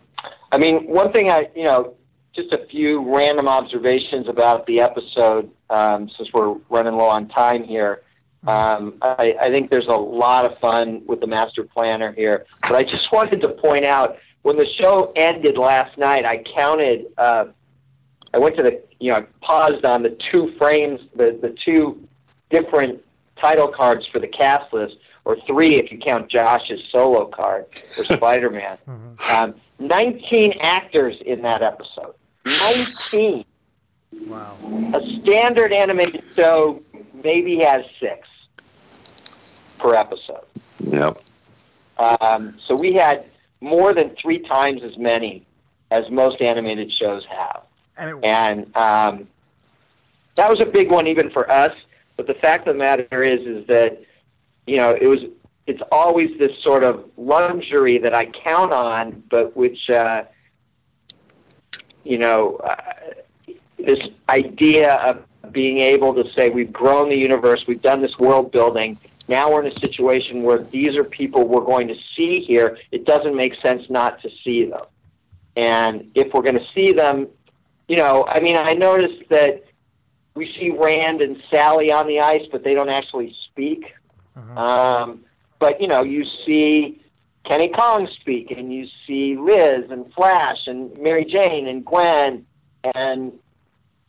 I 0.53 0.59
mean, 0.59 0.87
one 0.87 1.12
thing 1.12 1.31
I, 1.31 1.49
you 1.55 1.64
know, 1.64 1.95
just 2.35 2.53
a 2.53 2.66
few 2.66 3.14
random 3.14 3.49
observations 3.49 4.29
about 4.29 4.66
the 4.66 4.81
episode, 4.81 5.51
um, 5.71 6.09
since 6.16 6.33
we're 6.33 6.55
running 6.69 6.95
low 6.95 7.09
on 7.09 7.29
time 7.29 7.64
here. 7.64 8.03
Um, 8.47 8.95
I, 9.03 9.35
I 9.41 9.51
think 9.51 9.69
there's 9.69 9.89
a 9.89 9.97
lot 9.97 10.45
of 10.45 10.59
fun 10.61 11.03
with 11.07 11.21
the 11.21 11.27
master 11.27 11.64
planner 11.64 12.12
here, 12.12 12.47
but 12.62 12.77
I 12.77 12.85
just 12.85 13.11
wanted 13.11 13.41
to 13.41 13.49
point 13.49 13.85
out 13.85 14.19
when 14.43 14.57
the 14.57 14.66
show 14.66 15.12
ended 15.16 15.59
last 15.59 15.99
night, 15.99 16.25
I 16.25 16.45
counted. 16.55 17.07
Uh, 17.19 17.47
I 18.33 18.39
went 18.39 18.57
to 18.57 18.62
the, 18.62 18.81
you 19.01 19.11
know, 19.11 19.19
I 19.19 19.21
paused 19.43 19.85
on 19.85 20.03
the 20.03 20.16
two 20.31 20.55
frames, 20.57 21.01
the 21.16 21.39
the 21.43 21.57
two 21.64 22.07
different 22.51 23.03
title 23.41 23.68
cards 23.68 24.07
for 24.07 24.18
the 24.18 24.28
cast 24.28 24.72
list, 24.72 24.97
or 25.24 25.36
three 25.47 25.74
if 25.76 25.91
you 25.93 25.99
count 25.99 26.30
Josh's 26.30 26.80
solo 26.91 27.26
card 27.26 27.66
for 27.95 28.05
Spider-Man. 28.16 28.78
Um, 29.32 29.55
19 29.78 30.55
actors 30.61 31.16
in 31.24 31.43
that 31.43 31.62
episode. 31.62 32.14
19. 32.47 33.45
Wow. 34.26 34.57
A 34.95 35.20
standard 35.20 35.72
animated 35.72 36.24
show 36.34 36.82
maybe 37.22 37.59
has 37.59 37.84
six 38.01 38.26
per 39.78 39.95
episode. 39.95 40.45
Yep. 40.80 41.20
Um, 41.99 42.59
so 42.66 42.74
we 42.74 42.93
had 42.93 43.24
more 43.61 43.93
than 43.93 44.14
three 44.20 44.39
times 44.41 44.82
as 44.82 44.97
many 44.97 45.45
as 45.91 46.09
most 46.11 46.41
animated 46.41 46.93
shows 46.93 47.24
have. 47.26 47.62
And, 47.97 48.11
it, 48.11 48.24
And 48.24 48.76
um, 48.76 49.28
that 50.36 50.49
was 50.49 50.61
a 50.61 50.70
big 50.70 50.91
one 50.91 51.07
even 51.07 51.30
for 51.30 51.51
us. 51.51 51.72
But 52.19 52.27
the 52.27 52.35
fact 52.35 52.66
of 52.66 52.75
the 52.75 52.83
matter 52.83 53.23
is, 53.23 53.41
is 53.47 53.66
that 53.69 54.03
you 54.66 54.77
know 54.77 54.91
it 54.91 55.07
was. 55.09 55.21
It's 55.69 55.83
always 55.93 56.31
this 56.39 56.53
sort 56.62 56.83
of 56.83 57.11
luxury 57.16 57.99
that 57.99 58.14
I 58.14 58.27
count 58.27 58.73
on, 58.73 59.23
but 59.31 59.57
which 59.57 59.89
uh, 59.89 60.25
you 62.05 62.19
know 62.19 62.57
uh, 62.57 62.75
this 63.79 64.01
idea 64.29 64.95
of 64.95 65.53
being 65.53 65.79
able 65.79 66.12
to 66.14 66.25
say 66.37 66.51
we've 66.51 66.73
grown 66.73 67.09
the 67.09 67.16
universe, 67.16 67.64
we've 67.69 67.83
done 67.83 68.03
this 68.03 68.19
world 68.19 68.51
building. 68.51 68.99
Now 69.29 69.53
we're 69.53 69.64
in 69.64 69.73
a 69.73 69.77
situation 69.79 70.43
where 70.43 70.59
these 70.59 70.97
are 70.97 71.05
people 71.05 71.47
we're 71.47 71.64
going 71.64 71.87
to 71.87 71.97
see 72.16 72.45
here. 72.45 72.79
It 72.91 73.05
doesn't 73.05 73.37
make 73.37 73.53
sense 73.62 73.83
not 73.89 74.21
to 74.23 74.31
see 74.43 74.64
them. 74.64 74.87
And 75.55 76.11
if 76.14 76.33
we're 76.33 76.43
going 76.43 76.59
to 76.59 76.66
see 76.75 76.93
them, 76.93 77.29
you 77.87 77.97
know, 77.97 78.25
I 78.27 78.41
mean, 78.41 78.57
I 78.57 78.73
noticed 78.75 79.29
that 79.31 79.64
we 80.39 80.55
see 80.59 80.70
Randy 80.70 81.24
and 81.24 81.43
Sally 81.51 81.91
on 81.91 82.07
the 82.07 82.20
ice, 82.20 82.47
but 82.53 82.62
they 82.62 82.72
don't 82.72 82.89
actually 82.89 83.34
speak. 83.51 83.93
Um, 84.57 85.24
but 85.59 85.80
you 85.80 85.89
know, 85.89 86.05
you 86.05 86.24
see 86.47 87.03
Kenny 87.45 87.68
Kong 87.70 88.09
speak, 88.20 88.53
and 88.53 88.72
you 88.72 88.86
see 89.05 89.36
Liz 89.36 89.91
and 89.91 90.12
Flash 90.14 90.68
and 90.68 90.97
Mary 90.99 91.24
Jane 91.24 91.66
and 91.66 91.84
Gwen, 91.84 92.47
and 92.95 93.32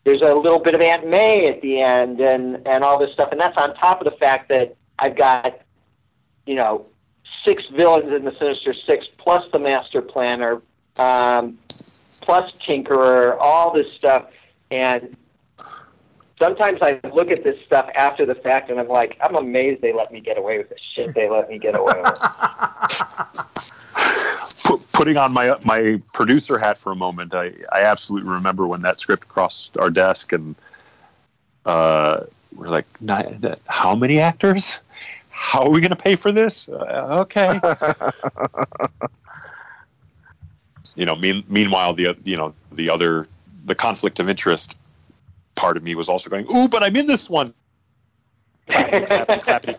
there's 0.03 0.21
a 0.21 0.35
little 0.35 0.59
bit 0.59 0.75
of 0.75 0.81
Aunt 0.81 1.07
May 1.07 1.47
at 1.47 1.61
the 1.61 1.81
end, 1.81 2.21
and 2.21 2.67
and 2.67 2.83
all 2.83 2.99
this 2.99 3.11
stuff, 3.13 3.29
and 3.31 3.41
that's 3.41 3.57
on 3.57 3.73
top 3.75 3.99
of 3.99 4.05
the 4.05 4.17
fact 4.17 4.49
that 4.49 4.75
I've 4.99 5.17
got, 5.17 5.59
you 6.45 6.55
know, 6.55 6.85
six 7.43 7.63
villains 7.75 8.13
in 8.13 8.23
the 8.23 8.35
Sinister 8.39 8.75
Six, 8.87 9.07
plus 9.17 9.43
the 9.51 9.59
Master 9.59 10.03
Planner, 10.03 10.61
um, 10.99 11.57
plus 12.21 12.51
Tinkerer, 12.67 13.35
all 13.39 13.73
this 13.73 13.87
stuff, 13.97 14.27
and 14.69 15.17
sometimes 16.39 16.79
I 16.81 16.99
look 17.13 17.29
at 17.29 17.43
this 17.43 17.57
stuff 17.65 17.89
after 17.93 18.25
the 18.25 18.35
fact, 18.35 18.71
and 18.71 18.79
I'm 18.79 18.87
like, 18.87 19.17
I'm 19.21 19.35
amazed 19.35 19.81
they 19.81 19.93
let 19.93 20.11
me 20.11 20.21
get 20.21 20.37
away 20.37 20.57
with 20.57 20.69
this 20.69 20.79
shit 20.95 21.13
they 21.13 21.29
let 21.29 21.49
me 21.49 21.59
get 21.59 21.75
away 21.75 22.01
with. 22.01 22.19
Put, 24.63 24.91
putting 24.91 25.17
on 25.17 25.33
my 25.33 25.55
my 25.63 26.01
producer 26.13 26.57
hat 26.57 26.77
for 26.77 26.91
a 26.91 26.95
moment, 26.95 27.33
I, 27.33 27.53
I 27.71 27.83
absolutely 27.83 28.33
remember 28.33 28.67
when 28.67 28.81
that 28.81 28.99
script 28.99 29.27
crossed 29.27 29.77
our 29.77 29.89
desk, 29.89 30.33
and 30.33 30.55
uh, 31.65 32.25
we're 32.53 32.67
like, 32.67 32.85
how 33.65 33.95
many 33.95 34.19
actors? 34.19 34.79
How 35.29 35.63
are 35.63 35.69
we 35.69 35.79
going 35.79 35.91
to 35.91 35.95
pay 35.95 36.17
for 36.17 36.31
this? 36.31 36.67
Uh, 36.67 37.21
okay. 37.21 37.59
you 40.95 41.05
know, 41.05 41.15
mean, 41.15 41.43
meanwhile, 41.47 41.93
the 41.93 42.17
you 42.25 42.35
know 42.35 42.53
the 42.71 42.89
other 42.89 43.27
the 43.65 43.75
conflict 43.75 44.19
of 44.19 44.29
interest 44.29 44.77
part 45.59 45.75
of 45.77 45.83
me 45.83 45.93
was 45.93 46.09
also 46.09 46.29
going, 46.29 46.47
"Ooh, 46.55 46.69
but 46.69 46.81
I'm 46.83 46.95
in 46.95 47.05
this 47.05 47.29
one." 47.29 47.53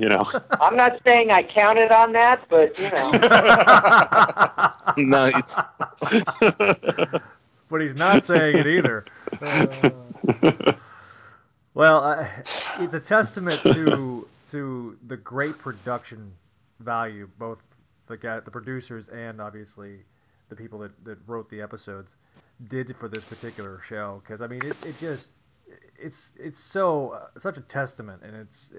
You 0.00 0.08
know, 0.08 0.24
I'm 0.60 0.76
not 0.76 1.00
saying 1.04 1.32
I 1.32 1.42
counted 1.42 1.90
on 1.90 2.12
that, 2.12 2.44
but 2.48 2.78
you 2.78 2.88
know. 2.88 3.10
nice. 5.10 5.60
but 7.68 7.80
he's 7.80 7.96
not 7.96 8.22
saying 8.22 8.58
it 8.58 8.66
either. 8.68 9.04
Uh, 9.42 10.72
well, 11.74 12.04
I, 12.04 12.30
it's 12.78 12.94
a 12.94 13.00
testament 13.00 13.60
to 13.62 14.28
to 14.52 14.96
the 15.08 15.16
great 15.16 15.58
production 15.58 16.32
value, 16.78 17.28
both 17.36 17.58
the 18.06 18.16
guy, 18.16 18.38
the 18.38 18.52
producers, 18.52 19.08
and 19.08 19.40
obviously 19.40 19.98
the 20.48 20.54
people 20.54 20.78
that, 20.78 20.92
that 21.04 21.18
wrote 21.26 21.50
the 21.50 21.60
episodes 21.60 22.14
did 22.66 22.94
for 22.96 23.08
this 23.08 23.24
particular 23.24 23.80
show. 23.86 24.20
Because 24.24 24.40
I 24.40 24.46
mean, 24.46 24.64
it, 24.64 24.76
it 24.84 24.98
just 24.98 25.30
it's 25.98 26.32
it's 26.38 26.60
so 26.60 27.10
uh, 27.10 27.38
such 27.38 27.58
a 27.58 27.60
testament, 27.62 28.22
and 28.22 28.34
it's 28.34 28.70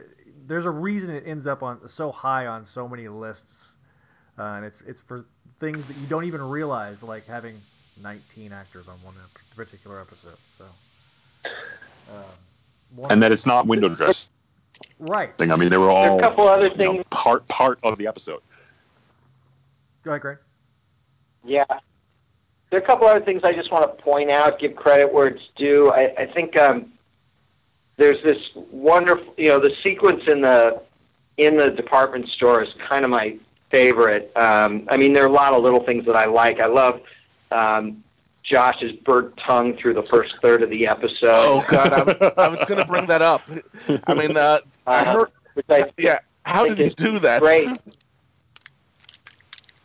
there's 0.48 0.66
a 0.66 0.70
reason 0.70 1.10
it 1.12 1.24
ends 1.26 1.48
up 1.48 1.64
on 1.64 1.88
so 1.88 2.12
high 2.12 2.48
on 2.48 2.66
so 2.66 2.88
many 2.88 3.08
lists, 3.08 3.74
uh, 4.38 4.44
and 4.44 4.66
it's 4.66 4.82
it's 4.82 5.02
for 5.02 5.26
things 5.60 5.86
that 5.86 5.98
you 5.98 6.08
don't 6.08 6.26
even 6.26 6.42
realize, 6.42 7.04
like 7.04 7.28
having 7.28 7.62
19 8.02 8.54
actors 8.54 8.88
on 8.88 8.96
one 9.04 9.16
particular 9.56 10.00
episode. 10.00 10.38
So, 10.58 10.66
um, 12.12 12.24
one 12.96 13.12
and 13.12 13.22
that 13.22 13.32
it's 13.32 13.46
not 13.46 13.68
window 13.68 13.90
dress 13.90 14.30
right. 15.00 15.38
thing. 15.38 15.52
I 15.52 15.56
mean, 15.56 15.70
they 15.70 15.78
were 15.78 15.90
all 15.90 16.18
a 16.18 16.22
couple 16.22 16.48
other 16.48 16.68
you 16.68 16.76
know, 16.76 16.92
things. 16.94 17.06
part 17.10 17.48
part 17.48 17.80
of 17.84 17.98
the 17.98 18.08
episode. 18.08 18.42
Go 20.04 20.12
ahead, 20.12 20.22
Greg. 20.22 20.38
Yeah. 21.44 21.66
There 22.70 22.80
are 22.80 22.84
a 22.84 22.86
couple 22.86 23.08
other 23.08 23.22
things 23.24 23.42
I 23.44 23.54
just 23.54 23.72
want 23.72 23.84
to 23.98 24.04
point 24.04 24.30
out, 24.30 24.60
give 24.60 24.76
credit 24.76 25.12
where 25.12 25.28
it's 25.28 25.50
due. 25.56 25.92
I, 25.92 26.14
I 26.18 26.26
think 26.28 26.58
um, 26.58 26.92
there's 27.98 28.22
this 28.24 28.38
wonderful, 28.72 29.34
you 29.38 29.48
know, 29.48 29.60
the 29.60 29.76
sequence 29.82 30.24
in 30.28 30.42
the 30.42 30.82
in 31.38 31.58
the 31.58 31.72
department 31.72 32.28
store 32.28 32.62
is 32.62 32.70
kind 32.88 33.04
of 33.06 33.10
my 33.12 33.38
favorite. 33.72 34.32
Um, 34.36 34.88
I 34.90 34.98
mean, 34.98 35.14
there 35.14 35.24
are 35.24 35.28
a 35.28 35.32
lot 35.32 35.54
of 35.54 35.64
little 35.64 35.84
things 35.84 36.06
that 36.06 36.16
I 36.16 36.26
like. 36.26 36.60
I 36.60 36.66
love 36.66 37.02
um, 37.52 38.04
Josh's 38.44 38.92
burnt 38.92 39.36
tongue 39.38 39.76
through 39.78 39.94
the 39.96 40.04
first 40.04 40.36
third 40.42 40.62
of 40.64 40.70
the 40.70 40.86
episode. 40.86 41.30
Oh 41.36 41.66
God, 41.70 41.94
I 41.94 42.04
was, 42.04 42.34
I 42.38 42.48
was 42.50 42.64
going 42.66 42.80
to 42.80 42.86
bring 42.86 43.06
that 43.08 43.22
up. 43.22 43.42
I 44.06 44.14
mean, 44.14 44.36
uh, 44.38 44.60
I 44.86 45.00
Uh, 45.00 45.14
heard. 45.14 45.32
which 45.54 45.66
I 45.70 45.92
Yeah, 45.98 46.20
how 46.46 46.66
did 46.66 46.80
is 46.80 46.94
do 46.96 47.18
that? 47.20 47.42
Great. 47.42 47.70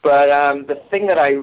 But 0.03 0.29
um, 0.31 0.67
the 0.67 0.75
thing 0.91 1.07
that 1.07 1.19
I 1.19 1.41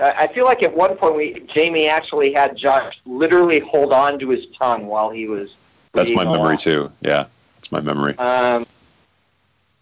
I 0.00 0.26
feel 0.28 0.44
like 0.44 0.62
at 0.62 0.74
one 0.74 0.96
point 0.96 1.14
we 1.14 1.40
Jamie 1.46 1.88
actually 1.88 2.32
had 2.32 2.56
Josh 2.56 2.98
literally 3.06 3.60
hold 3.60 3.92
on 3.92 4.18
to 4.18 4.28
his 4.30 4.46
tongue 4.58 4.86
while 4.86 5.10
he 5.10 5.28
was. 5.28 5.54
That's 5.92 6.12
my 6.12 6.24
memory 6.24 6.38
along. 6.40 6.56
too. 6.58 6.92
Yeah, 7.00 7.26
that's 7.56 7.70
my 7.70 7.80
memory. 7.80 8.18
Um, 8.18 8.66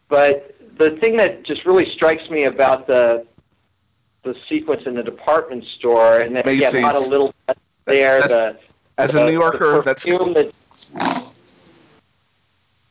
but 0.08 0.54
the 0.76 0.90
thing 0.90 1.16
that 1.16 1.42
just 1.44 1.64
really 1.64 1.88
strikes 1.88 2.28
me 2.28 2.44
about 2.44 2.86
the 2.86 3.26
the 4.22 4.36
sequence 4.48 4.82
in 4.86 4.94
the 4.94 5.02
department 5.02 5.64
store, 5.64 6.18
and 6.18 6.36
that, 6.36 6.46
again, 6.46 6.76
a 6.76 6.80
lot 6.80 6.94
of 6.96 7.08
little 7.08 7.34
there. 7.86 8.20
That's- 8.20 8.30
The 8.30 8.58
As 9.02 9.12
the, 9.12 9.22
a 9.22 9.26
New 9.26 9.32
Yorker, 9.32 9.76
the 9.76 9.82
that's. 9.82 10.04
perfume 10.04 10.34
that. 10.34 11.32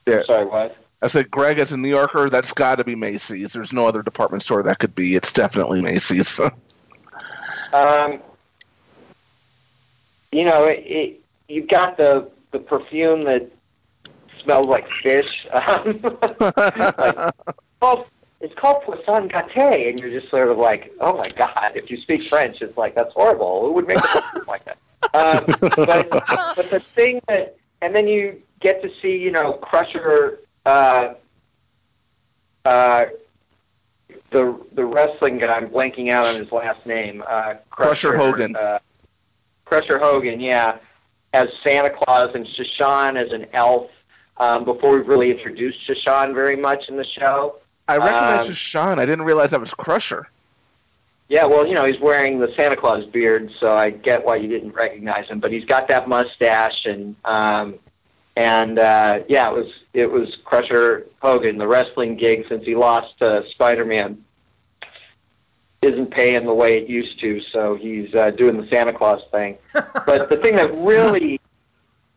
Yeah. 0.07 0.24
Sorry, 0.24 0.45
what? 0.45 0.76
I 1.03 1.07
said, 1.07 1.32
Greg, 1.32 1.57
as 1.59 1.72
a 1.72 1.78
New 1.78 1.89
Yorker, 1.89 2.30
that's 2.30 2.51
got 2.53 2.76
to 2.76 2.84
be 2.84 2.95
Macy's. 2.95 3.53
There's 3.53 3.72
no 3.74 3.88
other 3.88 4.01
department 4.03 4.43
store 4.43 4.63
that 4.63 4.80
could 4.80 4.93
be. 4.93 5.15
It's 5.15 5.32
definitely 5.34 5.82
Macy's. 5.82 6.39
Um, 7.74 8.19
you 10.32 10.45
know, 10.45 10.65
it, 10.65 10.80
it, 10.86 11.22
you've 11.47 11.67
got 11.67 11.97
the 11.97 12.30
the 12.51 12.59
perfume 12.59 13.24
that 13.26 13.49
smells 14.41 14.67
like 14.67 14.89
fish. 15.03 15.47
Um, 15.53 15.99
like, 16.01 17.34
well, 17.82 18.05
it's 18.39 18.53
called 18.55 18.84
Poisson 18.84 19.30
Gâté, 19.30 19.89
and 19.89 19.99
you're 19.99 20.09
just 20.09 20.30
sort 20.30 20.49
of 20.49 20.57
like, 20.57 20.93
oh 20.99 21.17
my 21.17 21.30
god, 21.36 21.74
if 21.76 21.89
you 21.89 21.97
speak 21.97 22.22
French, 22.22 22.61
it's 22.61 22.78
like 22.78 22.95
that's 22.95 23.13
horrible. 23.13 23.61
Who 23.61 23.74
would 23.74 23.88
make 23.88 23.97
a 23.97 24.01
perfume 24.01 24.45
like 24.47 24.65
that? 24.65 24.78
Um, 25.13 25.45
but 25.76 26.09
but 26.55 26.69
the 26.69 26.80
thing 26.80 27.22
that, 27.28 27.57
and 27.82 27.95
then 27.95 28.07
you 28.07 28.41
get 28.59 28.82
to 28.84 28.91
see, 29.01 29.17
you 29.17 29.32
know, 29.32 29.53
Crusher. 29.53 30.39
Uh, 30.65 31.15
uh, 32.65 33.05
the 34.32 34.59
the 34.73 34.84
wrestling 34.86 35.38
guy. 35.38 35.53
I'm 35.55 35.69
blanking 35.69 36.09
out 36.09 36.25
on 36.25 36.36
his 36.36 36.51
last 36.51 36.86
name. 36.86 37.23
Uh, 37.27 37.55
Crusher 37.69 38.17
Hogan. 38.17 38.55
Uh, 38.55 38.79
Crusher 39.65 39.99
Hogan, 39.99 40.39
yeah, 40.39 40.77
as 41.34 41.49
Santa 41.63 41.89
Claus 41.89 42.34
and 42.36 42.47
Sha 42.47 42.63
Shan 42.63 43.17
as 43.17 43.32
an 43.32 43.45
elf. 43.53 43.89
Um, 44.38 44.65
before 44.65 44.93
we 44.93 45.01
really 45.01 45.29
introduced 45.29 45.82
Sha 45.84 45.93
Shan 45.93 46.34
very 46.34 46.55
much 46.55 46.89
in 46.89 46.97
the 46.97 47.03
show. 47.03 47.57
I 47.88 47.97
recognize 47.97 48.47
Um, 48.47 48.53
Sean. 48.53 48.99
I 48.99 49.05
didn't 49.05 49.25
realize 49.25 49.51
that 49.51 49.59
was 49.59 49.73
Crusher. 49.73 50.27
Yeah, 51.27 51.45
well, 51.45 51.65
you 51.65 51.75
know, 51.75 51.86
he's 51.86 51.99
wearing 51.99 52.39
the 52.39 52.51
Santa 52.57 52.75
Claus 52.75 53.05
beard, 53.05 53.51
so 53.59 53.71
I 53.75 53.89
get 53.89 54.25
why 54.25 54.38
you 54.38 54.47
didn't 54.49 54.71
recognize 54.73 55.29
him. 55.29 55.39
But 55.39 55.51
he's 55.51 55.63
got 55.65 55.88
that 55.89 56.09
mustache, 56.09 56.86
and 56.86 57.15
um, 57.23 57.75
and 58.36 58.79
uh, 58.79 59.19
yeah, 59.27 59.49
it 59.49 59.53
was 59.53 59.71
it 59.93 60.09
was 60.09 60.38
Crusher 60.43 61.07
Hogan, 61.21 61.57
the 61.57 61.67
wrestling 61.67 62.15
gig, 62.15 62.45
since 62.47 62.65
he 62.65 62.75
lost 62.75 63.19
to 63.19 63.45
Spider-Man, 63.51 64.23
isn't 65.82 66.11
paying 66.11 66.45
the 66.45 66.53
way 66.53 66.77
it 66.77 66.88
used 66.88 67.19
to, 67.19 67.41
so 67.41 67.75
he's 67.75 68.13
uh, 68.15 68.32
doing 68.32 68.59
the 68.59 68.67
Santa 68.67 68.93
Claus 68.93 69.21
thing. 69.32 69.57
but 69.73 70.29
the 70.29 70.38
thing 70.38 70.55
that 70.55 70.73
really 70.75 71.39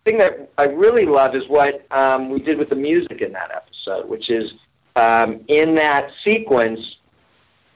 thing 0.05 0.19
that 0.19 0.51
I 0.59 0.67
really 0.67 1.07
love 1.07 1.35
is 1.35 1.49
what 1.49 1.87
um, 1.91 2.29
we 2.29 2.39
did 2.39 2.59
with 2.59 2.69
the 2.69 2.77
music 2.77 3.23
in 3.23 3.33
that 3.33 3.51
episode, 3.51 4.09
which 4.09 4.31
is 4.31 4.53
um, 4.97 5.41
in 5.49 5.75
that 5.77 6.13
sequence 6.23 6.97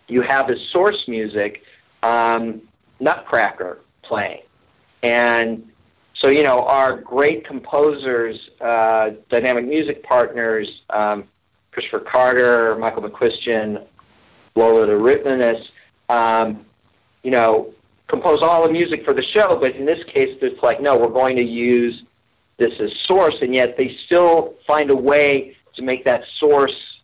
you 0.09 0.23
have 0.23 0.51
as 0.51 0.61
source 0.61 1.09
music 1.09 1.63
um, 2.03 2.63
Nutcracker 3.01 3.81
playing. 4.03 4.43
And 5.03 5.68
so, 6.19 6.29
you 6.29 6.43
know, 6.43 6.65
our 6.65 7.01
great 7.01 7.45
composers, 7.45 8.51
uh, 8.61 9.11
dynamic 9.29 9.67
music 9.67 10.03
partners, 10.03 10.83
um, 10.91 11.25
Kristopher 11.73 12.05
Carter, 12.05 12.75
Michael 12.75 13.03
McCuistion, 13.03 13.85
Lola 14.57 14.87
the 14.87 14.95
Ritmanus, 14.95 15.69
um, 16.09 16.67
you 17.23 17.31
know, 17.31 17.73
compose 18.09 18.43
all 18.43 18.67
the 18.67 18.73
music 18.73 19.05
for 19.05 19.13
the 19.15 19.23
show, 19.23 19.55
but 19.55 19.77
in 19.77 19.87
this 19.87 20.03
case, 20.05 20.37
it's 20.43 20.61
like, 20.61 20.81
no, 20.81 20.99
we're 20.99 21.07
going 21.07 21.37
to 21.37 21.45
use 21.45 22.03
this 22.57 22.81
as 22.81 22.99
source, 22.99 23.41
and 23.41 23.55
yet 23.55 23.77
they 23.77 23.95
still 23.95 24.55
find 24.67 24.91
a 24.91 24.97
way 24.97 25.57
to 25.75 25.83
make 25.83 26.05
that 26.05 26.25
source 26.27 27.01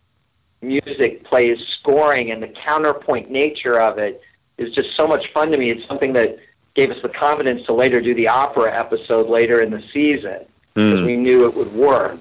music 0.61 1.23
plays 1.23 1.59
scoring 1.61 2.31
and 2.31 2.43
the 2.43 2.47
counterpoint 2.47 3.29
nature 3.29 3.79
of 3.79 3.97
it 3.97 4.21
is 4.57 4.73
just 4.73 4.93
so 4.95 5.07
much 5.07 5.31
fun 5.31 5.51
to 5.51 5.57
me. 5.57 5.69
It's 5.69 5.87
something 5.87 6.11
that 6.13 6.37
gave 6.75 6.91
us 6.91 7.01
the 7.01 7.09
confidence 7.09 7.65
to 7.65 7.73
later 7.73 7.99
do 8.01 8.13
the 8.13 8.27
opera 8.27 8.77
episode 8.77 9.29
later 9.29 9.61
in 9.61 9.71
the 9.71 9.81
season 9.93 10.45
because 10.73 10.99
Mm. 10.99 11.05
we 11.05 11.15
knew 11.15 11.45
it 11.45 11.55
would 11.55 11.73
work. 11.73 12.19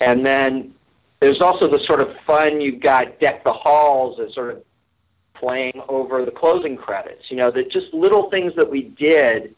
And 0.00 0.26
then 0.26 0.74
there's 1.20 1.40
also 1.40 1.68
the 1.68 1.78
sort 1.78 2.02
of 2.02 2.14
fun 2.26 2.60
you've 2.60 2.80
got 2.80 3.20
Deck 3.20 3.44
the 3.44 3.52
Halls 3.52 4.18
as 4.18 4.34
sort 4.34 4.50
of 4.50 4.64
playing 5.34 5.80
over 5.88 6.24
the 6.24 6.30
closing 6.32 6.76
credits. 6.76 7.30
You 7.30 7.36
know, 7.36 7.50
that 7.52 7.70
just 7.70 7.94
little 7.94 8.28
things 8.28 8.54
that 8.56 8.68
we 8.68 8.82
did 8.82 9.54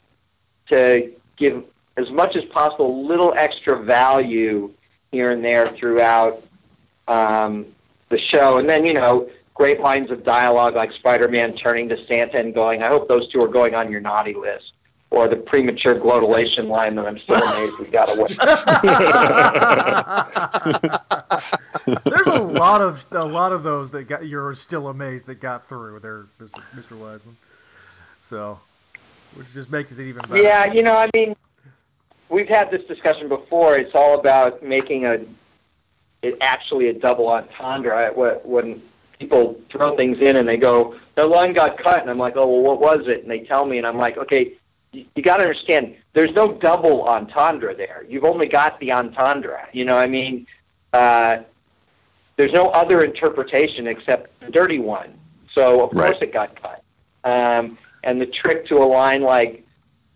to 0.69 1.11
give 1.37 1.65
as 1.97 2.11
much 2.11 2.37
as 2.37 2.45
possible 2.45 3.07
little 3.07 3.33
extra 3.37 3.83
value 3.83 4.71
here 5.11 5.31
and 5.31 5.43
there 5.45 5.69
throughout 5.69 6.43
um, 7.09 7.67
the 8.11 8.19
show. 8.19 8.59
And 8.59 8.69
then, 8.69 8.85
you 8.85 8.93
know, 8.93 9.29
great 9.55 9.81
lines 9.81 10.11
of 10.11 10.25
dialogue 10.25 10.75
like 10.75 10.93
Spider-Man 10.93 11.55
turning 11.55 11.89
to 11.89 12.07
Santa 12.07 12.39
and 12.39 12.53
going, 12.53 12.83
I 12.83 12.89
hope 12.89 13.09
those 13.09 13.29
two 13.29 13.43
are 13.43 13.49
going 13.49 13.75
on 13.75 13.91
your 13.91 14.01
naughty 14.01 14.35
list. 14.35 14.73
Or 15.11 15.29
the 15.29 15.37
premature 15.37 15.95
glotulation 15.95 16.67
line 16.67 16.97
that 16.97 17.07
I'm 17.07 17.21
still 17.21 17.41
amazed 17.41 17.79
we 17.79 17.87
got 17.87 18.11
away. 18.17 18.27
There's 22.05 22.27
a 22.27 22.43
lot 22.43 22.81
of 22.81 23.05
a 23.13 23.25
lot 23.25 23.53
of 23.53 23.63
those 23.63 23.93
that 23.93 24.09
got 24.09 24.27
you're 24.27 24.57
still 24.57 24.89
amazed 24.89 25.27
that 25.27 25.37
got 25.37 25.69
through 25.69 26.01
there, 26.01 26.25
Mr. 26.41 26.61
Mr. 26.75 26.99
Weisman. 26.99 27.35
So, 28.21 28.59
which 29.35 29.47
just 29.53 29.71
makes 29.71 29.93
it 29.93 30.01
even 30.01 30.23
better. 30.23 30.43
Yeah, 30.43 30.73
you 30.73 30.83
know, 30.83 30.97
I 30.97 31.09
mean, 31.15 31.37
we've 32.29 32.49
had 32.49 32.73
this 32.73 32.83
discussion 32.85 33.29
before. 33.29 33.77
It's 33.77 33.95
all 33.95 34.19
about 34.19 34.65
making 34.65 35.07
a 35.07 35.21
it 36.23 36.39
actually 36.41 36.89
a 36.89 36.93
double 36.93 37.29
entendre. 37.29 37.95
I, 37.95 38.11
wh- 38.11 38.45
when 38.45 38.83
people 39.19 39.61
throw 39.71 39.97
things 39.97 40.19
in 40.19 40.37
and 40.37 40.49
they 40.49 40.57
go, 40.57 40.97
"The 41.15 41.27
line 41.27 41.53
got 41.53 41.79
cut," 41.79 42.01
and 42.01 42.11
I'm 42.11 42.19
like, 42.19 42.35
"Oh, 42.37 42.47
well, 42.47 42.63
what 42.63 42.81
was 42.81 43.09
it?" 43.09 43.23
And 43.23 43.31
they 43.31 43.41
tell 43.41 43.65
me, 43.65 43.79
and 43.79 43.87
I'm 43.87 43.99
like, 43.99 44.17
"Okay, 44.19 44.53
you, 44.93 45.05
you 45.15 45.23
got 45.23 45.37
to 45.39 45.43
understand. 45.43 45.97
There's 46.13 46.33
no 46.33 46.53
double 46.53 47.03
entendre 47.09 47.75
there. 47.75 48.05
You've 48.09 48.25
only 48.25 48.47
got 48.47 48.79
the 48.81 48.93
entendre. 48.93 49.69
You 49.73 49.85
know, 49.85 49.97
what 49.97 50.03
I 50.07 50.09
mean." 50.09 50.47
Uh, 50.93 51.39
there's 52.37 52.53
no 52.53 52.67
other 52.69 53.05
interpretation 53.05 53.87
except 53.87 54.41
the 54.41 54.51
dirty 54.51 54.79
one. 54.79 55.15
So 55.53 55.85
of 55.85 55.93
Right. 55.95 56.07
course 56.11 56.23
it 56.23 56.33
got 56.33 56.61
cut. 56.61 56.83
Um, 57.25 57.79
and 58.03 58.21
the 58.21 58.27
trick 58.27 58.67
to 58.67 58.79
a 58.79 58.85
line 58.85 59.23
like, 59.23 59.65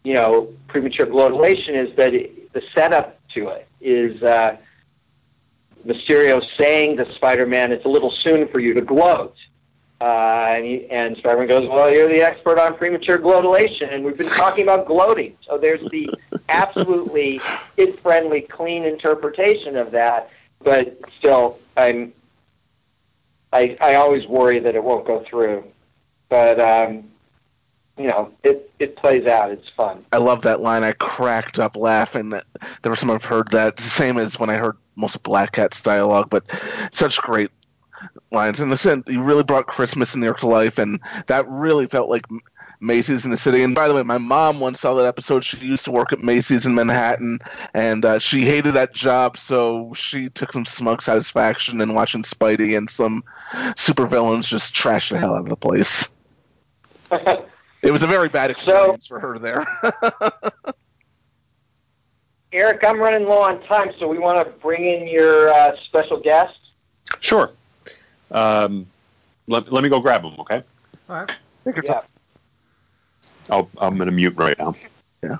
you 0.05 0.15
know, 0.15 0.49
premature 0.67 1.07
glotulation 1.07 1.75
is 1.75 1.95
that 1.97 2.15
it, 2.15 2.53
the 2.53 2.63
setup 2.75 3.19
to 3.29 3.49
it 3.49 3.67
is 3.81 4.23
uh, 4.23 4.57
Mysterio 5.89 6.45
saying 6.57 6.99
to 6.99 7.13
Spider-Man, 7.15 7.73
"It's 7.73 7.85
a 7.85 7.89
little 7.89 8.11
soon 8.11 8.47
for 8.49 8.61
you 8.61 8.75
to 8.75 8.81
gloat." 8.81 9.35
Uh, 10.01 10.05
and, 10.51 10.65
he, 10.65 10.87
and 10.91 11.17
Spider-Man 11.17 11.49
goes, 11.49 11.69
"Well, 11.69 11.93
you're 11.93 12.09
the 12.09 12.23
expert 12.23 12.59
on 12.59 12.77
premature 12.77 13.19
glotulation, 13.19 13.93
and 13.93 14.05
we've 14.05 14.19
been 14.19 14.29
talking 14.29 14.63
about 14.63 14.87
gloating." 14.87 15.37
So 15.41 15.59
there's 15.59 15.89
the 15.91 16.11
absolutely 16.49 17.41
kid-friendly, 17.77 18.43
clean 18.43 18.85
interpretation 18.85 19.77
of 19.77 19.91
that. 19.93 20.31
But 20.63 20.99
still, 21.17 21.59
I'm 21.77 22.13
I, 23.53 23.77
I 23.81 23.95
always 23.95 24.27
worry 24.27 24.59
that 24.61 24.75
it 24.75 24.85
won't 24.85 25.07
go 25.07 25.25
through. 25.29 25.65
But 26.29 26.61
um, 26.61 27.05
you 27.99 28.09
know, 28.09 28.33
it 28.45 28.71
it 28.79 28.97
plays 28.97 29.27
out. 29.27 29.51
It's 29.51 29.69
fun. 29.71 30.05
I 30.13 30.19
love 30.19 30.43
that 30.43 30.61
line. 30.61 30.85
I 30.85 30.93
cracked 30.93 31.59
up 31.59 31.77
laughing. 31.77 32.31
That 32.31 32.45
the 32.83 32.91
first 32.91 33.03
time 33.03 33.11
I've 33.11 33.25
heard 33.25 33.51
that, 33.51 33.81
same 33.81 34.19
as 34.19 34.39
when 34.39 34.51
I 34.51 34.57
heard 34.57 34.77
most 34.97 35.17
of 35.17 35.23
Black 35.23 35.53
Cat's 35.53 35.83
dialogue, 35.83 36.29
but 36.31 36.45
such 36.93 37.21
great 37.21 37.51
lines. 38.31 38.61
And 38.61 38.71
listen, 38.71 39.03
you 39.07 39.23
really 39.23 39.43
brought 39.43 39.67
Christmas 39.67 40.15
in 40.15 40.21
there 40.21 40.35
to 40.35 40.47
life, 40.47 40.79
and 40.79 41.01
that 41.27 41.49
really 41.49 41.87
felt 41.87 42.09
like 42.09 42.25
Macy's 42.81 43.25
in 43.25 43.31
the 43.31 43.37
city. 43.37 43.63
And 43.63 43.75
by 43.75 43.89
the 43.89 43.95
way, 43.95 44.03
my 44.03 44.19
mom 44.19 44.61
once 44.61 44.81
saw 44.81 44.95
that 44.95 45.07
episode. 45.07 45.45
She 45.45 45.57
used 45.59 45.85
to 45.87 45.91
work 45.91 46.13
at 46.13 46.23
Macy's 46.23 46.67
in 46.67 46.75
Manhattan, 46.75 47.41
and 47.75 48.05
uh, 48.05 48.19
she 48.19 48.43
hated 48.43 48.75
that 48.75 48.95
job, 48.95 49.37
so 49.37 49.93
she 49.95 50.29
took 50.29 50.53
some 50.53 50.65
smug 50.65 51.03
satisfaction 51.03 51.81
in 51.81 51.95
watching 51.95 52.23
Spidey 52.23 52.77
and 52.77 52.89
some 52.89 53.25
supervillains 53.53 54.47
just 54.47 54.75
trash 54.75 55.09
the 55.09 55.19
hell 55.19 55.35
out 55.35 55.41
of 55.41 55.49
the 55.49 55.57
place. 55.57 56.09
It 57.83 57.93
was 57.93 58.03
a 58.03 58.07
very 58.07 58.29
bad 58.29 58.51
experience 58.51 59.07
for 59.07 59.21
her 59.21 59.39
there. 59.39 59.65
Eric, 62.53 62.83
I'm 62.85 62.99
running 62.99 63.29
low 63.29 63.43
on 63.43 63.63
time, 63.65 63.93
so 63.99 64.09
we 64.09 64.19
want 64.19 64.39
to 64.39 64.45
bring 64.61 64.85
in 64.85 65.07
your 65.07 65.51
uh, 65.51 65.77
special 65.83 66.19
guest. 66.19 66.59
Sure. 67.21 67.51
Um, 68.31 68.87
let, 69.47 69.71
let 69.71 69.83
me 69.83 69.89
go 69.89 70.01
grab 70.01 70.23
him, 70.23 70.35
okay? 70.41 70.63
All 71.09 71.17
right. 71.17 71.39
Yeah. 71.85 72.01
I'll, 73.51 73.69
I'm 73.79 73.97
going 73.97 74.07
to 74.07 74.13
mute 74.13 74.35
right 74.37 74.59
now. 74.59 74.75
Yeah. 75.23 75.37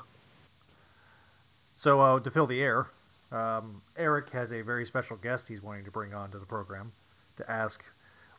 So 1.77 2.01
uh, 2.01 2.21
to 2.21 2.31
fill 2.31 2.47
the 2.47 2.61
air, 2.61 2.87
um, 3.33 3.81
Eric 3.97 4.31
has 4.31 4.53
a 4.53 4.63
very 4.63 4.85
special 4.87 5.17
guest 5.17 5.49
he's 5.49 5.63
wanting 5.63 5.85
to 5.85 5.91
bring 5.91 6.15
on 6.15 6.31
to 6.31 6.39
the 6.39 6.47
program 6.47 6.93
to 7.37 7.51
ask 7.51 7.83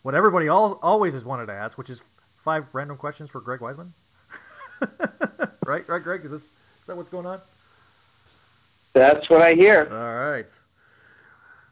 what 0.02 0.16
everybody 0.16 0.47
al- 0.47 0.80
always 0.82 1.14
has 1.14 1.24
wanted 1.24 1.47
to 1.47 1.54
ask, 1.54 1.78
which 1.78 1.89
is 1.89 2.02
five 2.44 2.66
random 2.74 2.98
questions 2.98 3.30
for 3.30 3.42
Greg 3.42 3.60
Weisman. 3.60 3.92
right, 5.66 5.88
right, 5.88 6.04
Greg? 6.04 6.26
Is 6.26 6.32
this 6.32 6.44
is 6.44 6.50
that 6.88 6.96
what's 6.98 7.10
going 7.10 7.26
on? 7.26 7.40
That's 8.94 9.30
what 9.30 9.42
I 9.42 9.54
hear. 9.54 9.88
All 9.92 10.32
right. 10.32 10.48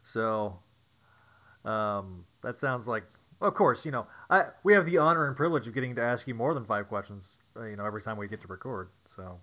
So, 0.04 0.60
um, 1.66 2.26
that 2.44 2.60
sounds 2.60 2.88
like, 2.88 3.04
of 3.42 3.54
course, 3.56 3.86
you 3.86 3.92
know, 3.92 4.08
I 4.30 4.46
we 4.64 4.74
have 4.74 4.86
the 4.86 4.98
honor 4.98 5.28
and 5.28 5.36
privilege 5.36 5.68
of 5.68 5.74
getting 5.74 5.96
to 5.96 6.02
ask 6.02 6.28
you 6.28 6.36
more 6.36 6.54
than 6.54 6.66
five 6.66 6.88
questions, 6.88 7.28
uh, 7.58 7.66
you 7.66 7.76
know, 7.76 7.86
every 7.86 8.02
time 8.02 8.18
we 8.18 8.28
get 8.28 8.42
to 8.42 8.48
record. 8.48 8.90
So, 9.16 9.40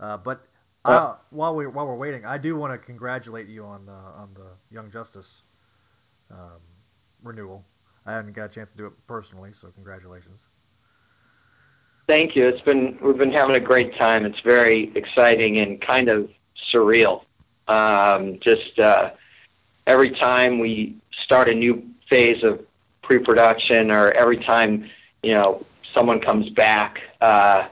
uh, 0.00 0.16
but 0.16 0.46
uh, 0.84 1.14
while 1.30 1.54
we 1.54 1.66
while 1.66 1.86
we're 1.86 1.96
waiting, 1.96 2.24
I 2.24 2.38
do 2.38 2.56
want 2.56 2.72
to 2.72 2.78
congratulate 2.78 3.48
you 3.48 3.64
on 3.64 3.86
the 3.86 3.92
on 3.92 4.30
the 4.34 4.48
Young 4.74 4.90
Justice 4.90 5.42
um, 6.30 6.60
renewal. 7.22 7.64
I 8.08 8.12
haven't 8.12 8.32
got 8.32 8.46
a 8.46 8.48
chance 8.48 8.70
to 8.70 8.76
do 8.78 8.86
it 8.86 8.92
personally, 9.06 9.50
so 9.52 9.68
congratulations. 9.68 10.46
Thank 12.06 12.34
you. 12.34 12.48
It's 12.48 12.62
been 12.62 12.96
we've 13.02 13.18
been 13.18 13.32
having 13.32 13.54
a 13.54 13.60
great 13.60 13.96
time. 13.96 14.24
It's 14.24 14.40
very 14.40 14.90
exciting 14.94 15.58
and 15.58 15.78
kind 15.78 16.08
of 16.08 16.30
surreal. 16.56 17.24
Um, 17.68 18.38
just 18.40 18.78
uh, 18.78 19.10
every 19.86 20.08
time 20.08 20.58
we 20.58 20.96
start 21.10 21.50
a 21.50 21.54
new 21.54 21.86
phase 22.08 22.42
of 22.42 22.64
pre-production, 23.02 23.90
or 23.90 24.10
every 24.12 24.38
time 24.38 24.88
you 25.22 25.34
know 25.34 25.66
someone 25.92 26.18
comes 26.18 26.48
back, 26.48 27.02
uh, 27.20 27.68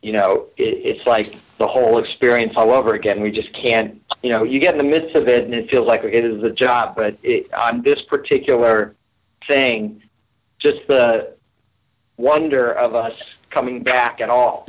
you 0.00 0.12
know 0.12 0.46
it, 0.56 0.78
it's 0.84 1.06
like 1.08 1.34
the 1.58 1.66
whole 1.66 1.98
experience 1.98 2.52
all 2.54 2.70
over 2.70 2.94
again. 2.94 3.20
We 3.20 3.32
just 3.32 3.52
can't. 3.52 4.00
You 4.22 4.30
know, 4.30 4.44
you 4.44 4.60
get 4.60 4.74
in 4.74 4.78
the 4.78 4.84
midst 4.84 5.16
of 5.16 5.26
it, 5.26 5.44
and 5.44 5.52
it 5.52 5.68
feels 5.68 5.88
like 5.88 6.04
okay, 6.04 6.20
this 6.20 6.36
is 6.36 6.44
a 6.44 6.52
job. 6.52 6.94
But 6.94 7.18
it, 7.24 7.52
on 7.52 7.82
this 7.82 8.00
particular 8.00 8.94
thing, 9.46 10.02
just 10.58 10.86
the 10.86 11.34
wonder 12.16 12.72
of 12.72 12.94
us 12.94 13.14
coming 13.50 13.82
back 13.82 14.20
at 14.20 14.30
all 14.30 14.66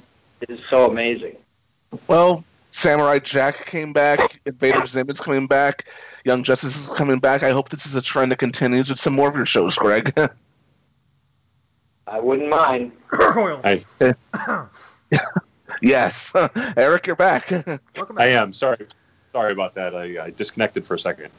is 0.48 0.60
so 0.70 0.90
amazing. 0.90 1.36
Well, 2.08 2.44
Samurai 2.72 3.20
Jack 3.20 3.66
came 3.66 3.94
back. 3.94 4.40
Invader 4.46 4.86
Zim 4.86 5.10
is 5.10 5.20
coming 5.20 5.48
back. 5.48 5.88
Young 6.24 6.44
Justice 6.44 6.82
is 6.82 6.88
coming 6.96 7.20
back. 7.20 7.44
I 7.44 7.52
hope 7.52 7.70
this 7.70 7.86
is 7.86 7.96
a 7.96 8.02
trend 8.02 8.32
that 8.32 8.38
continues 8.38 8.90
with 8.90 9.00
some 9.00 9.14
more 9.14 9.28
of 9.28 9.36
your 9.36 9.46
shows, 9.46 9.76
Greg. 9.76 10.14
I 12.08 12.20
wouldn't 12.20 12.50
mind. 12.50 12.92
Gargoyles. 13.08 13.64
I, 13.64 13.84
Yes, 15.82 16.34
Eric, 16.78 17.08
you're 17.08 17.16
back. 17.16 17.50
Welcome 17.52 18.18
I 18.18 18.28
am 18.28 18.54
sorry. 18.54 18.88
Sorry 19.32 19.52
about 19.52 19.76
that. 19.76 19.96
I, 19.96 20.26
I 20.26 20.30
disconnected 20.32 20.86
for 20.86 20.96
a 20.96 21.00
second. 21.00 21.30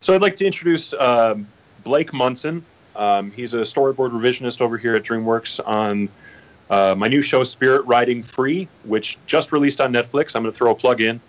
So 0.00 0.14
I'd 0.14 0.22
like 0.22 0.36
to 0.36 0.46
introduce 0.46 0.92
um, 0.94 1.46
Blake 1.86 2.12
Munson. 2.12 2.64
Um, 2.96 3.30
he's 3.30 3.54
a 3.54 3.58
storyboard 3.58 4.10
revisionist 4.10 4.60
over 4.60 4.76
here 4.76 4.96
at 4.96 5.04
DreamWorks 5.04 5.60
on 5.64 6.08
uh, 6.68 6.96
my 6.98 7.06
new 7.06 7.22
show, 7.22 7.44
Spirit 7.44 7.86
Riding 7.86 8.24
Free, 8.24 8.66
which 8.82 9.18
just 9.26 9.52
released 9.52 9.80
on 9.80 9.92
Netflix. 9.92 10.34
I'm 10.34 10.42
going 10.42 10.52
to 10.52 10.58
throw 10.58 10.72
a 10.72 10.74
plug 10.74 11.00
in. 11.00 11.20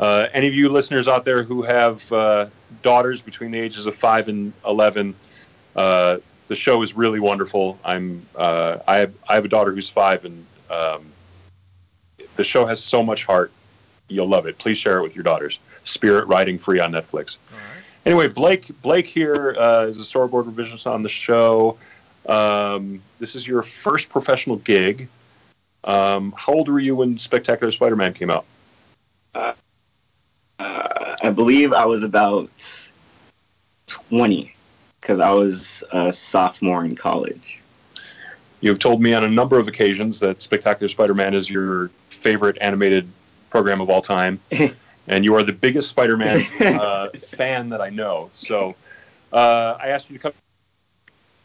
Uh, 0.00 0.28
any 0.32 0.46
of 0.46 0.54
you 0.54 0.70
listeners 0.70 1.08
out 1.08 1.26
there 1.26 1.42
who 1.42 1.60
have 1.60 2.10
uh, 2.10 2.46
daughters 2.82 3.20
between 3.20 3.50
the 3.50 3.58
ages 3.58 3.84
of 3.84 3.96
five 3.96 4.28
and 4.28 4.54
eleven, 4.66 5.14
uh, 5.76 6.16
the 6.46 6.56
show 6.56 6.80
is 6.80 6.94
really 6.94 7.20
wonderful. 7.20 7.78
I'm 7.84 8.24
uh, 8.34 8.78
I 8.88 8.96
have 8.96 9.12
I 9.28 9.34
have 9.34 9.44
a 9.44 9.48
daughter 9.48 9.74
who's 9.74 9.90
five, 9.90 10.24
and 10.24 10.46
um, 10.70 11.04
the 12.36 12.44
show 12.44 12.64
has 12.64 12.82
so 12.82 13.02
much 13.02 13.26
heart. 13.26 13.52
You'll 14.08 14.28
love 14.28 14.46
it. 14.46 14.56
Please 14.56 14.78
share 14.78 15.00
it 15.00 15.02
with 15.02 15.14
your 15.14 15.24
daughters. 15.24 15.58
Spirit 15.84 16.28
Riding 16.28 16.58
Free 16.58 16.80
on 16.80 16.92
Netflix. 16.92 17.36
Anyway, 18.08 18.26
Blake 18.26 18.70
Blake 18.80 19.04
here 19.04 19.54
uh, 19.58 19.82
is 19.82 19.98
a 19.98 20.00
storyboard 20.00 20.50
revisionist 20.50 20.86
on 20.86 21.02
the 21.02 21.10
show. 21.10 21.76
Um, 22.26 23.02
this 23.18 23.36
is 23.36 23.46
your 23.46 23.62
first 23.62 24.08
professional 24.08 24.56
gig. 24.56 25.08
Um, 25.84 26.32
how 26.34 26.54
old 26.54 26.70
were 26.70 26.78
you 26.78 26.96
when 26.96 27.18
Spectacular 27.18 27.70
Spider-Man 27.70 28.14
came 28.14 28.30
out? 28.30 28.46
Uh, 29.34 29.52
I 30.58 31.28
believe 31.34 31.74
I 31.74 31.84
was 31.84 32.02
about 32.02 32.88
20 33.88 34.54
because 35.02 35.20
I 35.20 35.30
was 35.32 35.84
a 35.92 36.10
sophomore 36.10 36.86
in 36.86 36.96
college. 36.96 37.60
You 38.62 38.70
have 38.70 38.78
told 38.78 39.02
me 39.02 39.12
on 39.12 39.22
a 39.22 39.28
number 39.28 39.58
of 39.58 39.68
occasions 39.68 40.18
that 40.20 40.40
Spectacular 40.40 40.88
Spider-Man 40.88 41.34
is 41.34 41.50
your 41.50 41.90
favorite 42.08 42.56
animated 42.62 43.06
program 43.50 43.82
of 43.82 43.90
all 43.90 44.00
time, 44.00 44.40
and 45.08 45.24
you 45.24 45.34
are 45.34 45.42
the 45.42 45.52
biggest 45.52 45.88
Spider-Man 45.88 46.46
uh, 46.60 47.08
fan 47.10 47.68
that 47.70 47.80
I 47.80 47.90
know. 47.90 48.30
So, 48.34 48.76
uh, 49.32 49.76
I 49.80 49.88
asked 49.88 50.10
you 50.10 50.16
to 50.18 50.22
come 50.22 50.32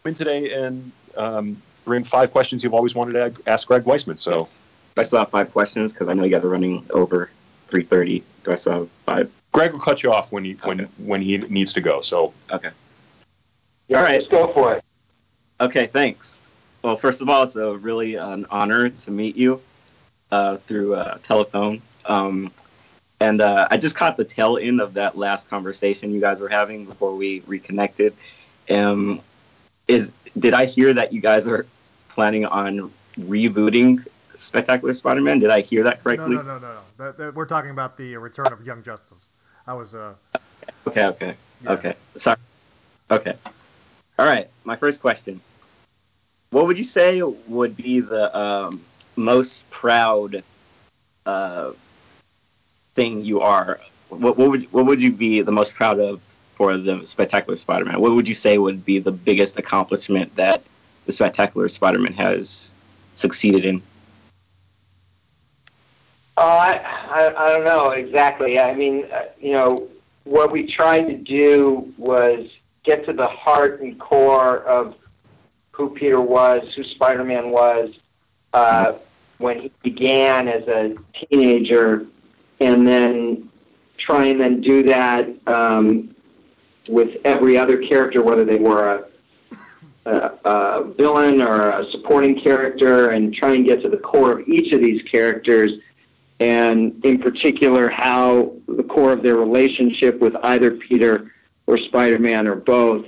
in 0.04 0.14
today 0.14 0.52
and 0.52 0.92
um, 1.16 1.62
bring 1.84 2.04
five 2.04 2.30
questions 2.30 2.62
you've 2.62 2.74
always 2.74 2.94
wanted 2.94 3.12
to 3.12 3.50
ask 3.50 3.66
Greg 3.66 3.84
Weisman. 3.84 4.20
So, 4.20 4.48
I 4.96 5.02
still 5.02 5.18
have 5.18 5.30
five 5.30 5.52
questions 5.52 5.92
because 5.92 6.08
I 6.08 6.14
know 6.14 6.24
you 6.24 6.30
guys 6.30 6.44
are 6.44 6.48
running 6.50 6.86
over 6.90 7.30
3:30. 7.68 8.22
Do 8.44 8.52
I 8.52 8.54
still 8.54 8.72
have 8.72 8.88
five? 9.06 9.30
Greg 9.52 9.72
will 9.72 9.80
cut 9.80 10.02
you 10.02 10.12
off 10.12 10.30
when 10.32 10.44
he 10.44 10.52
when 10.64 10.80
when 10.98 11.22
he 11.22 11.38
needs 11.38 11.72
to 11.72 11.80
go. 11.80 12.00
So, 12.00 12.32
Okay. 12.50 12.70
Yeah, 13.88 13.98
All 13.98 14.04
right. 14.04 14.18
let's 14.20 14.28
go 14.28 14.52
for 14.52 14.74
it. 14.74 14.84
Okay, 15.60 15.86
thanks. 15.86 16.42
Well, 16.82 16.96
first 16.96 17.20
of 17.20 17.28
all, 17.28 17.42
it's 17.42 17.56
a 17.56 17.76
really 17.76 18.16
an 18.16 18.46
honor 18.50 18.88
to 18.88 19.10
meet 19.10 19.36
you 19.36 19.60
uh, 20.30 20.56
through 20.58 20.94
uh, 20.94 21.18
telephone. 21.22 21.82
Um, 22.06 22.50
and 23.20 23.40
uh, 23.40 23.68
I 23.70 23.76
just 23.76 23.96
caught 23.96 24.16
the 24.16 24.24
tail 24.24 24.58
end 24.58 24.80
of 24.80 24.94
that 24.94 25.16
last 25.16 25.48
conversation 25.48 26.12
you 26.12 26.20
guys 26.20 26.40
were 26.40 26.48
having 26.48 26.84
before 26.84 27.14
we 27.14 27.42
reconnected. 27.46 28.14
Um, 28.70 29.20
is 29.88 30.10
did 30.38 30.54
I 30.54 30.64
hear 30.64 30.92
that 30.94 31.12
you 31.12 31.20
guys 31.20 31.46
are 31.46 31.66
planning 32.08 32.44
on 32.44 32.92
rebooting 33.18 34.04
Spectacular 34.34 34.94
Spider-Man? 34.94 35.38
Did 35.38 35.50
I 35.50 35.60
hear 35.60 35.84
that 35.84 35.98
No, 35.98 36.02
correctly? 36.02 36.36
no, 36.36 36.42
no, 36.42 36.58
no, 36.58 36.72
no. 36.72 36.80
That, 36.98 37.16
that, 37.18 37.34
we're 37.34 37.46
talking 37.46 37.70
about 37.70 37.96
the 37.96 38.16
return 38.16 38.52
of 38.52 38.64
Young 38.66 38.82
Justice. 38.82 39.26
I 39.66 39.74
was 39.74 39.94
uh. 39.94 40.14
Okay, 40.86 41.06
okay, 41.06 41.34
Yeah. 41.62 41.72
okay. 41.72 41.94
Sorry. 42.16 42.36
Okay. 43.10 43.34
All 44.18 44.26
right. 44.26 44.48
My 44.64 44.76
first 44.76 45.00
question: 45.00 45.40
What 46.50 46.66
would 46.66 46.78
you 46.78 46.84
say 46.84 47.22
would 47.22 47.76
be 47.76 48.00
the 48.00 48.36
um, 48.36 48.82
most 49.16 49.68
proud 49.70 50.42
uh, 51.26 51.72
thing 52.94 53.24
you 53.24 53.40
are? 53.40 53.80
What, 54.08 54.36
what 54.38 54.50
would 54.50 54.72
what 54.72 54.86
would 54.86 55.02
you 55.02 55.12
be 55.12 55.42
the 55.42 55.52
most 55.52 55.74
proud 55.74 55.98
of 55.98 56.20
for 56.54 56.76
the 56.76 57.04
Spectacular 57.04 57.56
Spider-Man? 57.56 58.00
What 58.00 58.12
would 58.12 58.28
you 58.28 58.34
say 58.34 58.58
would 58.58 58.84
be 58.84 58.98
the 58.98 59.10
biggest 59.10 59.58
accomplishment 59.58 60.34
that 60.36 60.62
the 61.06 61.12
Spectacular 61.12 61.68
Spider-Man 61.68 62.12
has 62.14 62.70
succeeded 63.16 63.64
in? 63.64 63.82
Oh, 66.36 66.48
I, 66.48 66.80
I, 67.10 67.44
I 67.44 67.48
don't 67.48 67.64
know 67.64 67.90
exactly. 67.90 68.58
I 68.58 68.74
mean, 68.74 69.04
uh, 69.12 69.26
you 69.40 69.52
know, 69.52 69.88
what 70.24 70.50
we 70.50 70.66
tried 70.66 71.02
to 71.08 71.16
do 71.16 71.92
was 71.96 72.48
get 72.82 73.04
to 73.06 73.12
the 73.12 73.26
heart 73.26 73.80
and 73.80 73.98
core 73.98 74.58
of 74.58 74.96
who 75.72 75.90
Peter 75.90 76.20
was, 76.20 76.74
who 76.74 76.84
Spider-Man 76.84 77.50
was, 77.50 77.94
uh, 78.52 78.94
when 79.38 79.60
he 79.60 79.72
began 79.82 80.48
as 80.48 80.66
a 80.68 80.96
teenager, 81.12 82.06
and 82.60 82.86
then 82.86 83.48
try 83.96 84.26
and 84.26 84.40
then 84.40 84.60
do 84.60 84.82
that 84.82 85.28
um, 85.46 86.14
with 86.88 87.16
every 87.24 87.56
other 87.56 87.78
character, 87.78 88.22
whether 88.22 88.44
they 88.44 88.58
were 88.58 89.04
a, 90.06 90.10
a, 90.10 90.32
a 90.44 90.84
villain 90.96 91.40
or 91.40 91.70
a 91.70 91.90
supporting 91.90 92.38
character, 92.38 93.10
and 93.10 93.34
try 93.34 93.54
and 93.54 93.64
get 93.64 93.82
to 93.82 93.88
the 93.88 93.96
core 93.96 94.32
of 94.32 94.48
each 94.48 94.72
of 94.72 94.80
these 94.80 95.02
characters 95.02 95.72
and 96.40 97.04
in 97.04 97.18
particular 97.18 97.88
how 97.88 98.52
the 98.66 98.82
core 98.82 99.12
of 99.12 99.22
their 99.22 99.36
relationship 99.36 100.18
with 100.20 100.34
either 100.42 100.72
Peter 100.72 101.32
or 101.66 101.78
Spider-Man 101.78 102.46
or 102.46 102.56
both. 102.56 103.06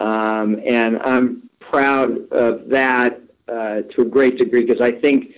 Um, 0.00 0.60
and 0.66 0.98
I'm 1.02 1.48
proud 1.60 2.30
of 2.32 2.68
that 2.68 3.20
uh, 3.48 3.82
to 3.82 4.02
a 4.02 4.04
great 4.04 4.36
degree 4.36 4.64
because 4.64 4.80
I 4.80 4.92
think 4.92 5.34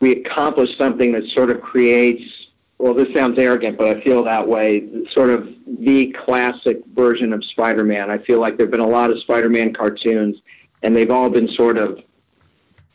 we 0.00 0.12
accomplished 0.12 0.76
something 0.76 1.12
that 1.12 1.28
sort 1.30 1.50
of 1.50 1.62
creates, 1.62 2.41
well, 2.82 2.94
this 2.94 3.14
sounds 3.14 3.38
arrogant, 3.38 3.78
but 3.78 3.96
I 3.96 4.00
feel 4.00 4.24
that 4.24 4.48
way, 4.48 5.04
sort 5.08 5.30
of 5.30 5.54
the 5.64 6.10
classic 6.24 6.84
version 6.86 7.32
of 7.32 7.44
Spider-Man. 7.44 8.10
I 8.10 8.18
feel 8.18 8.40
like 8.40 8.56
there 8.56 8.66
have 8.66 8.72
been 8.72 8.80
a 8.80 8.88
lot 8.88 9.12
of 9.12 9.20
Spider-Man 9.20 9.72
cartoons 9.72 10.42
and 10.82 10.96
they've 10.96 11.12
all 11.12 11.30
been 11.30 11.46
sort 11.46 11.78
of 11.78 12.02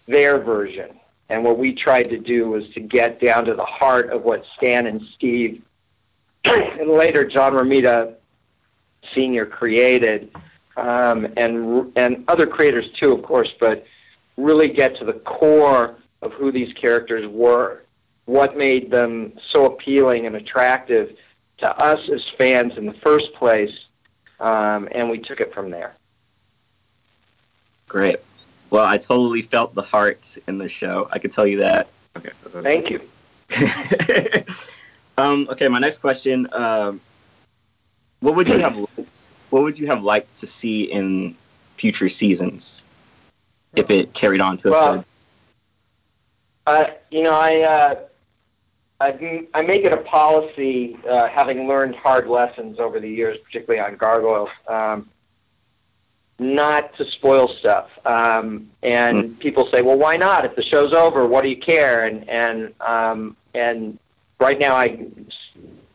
their 0.05 0.39
version. 0.39 0.89
And 1.29 1.41
what 1.41 1.57
we 1.57 1.71
tried 1.71 2.09
to 2.09 2.17
do 2.17 2.49
was 2.49 2.67
to 2.71 2.81
get 2.81 3.21
down 3.21 3.45
to 3.45 3.53
the 3.53 3.63
heart 3.63 4.09
of 4.09 4.23
what 4.23 4.43
Stan 4.57 4.87
and 4.87 5.01
Steve, 5.15 5.61
and 6.43 6.89
later 6.89 7.23
John 7.23 7.53
Romita 7.53 8.15
Sr. 9.13 9.45
created, 9.45 10.35
um, 10.75 11.27
and 11.37 11.93
and 11.95 12.25
other 12.27 12.45
creators 12.45 12.89
too, 12.89 13.13
of 13.13 13.23
course, 13.23 13.53
but 13.57 13.85
really 14.35 14.67
get 14.67 14.97
to 14.97 15.05
the 15.05 15.13
core 15.13 15.95
of 16.21 16.33
who 16.33 16.51
these 16.51 16.73
characters 16.73 17.25
were, 17.25 17.83
what 18.27 18.57
made 18.57 18.91
them 18.91 19.33
so 19.47 19.65
appealing 19.65 20.27
and 20.27 20.35
attractive 20.35 21.17
to 21.57 21.77
us 21.79 22.07
as 22.09 22.23
fans 22.37 22.77
in 22.77 22.85
the 22.85 22.93
first 22.93 23.33
place, 23.33 23.85
um, 24.39 24.87
and 24.91 25.09
we 25.09 25.17
took 25.17 25.39
it 25.39 25.53
from 25.53 25.71
there. 25.71 25.95
Great. 27.87 28.17
Well, 28.69 28.85
I 28.85 28.97
totally 28.97 29.41
felt 29.41 29.73
the 29.73 29.81
heart 29.81 30.37
in 30.45 30.57
the 30.57 30.67
show. 30.67 31.07
I 31.11 31.19
can 31.19 31.31
tell 31.31 31.47
you 31.47 31.59
that. 31.59 31.87
Okay. 32.17 32.29
Thank 32.61 32.89
you. 32.89 33.01
um, 35.17 35.47
okay, 35.49 35.69
my 35.69 35.79
next 35.79 35.99
question: 35.99 36.49
um, 36.51 36.99
What 38.19 38.35
would 38.35 38.49
you 38.49 38.59
have 38.59 38.75
liked? 38.75 39.31
What 39.51 39.63
would 39.63 39.79
you 39.79 39.87
have 39.87 40.03
liked 40.03 40.35
to 40.37 40.47
see 40.47 40.83
in 40.83 41.33
future 41.75 42.09
seasons 42.09 42.83
if 43.73 43.89
it 43.89 44.13
carried 44.13 44.41
on 44.41 44.57
to 44.57 44.67
a 44.67 44.71
Well, 44.71 44.93
third? 44.93 45.05
Uh, 46.65 46.85
you 47.09 47.23
know, 47.23 47.33
I, 47.33 47.61
uh, 47.61 47.95
I 48.99 49.45
I 49.53 49.61
make 49.61 49.83
it 49.83 49.93
a 49.93 49.97
policy, 49.97 50.97
uh, 51.07 51.27
having 51.27 51.67
learned 51.67 51.95
hard 51.95 52.27
lessons 52.27 52.79
over 52.79 52.99
the 52.99 53.09
years, 53.09 53.37
particularly 53.43 53.79
on 53.79 53.95
gargoyles, 53.95 54.49
um, 54.67 55.09
not 56.39 56.95
to 56.97 57.05
spoil 57.05 57.47
stuff. 57.47 57.89
Um, 58.05 58.71
and 58.81 59.37
people 59.39 59.67
say, 59.67 59.81
"Well, 59.83 59.97
why 59.97 60.17
not? 60.17 60.45
If 60.45 60.55
the 60.55 60.63
show's 60.63 60.93
over, 60.93 61.27
what 61.27 61.43
do 61.43 61.49
you 61.49 61.57
care?" 61.57 62.05
And 62.05 62.27
and 62.27 62.73
um, 62.81 63.35
and 63.53 63.99
right 64.39 64.57
now, 64.57 64.75
I'm 64.75 65.27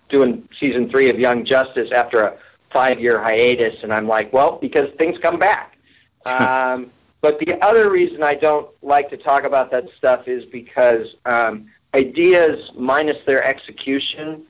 doing 0.08 0.48
season 0.58 0.88
three 0.88 1.10
of 1.10 1.18
Young 1.18 1.44
Justice 1.44 1.90
after 1.90 2.22
a 2.22 2.36
five-year 2.70 3.20
hiatus, 3.20 3.82
and 3.82 3.92
I'm 3.92 4.06
like, 4.06 4.32
"Well, 4.32 4.58
because 4.60 4.88
things 4.98 5.18
come 5.18 5.38
back." 5.38 5.70
Um, 6.24 6.92
but 7.20 7.40
the 7.40 7.60
other 7.64 7.90
reason 7.90 8.22
I 8.22 8.34
don't 8.34 8.68
like 8.80 9.10
to 9.10 9.16
talk 9.16 9.42
about 9.42 9.72
that 9.72 9.90
stuff 9.90 10.28
is 10.28 10.44
because 10.44 11.08
um, 11.26 11.66
ideas 11.94 12.70
minus 12.74 13.18
their 13.26 13.44
execution 13.44 14.46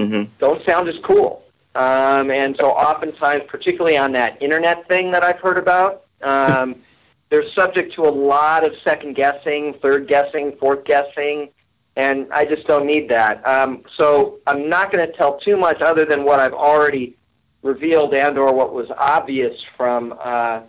Mm-hmm. 0.00 0.32
don't 0.38 0.64
sound 0.64 0.88
as 0.88 0.96
cool. 1.02 1.44
Um, 1.74 2.30
and 2.30 2.56
so 2.58 2.70
oftentimes, 2.70 3.44
particularly 3.46 3.98
on 3.98 4.12
that 4.12 4.42
internet 4.42 4.88
thing 4.88 5.10
that 5.12 5.22
I've 5.22 5.38
heard 5.40 5.58
about, 5.58 6.04
um, 6.22 6.76
they're 7.28 7.48
subject 7.50 7.92
to 7.94 8.02
a 8.02 8.10
lot 8.10 8.64
of 8.64 8.74
second 8.82 9.14
guessing, 9.14 9.74
third 9.74 10.08
guessing, 10.08 10.56
fourth 10.58 10.84
guessing, 10.84 11.50
and 11.96 12.26
I 12.32 12.46
just 12.46 12.66
don't 12.66 12.86
need 12.86 13.08
that. 13.10 13.46
Um, 13.46 13.84
so 13.96 14.38
I'm 14.46 14.68
not 14.68 14.90
going 14.90 15.06
to 15.06 15.12
tell 15.12 15.38
too 15.38 15.56
much 15.56 15.80
other 15.82 16.04
than 16.04 16.24
what 16.24 16.40
I've 16.40 16.54
already 16.54 17.16
revealed 17.62 18.14
and 18.14 18.38
or 18.38 18.54
what 18.54 18.72
was 18.72 18.90
obvious 18.96 19.62
from 19.76 20.18
uh, 20.18 20.62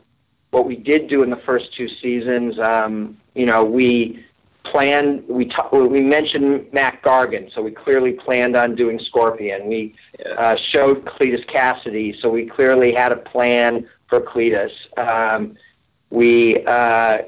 what 0.52 0.68
we 0.68 0.76
did 0.76 1.08
do 1.08 1.24
in 1.24 1.30
the 1.30 1.38
first 1.38 1.74
two 1.74 1.88
seasons. 1.88 2.60
Um, 2.60 3.18
you 3.34 3.46
know, 3.46 3.64
we 3.64 4.24
planned. 4.64 5.28
We 5.28 5.46
ta- 5.46 5.70
we 5.72 6.02
mentioned 6.02 6.72
Mac 6.72 7.04
Gargan, 7.04 7.54
so 7.54 7.62
we 7.62 7.72
clearly 7.72 8.14
planned 8.14 8.56
on 8.56 8.76
doing 8.76 9.00
Scorpion. 9.00 9.68
We 9.68 9.96
uh, 10.38 10.56
showed 10.56 11.06
Cletus 11.06 11.46
Kasady, 11.46 12.20
so 12.20 12.30
we 12.30 12.46
clearly 12.46 12.94
had 12.94 13.12
a 13.12 13.18
plan 13.18 13.88
for 14.08 14.22
Cletus. 14.22 14.72
Um, 14.98 15.58
we 16.10 16.64
uh, 16.66 17.24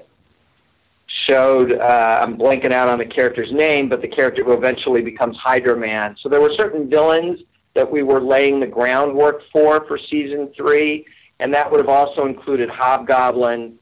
showed. 1.07 1.73
Uh, 1.73 2.19
I'm 2.21 2.37
blanking 2.37 2.71
out 2.71 2.89
on 2.89 2.99
the 2.99 3.05
character's 3.05 3.51
name, 3.51 3.89
but 3.89 4.01
the 4.01 4.07
character 4.07 4.43
who 4.43 4.53
eventually 4.53 5.01
becomes 5.01 5.37
Hydro 5.37 5.75
Man. 5.75 6.15
So 6.19 6.29
there 6.29 6.41
were 6.41 6.53
certain 6.53 6.89
villains 6.89 7.41
that 7.73 7.89
we 7.89 8.03
were 8.03 8.21
laying 8.21 8.59
the 8.59 8.67
groundwork 8.67 9.41
for 9.51 9.85
for 9.85 9.97
season 9.97 10.49
three, 10.55 11.05
and 11.39 11.53
that 11.53 11.71
would 11.71 11.79
have 11.79 11.89
also 11.89 12.25
included 12.25 12.69
Hobgoblin, 12.69 13.79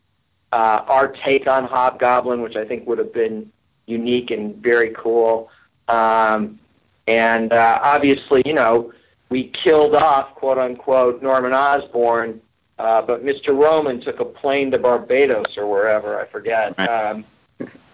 uh, 0.51 0.83
our 0.87 1.07
take 1.09 1.47
on 1.47 1.65
Hobgoblin, 1.65 2.41
which 2.41 2.55
I 2.55 2.65
think 2.65 2.87
would 2.87 2.97
have 2.97 3.13
been 3.13 3.51
unique 3.85 4.31
and 4.31 4.55
very 4.57 4.93
cool. 4.95 5.49
Um, 5.87 6.59
and 7.07 7.51
uh, 7.53 7.79
obviously, 7.81 8.41
you 8.45 8.53
know, 8.53 8.93
we 9.29 9.45
killed 9.45 9.95
off, 9.95 10.35
quote 10.35 10.57
unquote, 10.57 11.21
Norman 11.21 11.53
Osborn, 11.53 12.41
uh, 12.77 13.01
but 13.01 13.25
Mr. 13.25 13.57
Roman 13.57 14.01
took 14.01 14.19
a 14.19 14.25
plane 14.25 14.71
to 14.71 14.77
Barbados 14.77 15.57
or 15.57 15.67
wherever, 15.67 16.19
I 16.19 16.25
forget. 16.25 16.77
Um, 16.79 17.23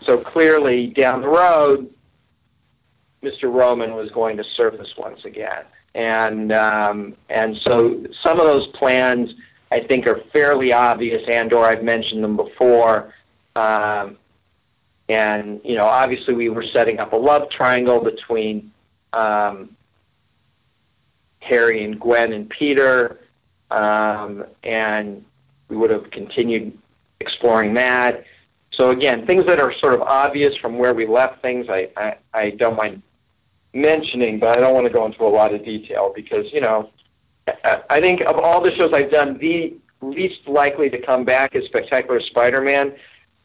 so 0.01 0.17
clearly, 0.17 0.87
down 0.87 1.21
the 1.21 1.27
road, 1.27 1.93
Mr. 3.21 3.53
Roman 3.53 3.93
was 3.95 4.09
going 4.11 4.37
to 4.37 4.43
surface 4.43 4.95
once 4.95 5.25
again. 5.25 5.65
And 5.93 6.51
um, 6.51 7.15
and 7.29 7.57
so 7.57 8.05
some 8.21 8.39
of 8.39 8.45
those 8.45 8.67
plans 8.67 9.33
I 9.71 9.81
think 9.81 10.07
are 10.07 10.21
fairly 10.31 10.71
obvious, 10.73 11.23
and 11.27 11.51
or 11.51 11.65
I've 11.65 11.83
mentioned 11.83 12.23
them 12.23 12.35
before. 12.35 13.13
Um, 13.55 14.17
and 15.09 15.61
you 15.63 15.75
know, 15.75 15.85
obviously, 15.85 16.33
we 16.33 16.49
were 16.49 16.63
setting 16.63 16.99
up 16.99 17.13
a 17.13 17.17
love 17.17 17.49
triangle 17.49 17.99
between 17.99 18.71
um, 19.13 19.75
Harry 21.39 21.83
and 21.83 21.99
Gwen 21.99 22.33
and 22.33 22.49
Peter, 22.49 23.19
um, 23.71 24.45
and 24.63 25.23
we 25.69 25.77
would 25.77 25.89
have 25.89 26.09
continued 26.11 26.77
exploring 27.19 27.73
that. 27.75 28.23
So 28.71 28.91
again, 28.91 29.25
things 29.25 29.45
that 29.47 29.59
are 29.59 29.73
sort 29.73 29.93
of 29.93 30.01
obvious 30.01 30.55
from 30.55 30.77
where 30.77 30.93
we 30.93 31.05
left 31.05 31.41
things, 31.41 31.67
I, 31.69 31.89
I, 31.97 32.15
I 32.33 32.49
don't 32.51 32.75
mind 32.75 33.01
mentioning, 33.73 34.39
but 34.39 34.57
I 34.57 34.61
don't 34.61 34.73
want 34.73 34.85
to 34.87 34.93
go 34.93 35.05
into 35.05 35.23
a 35.23 35.27
lot 35.27 35.53
of 35.53 35.63
detail 35.63 36.11
because 36.15 36.51
you 36.51 36.61
know, 36.61 36.89
I, 37.89 38.01
think 38.01 38.21
of 38.21 38.37
all 38.37 38.61
the 38.61 38.73
shows 38.75 38.91
I've 38.93 39.11
done, 39.11 39.37
the 39.37 39.75
least 40.01 40.47
likely 40.47 40.89
to 40.89 41.01
come 41.01 41.23
back 41.23 41.55
is 41.55 41.65
Spectacular 41.65 42.19
Spider-Man 42.19 42.95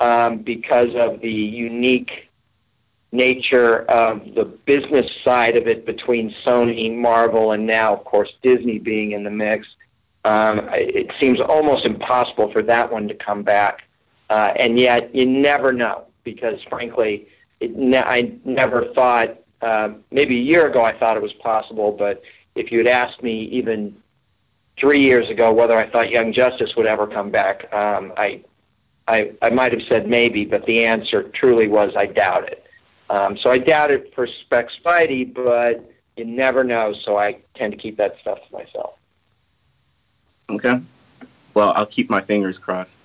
um, 0.01 0.39
because 0.39 0.95
of 0.95 1.21
the 1.21 1.33
unique 1.33 2.29
nature 3.13 3.83
of 3.91 4.35
the 4.35 4.45
business 4.45 5.11
side 5.23 5.57
of 5.57 5.67
it 5.69 5.85
between 5.85 6.35
Sony, 6.45 6.95
Marvel, 6.95 7.53
and 7.53 7.67
now, 7.67 7.95
of 7.95 8.05
course, 8.05 8.33
Disney 8.43 8.79
being 8.79 9.13
in 9.13 9.23
the 9.23 9.31
mix. 9.31 9.67
Um, 10.25 10.69
it 10.73 11.11
seems 11.21 11.41
almost 11.41 11.85
impossible 11.85 12.51
for 12.53 12.63
that 12.63 12.91
one 12.91 13.09
to 13.09 13.15
come 13.15 13.43
back. 13.43 13.83
Uh, 14.31 14.53
and 14.57 14.79
yet, 14.79 15.15
you 15.15 15.27
never 15.27 15.73
know 15.73 16.07
because, 16.25 16.59
frankly, 16.69 17.29
ne- 17.61 17.99
I 17.99 18.33
never 18.45 18.93
thought. 18.95 19.39
Uh, 19.61 19.91
maybe 20.11 20.37
a 20.37 20.43
year 20.43 20.67
ago, 20.67 20.83
I 20.83 20.99
thought 20.99 21.17
it 21.17 21.23
was 21.23 21.35
possible, 21.35 21.93
but 21.93 22.23
if 22.55 22.71
you 22.71 22.79
had 22.79 22.87
asked 22.87 23.23
me 23.23 23.45
even 23.45 23.97
three 24.79 25.01
years 25.01 25.29
ago 25.29 25.53
whether 25.53 25.77
I 25.77 25.89
thought 25.89 26.11
Young 26.11 26.33
Justice 26.33 26.77
would 26.77 26.87
ever 26.87 27.07
come 27.07 27.31
back, 27.31 27.73
um, 27.73 28.13
I, 28.17 28.43
I, 29.09 29.33
I 29.43 29.51
might 29.51 29.73
have 29.73 29.83
said 29.83 30.09
maybe, 30.09 30.45
but 30.45 30.65
the 30.67 30.85
answer 30.85 31.23
truly 31.25 31.69
was 31.69 31.93
I 31.97 32.07
doubt 32.07 32.49
it. 32.49 32.67
Um, 33.11 33.37
so 33.37 33.51
I 33.51 33.59
doubt 33.59 33.91
it 33.91 34.15
for 34.15 34.27
Spec 34.27 34.71
Spidey, 34.71 35.33
but 35.33 35.91
you 36.17 36.25
never 36.25 36.65
know, 36.65 36.93
so 36.93 37.19
I 37.19 37.39
tend 37.55 37.73
to 37.73 37.79
keep 37.79 37.97
that 37.99 38.19
stuff 38.21 38.39
to 38.47 38.53
myself. 38.55 38.95
Okay. 40.49 40.81
Well, 41.55 41.73
I'll 41.77 41.87
keep 41.87 42.11
my 42.11 42.21
fingers 42.21 42.59
crossed. 42.59 42.99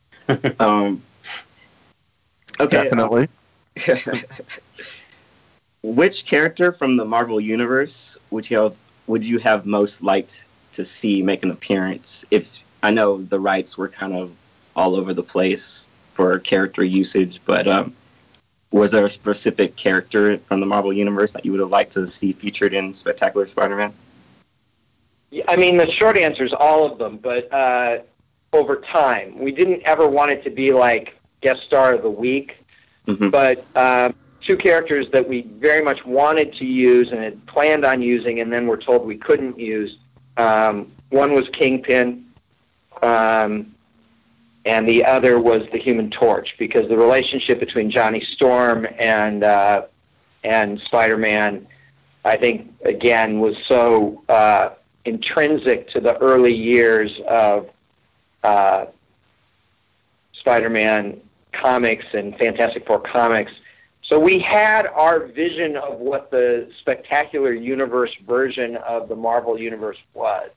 um, 0.60 1.02
okay. 2.60 2.84
Definitely. 2.84 3.28
Which 5.82 6.26
character 6.26 6.72
from 6.72 6.96
the 6.96 7.04
Marvel 7.04 7.40
universe 7.40 8.16
would 8.30 8.50
you 8.50 8.58
have, 8.58 8.76
would 9.08 9.24
you 9.24 9.38
have 9.38 9.66
most 9.66 10.02
liked 10.02 10.44
to 10.74 10.84
see 10.84 11.22
make 11.22 11.42
an 11.42 11.50
appearance? 11.50 12.24
If 12.30 12.60
I 12.82 12.90
know 12.90 13.20
the 13.22 13.40
rights 13.40 13.76
were 13.76 13.88
kind 13.88 14.14
of 14.14 14.32
all 14.76 14.94
over 14.94 15.12
the 15.12 15.22
place 15.22 15.86
for 16.14 16.38
character 16.38 16.84
usage, 16.84 17.40
but 17.44 17.66
um, 17.66 17.94
was 18.70 18.90
there 18.90 19.04
a 19.04 19.10
specific 19.10 19.76
character 19.76 20.38
from 20.38 20.60
the 20.60 20.66
Marvel 20.66 20.92
universe 20.92 21.32
that 21.32 21.44
you 21.44 21.52
would 21.52 21.60
have 21.60 21.70
liked 21.70 21.92
to 21.92 22.06
see 22.06 22.32
featured 22.32 22.74
in 22.74 22.92
Spectacular 22.92 23.46
Spider-Man? 23.46 23.92
I 25.46 25.56
mean, 25.56 25.76
the 25.76 25.90
short 25.90 26.16
answer 26.16 26.44
is 26.44 26.52
all 26.52 26.90
of 26.90 26.98
them, 26.98 27.18
but 27.18 27.52
uh, 27.52 27.98
over 28.52 28.76
time, 28.76 29.38
we 29.38 29.52
didn't 29.52 29.82
ever 29.82 30.08
want 30.08 30.30
it 30.30 30.42
to 30.44 30.50
be 30.50 30.72
like 30.72 31.18
guest 31.40 31.62
star 31.62 31.94
of 31.94 32.02
the 32.02 32.10
week, 32.10 32.64
mm-hmm. 33.06 33.30
but 33.30 33.64
uh, 33.74 34.10
two 34.48 34.56
characters 34.56 35.06
that 35.10 35.28
we 35.28 35.42
very 35.42 35.82
much 35.82 36.06
wanted 36.06 36.54
to 36.54 36.64
use 36.64 37.12
and 37.12 37.20
had 37.22 37.46
planned 37.46 37.84
on 37.84 38.00
using, 38.00 38.40
and 38.40 38.50
then 38.50 38.66
were 38.66 38.78
told 38.78 39.06
we 39.06 39.18
couldn't 39.18 39.58
use. 39.58 39.98
Um, 40.38 40.90
one 41.10 41.34
was 41.34 41.46
Kingpin, 41.50 42.24
um, 43.02 43.74
and 44.64 44.88
the 44.88 45.04
other 45.04 45.38
was 45.38 45.62
the 45.70 45.78
Human 45.78 46.08
Torch, 46.10 46.56
because 46.58 46.88
the 46.88 46.96
relationship 46.96 47.60
between 47.60 47.90
Johnny 47.90 48.22
Storm 48.22 48.86
and 48.98 49.44
uh, 49.44 49.82
and 50.44 50.80
Spider-Man, 50.80 51.66
I 52.24 52.36
think, 52.38 52.72
again, 52.84 53.40
was 53.40 53.56
so 53.66 54.22
uh, 54.30 54.70
intrinsic 55.04 55.90
to 55.90 56.00
the 56.00 56.16
early 56.18 56.54
years 56.54 57.20
of 57.28 57.68
uh, 58.42 58.86
Spider-Man 60.32 61.20
comics 61.52 62.06
and 62.14 62.34
Fantastic 62.38 62.86
Four 62.86 63.00
comics. 63.00 63.52
So 64.08 64.18
we 64.18 64.38
had 64.38 64.86
our 64.86 65.26
vision 65.26 65.76
of 65.76 65.98
what 65.98 66.30
the 66.30 66.70
spectacular 66.78 67.52
universe 67.52 68.14
version 68.26 68.76
of 68.76 69.06
the 69.06 69.14
Marvel 69.14 69.60
universe 69.60 69.98
was. 70.14 70.48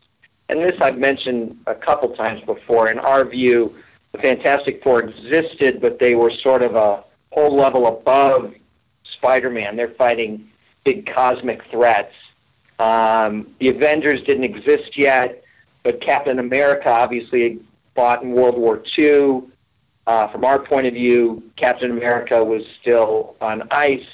And 0.47 0.60
this 0.60 0.80
I've 0.80 0.97
mentioned 0.97 1.60
a 1.68 1.76
couple 1.76 2.16
times 2.16 2.41
before. 2.45 2.89
In 2.89 2.97
our 2.97 3.26
view, 3.26 3.76
the 4.14 4.20
Fantastic 4.20 4.82
Four 4.82 5.04
existed, 5.04 5.82
but 5.82 5.99
they 5.99 6.16
were 6.16 6.32
sort 6.32 6.62
of 6.62 6.76
a 6.76 7.04
whole 7.34 7.54
level 7.54 7.88
above 7.88 8.54
Spider-Man. 9.04 9.76
They're 9.76 9.89
fighting 9.89 10.49
big 10.86 11.06
cosmic 11.06 11.62
threats. 11.66 12.14
Um, 12.80 13.54
the 13.60 13.68
Avengers 13.68 14.24
didn't 14.24 14.45
exist 14.45 14.97
yet, 14.97 15.43
but 15.84 15.99
Captain 15.99 16.39
America 16.39 16.89
obviously 16.89 17.60
fought 17.95 18.24
in 18.24 18.32
World 18.32 18.58
War 18.58 18.82
II. 18.97 19.43
Uh, 20.08 20.28
from 20.28 20.43
our 20.43 20.60
point 20.60 20.88
of 20.88 20.93
view, 20.93 21.43
Captain 21.56 21.91
America 21.91 22.43
was 22.43 22.64
still 22.82 23.36
on 23.39 23.68
ice. 23.72 24.06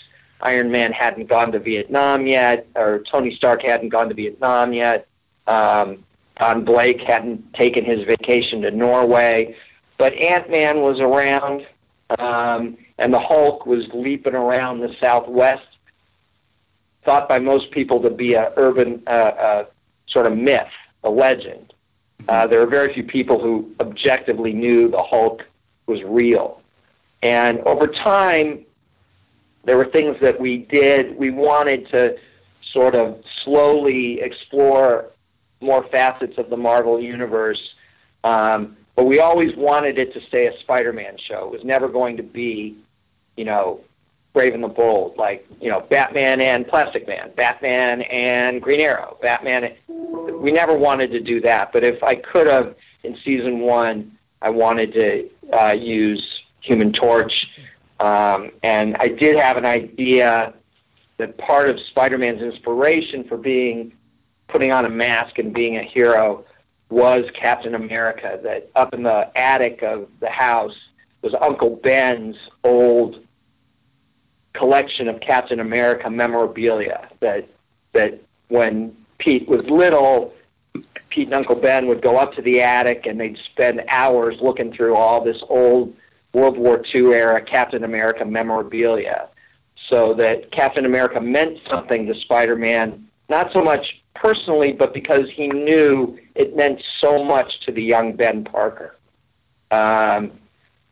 Iron 0.42 0.70
Man 0.72 0.92
hadn't 0.92 1.28
gone 1.28 1.52
to 1.54 1.60
Vietnam 1.60 2.28
yet, 2.28 2.68
or 2.76 3.00
Tony 3.00 3.34
Stark 3.34 3.64
hadn't 3.64 3.90
gone 3.90 4.10
to 4.10 4.16
Vietnam 4.16 4.74
yet. 4.74 5.08
Um, 5.48 6.04
Don 6.40 6.64
Blake 6.64 7.02
hadn't 7.02 7.54
taken 7.54 7.84
his 7.84 8.04
vacation 8.04 8.62
to 8.62 8.72
Norway. 8.72 9.56
But 9.98 10.14
Ant 10.14 10.52
Man 10.52 10.82
was 10.82 11.00
around, 11.00 11.66
um, 12.20 12.78
and 13.00 13.12
the 13.12 13.20
Hulk 13.20 13.66
was 13.66 13.88
leaping 13.94 14.36
around 14.36 14.80
the 14.80 14.96
Southwest, 15.00 15.66
thought 17.04 17.28
by 17.28 17.40
most 17.40 17.72
people 17.72 18.02
to 18.02 18.12
be 18.12 18.36
a 18.36 18.54
urban 18.58 19.02
uh, 19.08 19.10
uh, 19.10 19.66
sort 20.06 20.28
of 20.28 20.38
myth, 20.38 20.68
a 21.04 21.10
legend. 21.10 21.74
Uh, 22.28 22.46
there 22.46 22.62
are 22.62 22.68
very 22.68 22.94
few 22.94 23.04
people 23.04 23.42
who 23.42 23.72
objectively 23.80 24.54
knew 24.54 24.90
the 24.90 25.02
Hulk 25.02 25.44
was 25.88 26.04
real. 26.04 26.62
And 27.24 27.60
over 27.62 27.88
time, 27.88 28.66
there 29.64 29.78
were 29.78 29.86
things 29.86 30.18
that 30.22 30.40
we 30.40 30.58
did. 30.58 31.18
We 31.18 31.32
wanted 31.32 31.90
to 31.90 32.18
sort 32.62 32.96
of 32.96 33.24
slowly 33.26 34.22
explore 34.22 35.06
more 35.62 35.84
facets 35.84 36.38
of 36.38 36.50
the 36.50 36.58
Marvel 36.58 37.00
universe. 37.00 37.74
Um, 38.24 38.78
but 38.96 39.06
we 39.06 39.20
always 39.20 39.56
wanted 39.56 39.98
it 39.98 40.14
to 40.14 40.22
stay 40.22 40.48
a 40.48 40.60
Spider-Man 40.60 41.18
show. 41.18 41.46
It 41.46 41.52
was 41.52 41.64
never 41.64 41.88
going 41.88 42.18
to 42.18 42.24
be, 42.24 42.76
you 43.36 43.46
know, 43.46 43.82
Brave 44.34 44.54
and 44.54 44.64
the 44.64 44.68
Bold, 44.68 45.18
like 45.18 45.48
you 45.60 45.70
know, 45.70 45.82
Batman 45.82 46.42
and 46.42 46.68
Plastic 46.68 47.08
Man, 47.08 47.32
Batman 47.36 48.04
and 48.04 48.62
Green 48.62 48.82
Arrow, 48.82 49.18
Batman. 49.20 49.74
We 49.88 50.52
never 50.52 50.78
wanted 50.78 51.10
to 51.12 51.20
do 51.20 51.42
that. 51.42 51.74
But 51.74 51.84
if 51.84 52.04
I 52.04 52.16
could 52.16 52.46
have 52.46 52.76
in 53.04 53.18
season 53.24 53.62
one, 53.62 54.16
I 54.42 54.52
wanted 54.52 54.94
to 54.94 55.28
uh, 55.54 55.76
use 55.78 56.44
Human 56.62 56.92
Torch, 56.92 57.50
um, 58.00 58.52
and 58.64 58.96
I 59.00 59.08
did 59.08 59.38
have 59.38 59.58
an 59.58 59.66
idea 59.66 60.54
that 61.18 61.38
part 61.38 61.70
of 61.70 61.80
Spider-Man's 61.80 62.42
inspiration 62.42 63.24
for 63.24 63.38
being 63.38 63.94
putting 64.48 64.72
on 64.72 64.86
a 64.86 64.90
mask 64.90 65.40
and 65.40 65.54
being 65.54 65.78
a 65.78 65.84
hero 65.84 66.46
was 66.90 67.26
Captain 67.34 67.76
America. 67.76 68.40
That 68.44 68.70
up 68.76 68.94
in 68.94 69.04
the 69.04 69.36
attic 69.38 69.84
of 69.84 70.08
the 70.20 70.30
house 70.30 70.76
was 71.22 71.34
Uncle 71.42 71.76
Ben's 71.78 72.38
old 72.64 73.24
collection 74.54 75.08
of 75.08 75.20
Captain 75.20 75.60
America 75.60 76.10
memorabilia. 76.10 77.10
That 77.20 77.50
that 77.94 78.22
when 78.50 78.96
Pete 79.18 79.48
was 79.48 79.64
little, 79.70 80.34
Pete 81.10 81.28
and 81.28 81.34
Uncle 81.34 81.56
Ben 81.56 81.88
would 81.88 82.02
go 82.02 82.18
up 82.18 82.34
to 82.36 82.42
the 82.42 82.62
attic 82.62 83.06
and 83.06 83.20
they'd 83.20 83.38
spend 83.38 83.84
hours 83.90 84.40
looking 84.42 84.72
through 84.72 84.96
all 84.96 85.22
this 85.22 85.42
old 85.50 85.96
World 86.34 86.58
War 86.58 86.84
II 86.94 87.14
era 87.14 87.42
Captain 87.42 87.84
America 87.84 88.26
memorabilia. 88.26 89.30
So 89.76 90.14
that 90.16 90.52
Captain 90.52 90.86
America 90.86 91.22
meant 91.22 91.60
something 91.68 92.06
to 92.08 92.16
Spider-Man, 92.16 93.08
not 93.30 93.54
so 93.54 93.64
much 93.64 94.02
personally, 94.14 94.74
but 94.74 94.94
because 94.94 95.30
he 95.30 95.48
knew 95.48 96.18
it 96.36 96.56
meant 96.56 96.82
so 97.00 97.24
much 97.24 97.62
to 97.62 97.72
the 97.72 97.84
young 97.84 98.14
Ben 98.14 98.44
Parker. 98.44 98.96
Um, 99.72 100.32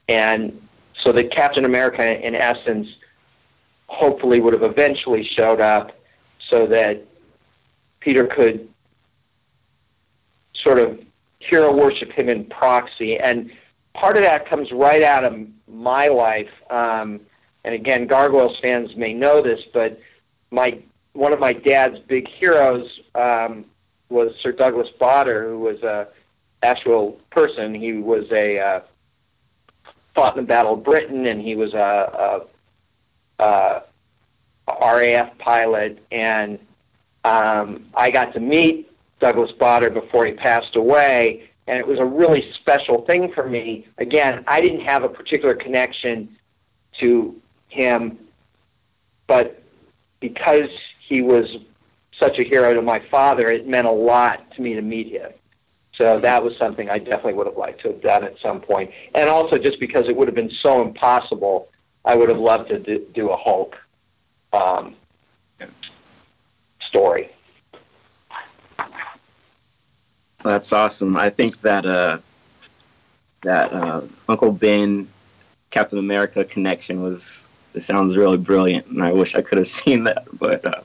and 0.07 0.59
so 0.97 1.11
that 1.11 1.31
Captain 1.31 1.65
America, 1.65 2.25
in 2.25 2.35
essence, 2.35 2.87
hopefully 3.87 4.39
would 4.39 4.53
have 4.53 4.63
eventually 4.63 5.23
showed 5.23 5.61
up 5.61 5.91
so 6.39 6.65
that 6.67 7.03
Peter 7.99 8.25
could 8.27 8.67
sort 10.65 10.79
of 10.79 10.99
hero 11.39 11.71
worship 11.71 12.11
him 12.11 12.27
in 12.27 12.45
proxy. 12.45 13.17
And 13.17 13.51
part 13.93 14.17
of 14.17 14.23
that 14.23 14.49
comes 14.49 14.71
right 14.71 15.03
out 15.03 15.23
of 15.23 15.47
my 15.67 16.07
life. 16.07 16.49
Um, 16.69 17.21
and 17.63 17.73
again, 17.73 18.07
Gargoyles 18.07 18.59
fans 18.59 18.95
may 18.95 19.13
know 19.13 19.41
this, 19.41 19.63
but 19.73 19.99
my 20.51 20.79
one 21.13 21.31
of 21.31 21.39
my 21.39 21.53
dad's 21.53 21.99
big 21.99 22.27
heroes 22.27 22.99
um, 23.15 23.65
was 24.09 24.35
Sir 24.39 24.51
Douglas 24.51 24.89
Bader, 24.99 25.49
who 25.49 25.59
was 25.59 25.81
a 25.81 26.07
actual 26.61 27.13
person. 27.29 27.73
He 27.73 27.93
was 27.93 28.29
a 28.31 28.59
uh, 28.59 28.79
fought 30.13 30.35
in 30.37 30.43
the 30.43 30.47
Battle 30.47 30.73
of 30.73 30.83
Britain, 30.83 31.25
and 31.25 31.41
he 31.41 31.55
was 31.55 31.73
a, 31.73 32.45
a, 33.39 33.83
a 34.67 34.95
RAF 34.95 35.37
pilot. 35.37 36.03
And 36.11 36.59
um, 37.23 37.85
I 37.93 38.11
got 38.11 38.33
to 38.33 38.39
meet 38.39 38.91
Douglas 39.19 39.51
Bader 39.51 39.89
before 39.89 40.25
he 40.25 40.33
passed 40.33 40.75
away, 40.75 41.49
and 41.67 41.79
it 41.79 41.87
was 41.87 41.99
a 41.99 42.05
really 42.05 42.51
special 42.53 43.01
thing 43.01 43.31
for 43.31 43.47
me. 43.47 43.87
Again, 43.97 44.43
I 44.47 44.61
didn't 44.61 44.81
have 44.81 45.03
a 45.03 45.09
particular 45.09 45.55
connection 45.55 46.35
to 46.99 47.39
him, 47.69 48.17
but 49.27 49.61
because 50.19 50.69
he 50.99 51.21
was 51.21 51.57
such 52.11 52.39
a 52.39 52.43
hero 52.43 52.73
to 52.73 52.81
my 52.81 52.99
father, 52.99 53.47
it 53.47 53.67
meant 53.67 53.87
a 53.87 53.91
lot 53.91 54.51
to 54.51 54.61
me 54.61 54.73
to 54.73 54.81
meet 54.81 55.11
him. 55.11 55.31
So 55.93 56.19
that 56.19 56.43
was 56.43 56.57
something 56.57 56.89
I 56.89 56.99
definitely 56.99 57.33
would 57.33 57.47
have 57.47 57.57
liked 57.57 57.81
to 57.81 57.89
have 57.89 58.01
done 58.01 58.23
at 58.23 58.37
some 58.39 58.59
point. 58.59 58.91
And 59.13 59.29
also 59.29 59.57
just 59.57 59.79
because 59.79 60.07
it 60.09 60.15
would 60.15 60.27
have 60.27 60.35
been 60.35 60.51
so 60.51 60.81
impossible, 60.81 61.69
I 62.03 62.15
would 62.15 62.29
have 62.29 62.39
loved 62.39 62.69
to 62.69 62.79
do, 62.79 63.05
do 63.13 63.29
a 63.29 63.37
Hulk 63.37 63.77
um, 64.51 64.95
story. 66.79 67.31
That's 70.45 70.71
awesome. 70.71 71.17
I 71.17 71.31
think 71.31 71.61
that 71.61 71.85
uh, 71.87 72.19
that 73.41 73.73
uh, 73.73 74.01
Uncle 74.29 74.51
Ben 74.51 75.07
Captain 75.71 75.97
America 75.97 76.45
connection 76.45 77.01
was 77.01 77.47
it 77.73 77.83
sounds 77.83 78.15
really 78.15 78.37
brilliant, 78.37 78.85
and 78.87 79.03
I 79.03 79.11
wish 79.11 79.33
I 79.33 79.41
could 79.41 79.57
have 79.57 79.67
seen 79.81 80.03
that. 80.03 80.27
But 80.33 80.65
uh, 80.65 80.81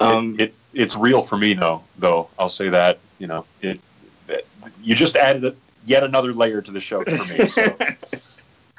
um, 0.00 0.34
it, 0.38 0.42
it, 0.42 0.54
it's 0.74 0.96
real 0.96 1.22
for 1.22 1.36
me, 1.36 1.54
though. 1.54 1.82
Though 1.96 2.28
I'll 2.38 2.48
say 2.48 2.68
that 2.70 2.98
you 3.20 3.28
know 3.28 3.44
it, 3.62 3.80
it 4.28 4.46
you 4.82 4.96
just 4.96 5.14
added 5.14 5.44
a, 5.44 5.54
yet 5.86 6.02
another 6.02 6.32
layer 6.32 6.60
to 6.60 6.72
the 6.72 6.80
show 6.80 7.04
for 7.04 7.24
me. 7.24 7.48
So. 7.48 7.76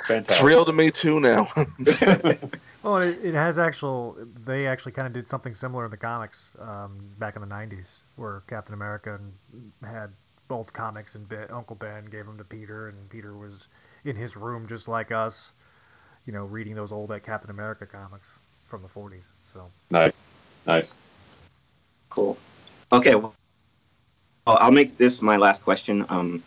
Fantastic. 0.05 0.37
It's 0.37 0.43
real 0.43 0.65
to 0.65 0.71
me 0.71 0.91
too 0.91 1.19
now. 1.19 1.49
well, 2.83 2.97
it, 2.97 3.19
it, 3.21 3.33
has 3.33 3.59
actual. 3.59 4.17
They 4.45 4.65
actually 4.65 4.93
kind 4.93 5.05
of 5.05 5.13
did 5.13 5.27
something 5.27 5.53
similar 5.53 5.85
in 5.85 5.91
the 5.91 5.97
comics 5.97 6.47
um, 6.57 6.97
back 7.19 7.35
in 7.35 7.41
the 7.41 7.47
'90s, 7.47 7.87
where 8.19 8.43
Captain 8.47 8.73
America 8.73 9.17
had 9.81 10.09
both 10.47 10.73
comics 10.73 11.15
and 11.15 11.27
Ben, 11.29 11.47
Uncle 11.51 11.75
Ben 11.75 12.05
gave 12.05 12.25
them 12.25 12.37
to 12.37 12.43
Peter, 12.43 12.89
and 12.89 13.09
Peter 13.09 13.35
was 13.35 13.67
in 14.03 14.15
his 14.15 14.35
room 14.35 14.67
just 14.67 14.87
like 14.87 15.11
us, 15.11 15.51
you 16.25 16.33
know, 16.33 16.43
reading 16.45 16.75
those 16.75 16.91
old 16.91 17.11
Captain 17.23 17.49
America 17.49 17.85
comics 17.85 18.27
from 18.67 18.81
the 18.81 18.87
'40s. 18.87 19.21
So 19.53 19.69
nice, 19.89 20.11
nice, 20.67 20.91
cool. 22.09 22.37
Okay, 22.91 23.15
well, 23.15 23.33
I'll 24.45 24.71
make 24.71 24.97
this 24.97 25.21
my 25.21 25.37
last 25.37 25.63
question. 25.63 26.05
Um, 26.09 26.43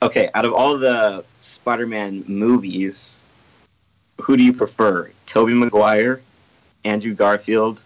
okay, 0.00 0.30
out 0.34 0.44
of 0.44 0.52
all 0.52 0.78
the 0.78 1.24
Spider-Man 1.40 2.24
movies, 2.28 3.20
who 4.20 4.36
do 4.36 4.44
you 4.44 4.52
prefer, 4.52 5.10
Tobey 5.26 5.54
Maguire, 5.54 6.20
Andrew 6.84 7.14
Garfield, 7.14 7.82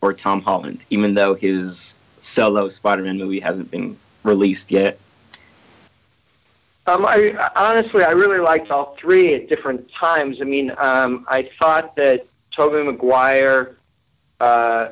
or 0.00 0.12
Tom 0.12 0.40
Holland? 0.40 0.84
Even 0.90 1.14
though 1.14 1.34
his 1.34 1.96
solo 2.26 2.68
Spider-Man 2.68 3.18
movie 3.18 3.40
hasn't 3.40 3.70
been 3.70 3.96
released 4.24 4.70
yet. 4.70 4.98
Um, 6.88 7.04
I 7.04 7.50
honestly, 7.56 8.04
I 8.04 8.12
really 8.12 8.38
liked 8.38 8.70
all 8.70 8.96
three 9.00 9.34
at 9.34 9.48
different 9.48 9.90
times. 9.92 10.40
I 10.40 10.44
mean, 10.44 10.72
um, 10.78 11.26
I 11.28 11.50
thought 11.58 11.96
that 11.96 12.26
Tobey 12.52 12.82
Maguire 12.82 13.76
uh, 14.40 14.90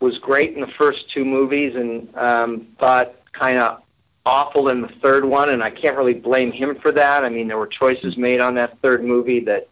was 0.00 0.18
great 0.18 0.54
in 0.54 0.60
the 0.60 0.66
first 0.66 1.08
two 1.08 1.24
movies, 1.24 1.76
and 1.76 2.16
um, 2.16 2.66
thought 2.78 3.14
kind 3.32 3.58
of 3.58 3.82
awful 4.26 4.68
in 4.70 4.80
the 4.80 4.88
third 4.88 5.24
one. 5.24 5.50
And 5.50 5.62
I 5.62 5.70
can't 5.70 5.96
really 5.96 6.14
blame 6.14 6.50
him 6.50 6.74
for 6.76 6.90
that. 6.92 7.24
I 7.24 7.28
mean, 7.28 7.46
there 7.48 7.58
were 7.58 7.68
choices 7.68 8.16
made 8.16 8.40
on 8.40 8.54
that 8.56 8.78
third 8.80 9.04
movie 9.04 9.40
that 9.40 9.68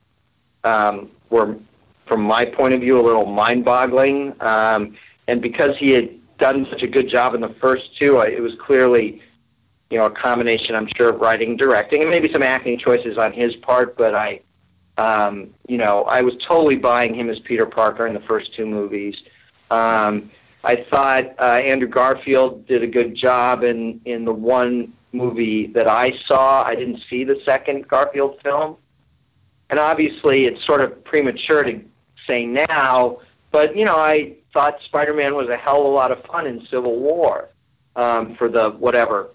um, 0.63 1.11
were, 1.29 1.57
from 2.07 2.23
my 2.23 2.45
point 2.45 2.75
of 2.75 2.81
view, 2.81 3.01
a 3.01 3.03
little 3.03 3.27
mind-boggling. 3.27 4.35
Um, 4.41 4.97
and 5.27 5.43
because 5.43 5.77
he 5.77 5.91
had 5.91 6.20
done 6.41 6.67
such 6.71 6.83
a 6.83 6.89
good 6.89 7.09
job 7.09 7.35
in 7.35 7.41
the 7.41 7.55
first 7.61 7.97
two, 7.97 8.19
I, 8.19 8.27
it 8.27 8.41
was 8.41 8.55
clearly 8.55 9.23
you 9.91 9.99
know, 9.99 10.07
a 10.07 10.11
combination, 10.11 10.75
I'm 10.77 10.87
sure, 10.87 11.11
of 11.11 11.21
writing, 11.21 11.57
directing, 11.57 12.03
and 12.03 12.11
maybe 12.11 12.33
some 12.33 12.43
acting 12.43 12.79
choices 12.79 13.19
on 13.19 13.33
his 13.33 13.57
part. 13.57 13.97
But 13.97 14.15
I, 14.15 14.41
um, 14.97 15.53
you 15.67 15.79
know, 15.79 16.05
I 16.05 16.23
was 16.23 16.37
totally 16.37 16.77
buying 16.77 17.13
him 17.15 17.29
as 17.29 17.41
Peter 17.41 17.67
Parker 17.67 18.07
in 18.07 18.15
the 18.15 18.21
first 18.21 18.55
two 18.55 18.67
movies. 18.67 19.21
Um, 19.71 20.31
I 20.63 20.77
thought 20.77 21.35
uh, 21.39 21.61
Andrew 21.65 21.89
Garfield 21.89 22.67
did 22.67 22.83
a 22.83 22.87
good 22.87 23.15
job 23.15 23.65
in 23.65 24.01
in 24.05 24.25
the 24.25 24.33
one 24.33 24.93
movie 25.13 25.67
that 25.69 25.89
I 25.89 26.17
saw. 26.25 26.63
I 26.63 26.77
didn't 26.77 27.03
see 27.11 27.25
the 27.25 27.41
second 27.45 27.89
Garfield 27.89 28.41
film, 28.43 28.77
and 29.71 29.81
obviously 29.81 30.47
it's 30.47 30.65
sort 30.65 30.83
of 30.83 31.03
premature 31.03 31.65
to 31.65 31.81
say 32.27 32.47
now. 32.47 33.19
But 33.51 33.75
you 33.75 33.85
know, 33.85 33.97
I 33.97 34.37
thought 34.53 34.83
Spider-Man 34.83 35.35
was 35.35 35.49
a 35.49 35.57
hell 35.57 35.81
of 35.81 35.87
a 35.87 35.89
lot 35.89 36.11
of 36.13 36.23
fun 36.25 36.47
in 36.47 36.65
Civil 36.67 36.99
War 36.99 37.49
um, 37.97 38.35
for 38.35 38.49
the 38.49 38.71
whatever 38.71 39.31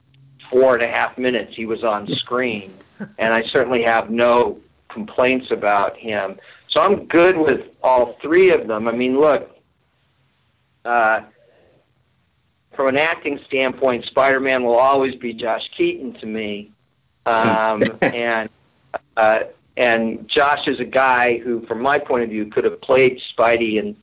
four 0.49 0.75
and 0.75 0.83
a 0.83 0.87
half 0.87 1.17
minutes 1.17 1.55
he 1.55 1.65
was 1.65 1.83
on 1.83 2.07
screen, 2.07 2.73
and 3.17 3.33
I 3.33 3.43
certainly 3.43 3.83
have 3.83 4.09
no 4.09 4.59
complaints 4.89 5.51
about 5.51 5.97
him. 5.97 6.37
So 6.67 6.81
I'm 6.81 7.05
good 7.05 7.37
with 7.37 7.67
all 7.83 8.17
three 8.21 8.51
of 8.51 8.67
them. 8.67 8.87
I 8.87 8.91
mean, 8.91 9.19
look, 9.19 9.49
uh, 10.83 11.21
from 12.73 12.87
an 12.89 12.97
acting 12.97 13.39
standpoint, 13.45 14.05
Spider-Man 14.05 14.63
will 14.63 14.75
always 14.75 15.15
be 15.15 15.33
Josh 15.33 15.71
Keaton 15.75 16.13
to 16.15 16.25
me, 16.25 16.71
um, 17.25 17.81
and 18.01 18.49
uh, 19.17 19.39
and 19.77 20.27
Josh 20.27 20.67
is 20.67 20.79
a 20.79 20.85
guy 20.85 21.37
who, 21.37 21.65
from 21.65 21.81
my 21.81 21.99
point 21.99 22.23
of 22.23 22.29
view, 22.29 22.45
could 22.45 22.63
have 22.63 22.79
played 22.81 23.19
Spidey 23.19 23.79
and 23.79 23.95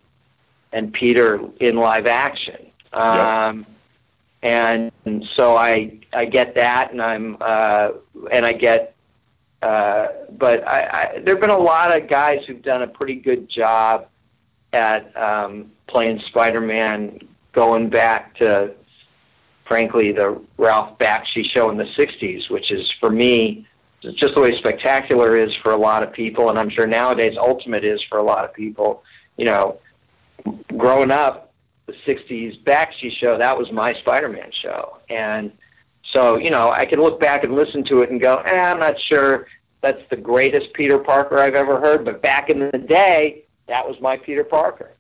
and 0.73 0.93
Peter 0.93 1.41
in 1.61 1.77
live 1.77 2.07
action. 2.07 2.67
Um, 2.93 3.59
yep 3.61 3.67
and, 4.43 4.91
so 5.29 5.57
I 5.57 5.99
I 6.13 6.25
get 6.25 6.55
that, 6.57 6.93
and 6.93 7.01
I'm 7.01 7.37
uh, 7.41 7.91
and 8.31 8.45
I 8.45 8.53
get, 8.53 8.95
uh, 9.63 10.09
but 10.31 10.67
I, 10.69 10.81
I 10.93 11.19
there've 11.21 11.41
been 11.41 11.51
a 11.51 11.59
lot 11.59 11.97
of 11.97 12.09
guys 12.09 12.45
who've 12.47 12.63
done 12.63 12.83
a 12.83 12.87
pretty 12.87 13.17
good 13.17 13.49
job 13.49 14.09
at 14.73 15.15
um, 15.17 15.71
playing 15.87 16.19
Spider-Man, 16.21 17.21
going 17.53 17.89
back 17.89 18.35
to, 18.37 18.73
frankly, 19.65 20.13
the 20.13 20.41
Ralph 20.57 20.99
Bakshi 20.99 21.45
show 21.45 21.71
in 21.71 21.77
the 21.77 21.85
'60s, 21.85 22.51
which 22.51 22.71
is 22.71 22.91
for 22.91 23.11
me 23.11 23.67
just 24.01 24.35
the 24.35 24.41
way 24.41 24.57
spectacular 24.57 25.37
is 25.37 25.55
for 25.55 25.73
a 25.73 25.77
lot 25.77 26.03
of 26.03 26.13
people, 26.13 26.51
and 26.51 26.59
I'm 26.59 26.69
sure 26.69 26.87
nowadays 26.87 27.37
Ultimate 27.37 27.85
is 27.85 28.03
for 28.03 28.19
a 28.19 28.23
lot 28.23 28.45
of 28.45 28.53
people. 28.53 29.05
You 29.37 29.47
know, 29.47 29.79
growing 30.77 31.11
up, 31.11 31.53
the 31.87 31.93
60s 31.93 32.63
Bakshi 32.63 33.11
show, 33.11 33.37
that 33.39 33.57
was 33.57 33.73
my 33.73 33.93
Spider-Man 33.93 34.51
show. 34.51 34.99
And 35.09 35.53
so, 36.03 36.37
you 36.37 36.51
know, 36.51 36.71
I 36.71 36.85
can 36.85 37.01
look 37.01 37.21
back 37.21 37.45
and 37.45 37.55
listen 37.55 37.85
to 37.85 38.03
it 38.03 38.11
and 38.11 38.21
go, 38.21 38.37
eh, 38.37 38.57
I'm 38.57 38.79
not 38.79 39.01
sure 39.01 39.47
that's 39.81 40.03
the 40.11 40.17
greatest 40.17 40.73
Peter 40.75 40.99
Parker 40.99 41.39
I've 41.39 41.55
ever 41.55 41.81
heard, 41.81 42.05
but 42.05 42.23
back 42.23 42.51
in 42.51 42.59
the 42.59 42.79
day, 42.79 43.45
that 43.67 43.87
was 43.87 44.01
my 44.01 44.17
Peter 44.17 44.45
Parker. 44.45 44.93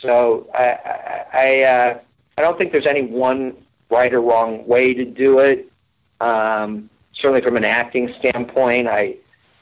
So 0.00 0.48
I, 0.54 0.64
I, 0.64 1.24
I, 1.32 1.62
uh, 1.62 1.98
I 2.38 2.42
don't 2.42 2.58
think 2.58 2.72
there's 2.72 2.86
any 2.86 3.02
one 3.02 3.56
right 3.90 4.12
or 4.12 4.20
wrong 4.20 4.66
way 4.66 4.92
to 4.94 5.04
do 5.04 5.38
it. 5.38 5.70
Um, 6.20 6.90
certainly, 7.12 7.40
from 7.40 7.56
an 7.56 7.64
acting 7.64 8.12
standpoint, 8.18 8.88
I 8.88 9.16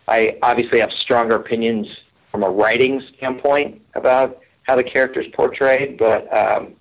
I 0.06 0.38
obviously 0.42 0.80
have 0.80 0.92
stronger 0.92 1.36
opinions 1.36 1.88
from 2.30 2.42
a 2.42 2.50
writing 2.50 3.00
standpoint 3.16 3.80
about 3.94 4.40
how 4.64 4.76
the 4.76 4.84
characters 4.84 5.26
portrayed, 5.32 5.96
but 5.96 6.36
um, 6.36 6.74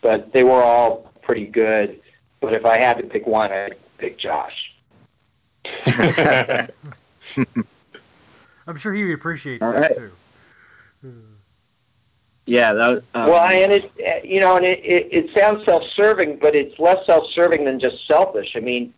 but 0.00 0.32
they 0.32 0.44
were 0.44 0.62
all 0.62 1.12
pretty 1.22 1.46
good. 1.46 2.00
But 2.40 2.54
if 2.54 2.66
I 2.66 2.78
had 2.78 2.98
to 2.98 3.04
pick 3.04 3.26
one, 3.26 3.50
I'd 3.52 3.76
pick 3.98 4.18
Josh. 4.18 4.72
I'm 8.66 8.76
sure 8.78 8.92
he 8.92 9.12
appreciates 9.12 9.62
All 9.62 9.72
that 9.72 9.80
right. 9.82 9.96
too. 9.96 10.10
Yeah, 12.46 12.74
that 12.74 12.88
was, 12.88 12.98
um, 13.14 13.30
well, 13.30 13.42
and 13.42 13.72
it 13.72 14.24
you 14.24 14.40
know, 14.40 14.56
and 14.56 14.64
it, 14.66 14.80
it, 14.84 15.08
it 15.10 15.30
sounds 15.36 15.64
self-serving, 15.64 16.38
but 16.40 16.54
it's 16.54 16.78
less 16.78 17.04
self-serving 17.06 17.64
than 17.64 17.78
just 17.80 18.06
selfish. 18.06 18.54
I 18.56 18.60
mean, 18.60 18.92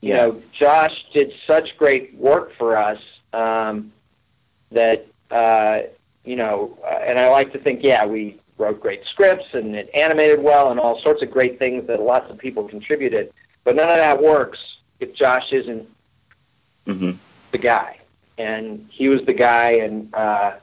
you 0.00 0.10
Yeah. 0.10 0.16
know, 0.16 0.42
Josh 0.52 1.04
did 1.12 1.32
such 1.46 1.76
great 1.76 2.14
work 2.14 2.52
for 2.56 2.76
us 2.76 3.00
um, 3.32 3.92
that 4.70 5.06
uh, 5.30 5.82
you 6.24 6.36
know, 6.36 6.78
uh, 6.84 7.00
and 7.04 7.18
I 7.18 7.28
like 7.30 7.52
to 7.52 7.58
think, 7.58 7.80
yeah, 7.82 8.04
we 8.04 8.40
wrote 8.58 8.80
great 8.80 9.04
scripts 9.04 9.54
and 9.54 9.74
it 9.74 9.90
animated 9.94 10.42
well 10.42 10.70
and 10.70 10.78
all 10.78 10.98
sorts 10.98 11.22
of 11.22 11.30
great 11.30 11.58
things 11.58 11.86
that 11.86 12.00
lots 12.00 12.30
of 12.30 12.38
people 12.38 12.64
contributed. 12.64 13.32
But 13.64 13.76
none 13.76 13.88
of 13.88 13.96
that 13.96 14.22
works 14.22 14.76
if 15.00 15.14
Josh 15.14 15.52
isn't 15.52 15.88
mhm. 16.86 17.16
the 17.50 17.58
guy, 17.58 17.98
and 18.38 18.86
he 18.90 19.08
was 19.08 19.22
the 19.24 19.32
guy, 19.32 19.72
and 19.72 20.12
uh, 20.14 20.54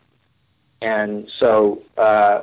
and 0.82 1.30
so 1.30 1.84
uh, 1.97 2.41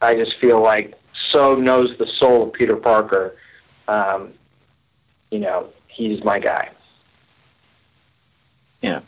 I 0.00 0.14
just 0.14 0.36
feel 0.38 0.60
like 0.60 0.94
so 1.12 1.54
knows 1.54 1.96
the 1.98 2.06
soul 2.06 2.44
of 2.44 2.52
Peter 2.52 2.76
Parker. 2.76 3.36
Um, 3.88 4.32
you 5.30 5.40
know, 5.40 5.68
he's 5.88 6.22
my 6.24 6.38
guy. 6.38 6.70
Yeah. 8.82 9.00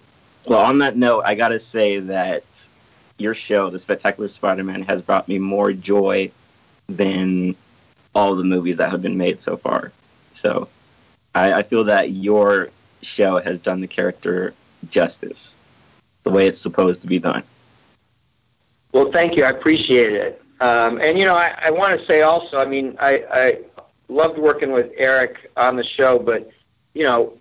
Well, 0.47 0.61
on 0.61 0.79
that 0.79 0.97
note, 0.97 1.22
I 1.24 1.35
gotta 1.35 1.61
say 1.61 2.01
that 2.01 2.45
your 3.19 3.35
show, 3.35 3.71
The 3.71 3.79
Spectacular 3.79 4.29
Spider-Man, 4.29 4.83
has 4.83 5.03
brought 5.03 5.29
me 5.29 5.39
more 5.39 5.73
joy 5.73 6.31
than 6.89 7.57
all 8.14 8.35
the 8.35 8.45
movies 8.45 8.77
that 8.79 8.91
have 8.91 9.03
been 9.03 9.17
made 9.17 9.41
so 9.41 9.57
far. 9.57 9.93
So, 10.33 10.69
I, 11.35 11.55
I 11.55 11.62
feel 11.62 11.85
that 11.85 12.11
your 12.11 12.71
show 13.03 13.39
has 13.39 13.59
done 13.59 13.81
the 13.81 13.87
character 13.87 14.55
justice, 14.91 15.55
the 16.25 16.31
way 16.31 16.47
it's 16.47 16.59
supposed 16.61 17.01
to 17.03 17.07
be 17.07 17.19
done. 17.19 17.43
Well, 18.93 19.11
thank 19.12 19.37
you. 19.37 19.45
I 19.45 19.51
appreciate 19.51 20.12
it. 20.12 20.43
Um, 20.61 21.01
and 21.03 21.19
you 21.19 21.25
know, 21.27 21.35
I, 21.35 21.55
I 21.67 21.71
want 21.71 21.99
to 21.99 22.07
say 22.07 22.23
also, 22.23 22.59
I 22.59 22.64
mean, 22.64 22.97
I, 22.99 23.25
I 23.31 23.59
loved 24.09 24.39
working 24.39 24.73
with 24.73 24.91
Eric 24.97 25.51
on 25.57 25.77
the 25.77 25.83
show, 25.85 26.19
but 26.19 26.51
you 26.95 27.03
know, 27.03 27.37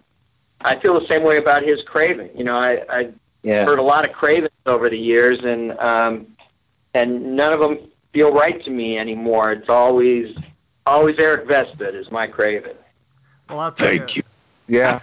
I 0.62 0.76
feel 0.76 1.00
the 1.00 1.08
same 1.08 1.24
way 1.24 1.38
about 1.38 1.64
his 1.64 1.82
Kraven. 1.84 2.38
You 2.38 2.44
know, 2.44 2.58
I, 2.58 2.84
I 2.90 3.10
Yeah. 3.44 3.64
heard 3.64 3.80
a 3.80 3.84
lot 3.84 4.04
of 4.04 4.12
Kravens 4.12 4.50
over 4.66 4.90
the 4.90 4.98
years, 4.98 5.40
and 5.44 5.78
um, 5.80 6.28
and 6.94 7.36
none 7.36 7.54
of 7.54 7.60
them 7.60 7.78
feel 8.14 8.32
right 8.32 8.64
to 8.64 8.72
me 8.72 8.98
anymore. 8.98 9.52
It's 9.52 9.70
always 9.70 10.36
always 10.86 11.18
Eric 11.20 11.48
Vesbit 11.48 11.96
is 11.96 12.12
my 12.12 12.28
Kraven. 12.28 12.76
Well, 13.50 13.60
I'll 13.60 13.72
tell 13.72 13.88
Thank 13.88 14.18
you. 14.18 14.24
Yeah. 14.68 15.00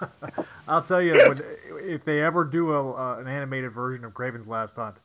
I'll 0.68 0.82
tell 0.82 1.00
you, 1.00 1.14
when, 1.14 1.42
if 1.80 2.04
they 2.04 2.20
ever 2.22 2.44
do 2.44 2.72
a, 2.72 2.92
uh, 2.92 3.18
an 3.18 3.28
animated 3.28 3.72
version 3.72 4.04
of 4.04 4.12
Kraven's 4.12 4.46
Last 4.46 4.76
Hunt, 4.76 4.96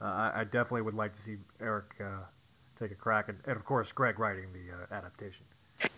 uh, 0.00 0.04
I, 0.04 0.40
I 0.40 0.44
definitely 0.44 0.82
would 0.82 0.94
like 0.94 1.14
to 1.14 1.22
see 1.22 1.36
Eric 1.60 1.94
uh, 2.00 2.24
take 2.80 2.90
a 2.90 2.96
crack, 2.96 3.28
and, 3.28 3.38
and 3.46 3.56
of 3.56 3.64
course 3.64 3.92
Greg 3.92 4.18
writing 4.18 4.46
the 4.52 4.74
uh, 4.74 4.98
adaptation. 4.98 5.44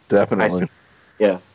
Definitely. 0.09 0.69
Yes. 1.19 1.55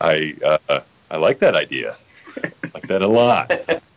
I 0.00 0.34
uh, 0.68 0.80
I 1.10 1.16
like 1.16 1.38
that 1.38 1.54
idea. 1.54 1.96
I 2.42 2.50
like 2.74 2.86
that 2.88 3.02
a 3.02 3.08
lot. 3.08 3.52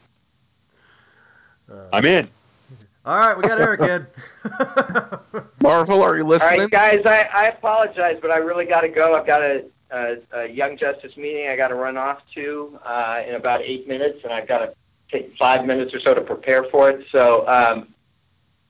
I'm 1.91 2.05
in. 2.05 2.27
All 3.05 3.17
right, 3.17 3.37
we 3.37 3.43
got 3.43 3.59
Eric 3.61 3.81
in. 3.81 4.05
Marvel, 5.61 6.03
are 6.03 6.17
you 6.17 6.25
listening? 6.25 6.59
right, 6.59 6.69
guys, 6.69 7.01
I, 7.05 7.29
I 7.33 7.47
apologize, 7.47 8.17
but 8.21 8.31
I 8.31 8.37
really 8.37 8.65
got 8.65 8.81
to 8.81 8.89
go. 8.89 9.13
I've 9.13 9.25
got 9.25 9.41
a, 9.41 9.63
a, 9.91 10.17
a 10.33 10.47
Young 10.47 10.77
Justice 10.77 11.15
meeting 11.15 11.47
I 11.47 11.55
got 11.55 11.69
to 11.69 11.75
run 11.75 11.95
off 11.95 12.19
to 12.35 12.77
uh, 12.83 13.21
in 13.25 13.35
about 13.35 13.61
eight 13.61 13.87
minutes, 13.87 14.19
and 14.25 14.33
I've 14.33 14.47
got 14.47 14.57
to 14.57 14.73
take 15.09 15.37
five 15.37 15.65
minutes 15.65 15.93
or 15.93 16.01
so 16.01 16.13
to 16.13 16.21
prepare 16.21 16.65
for 16.65 16.89
it. 16.89 17.07
So 17.09 17.47
um, 17.47 17.93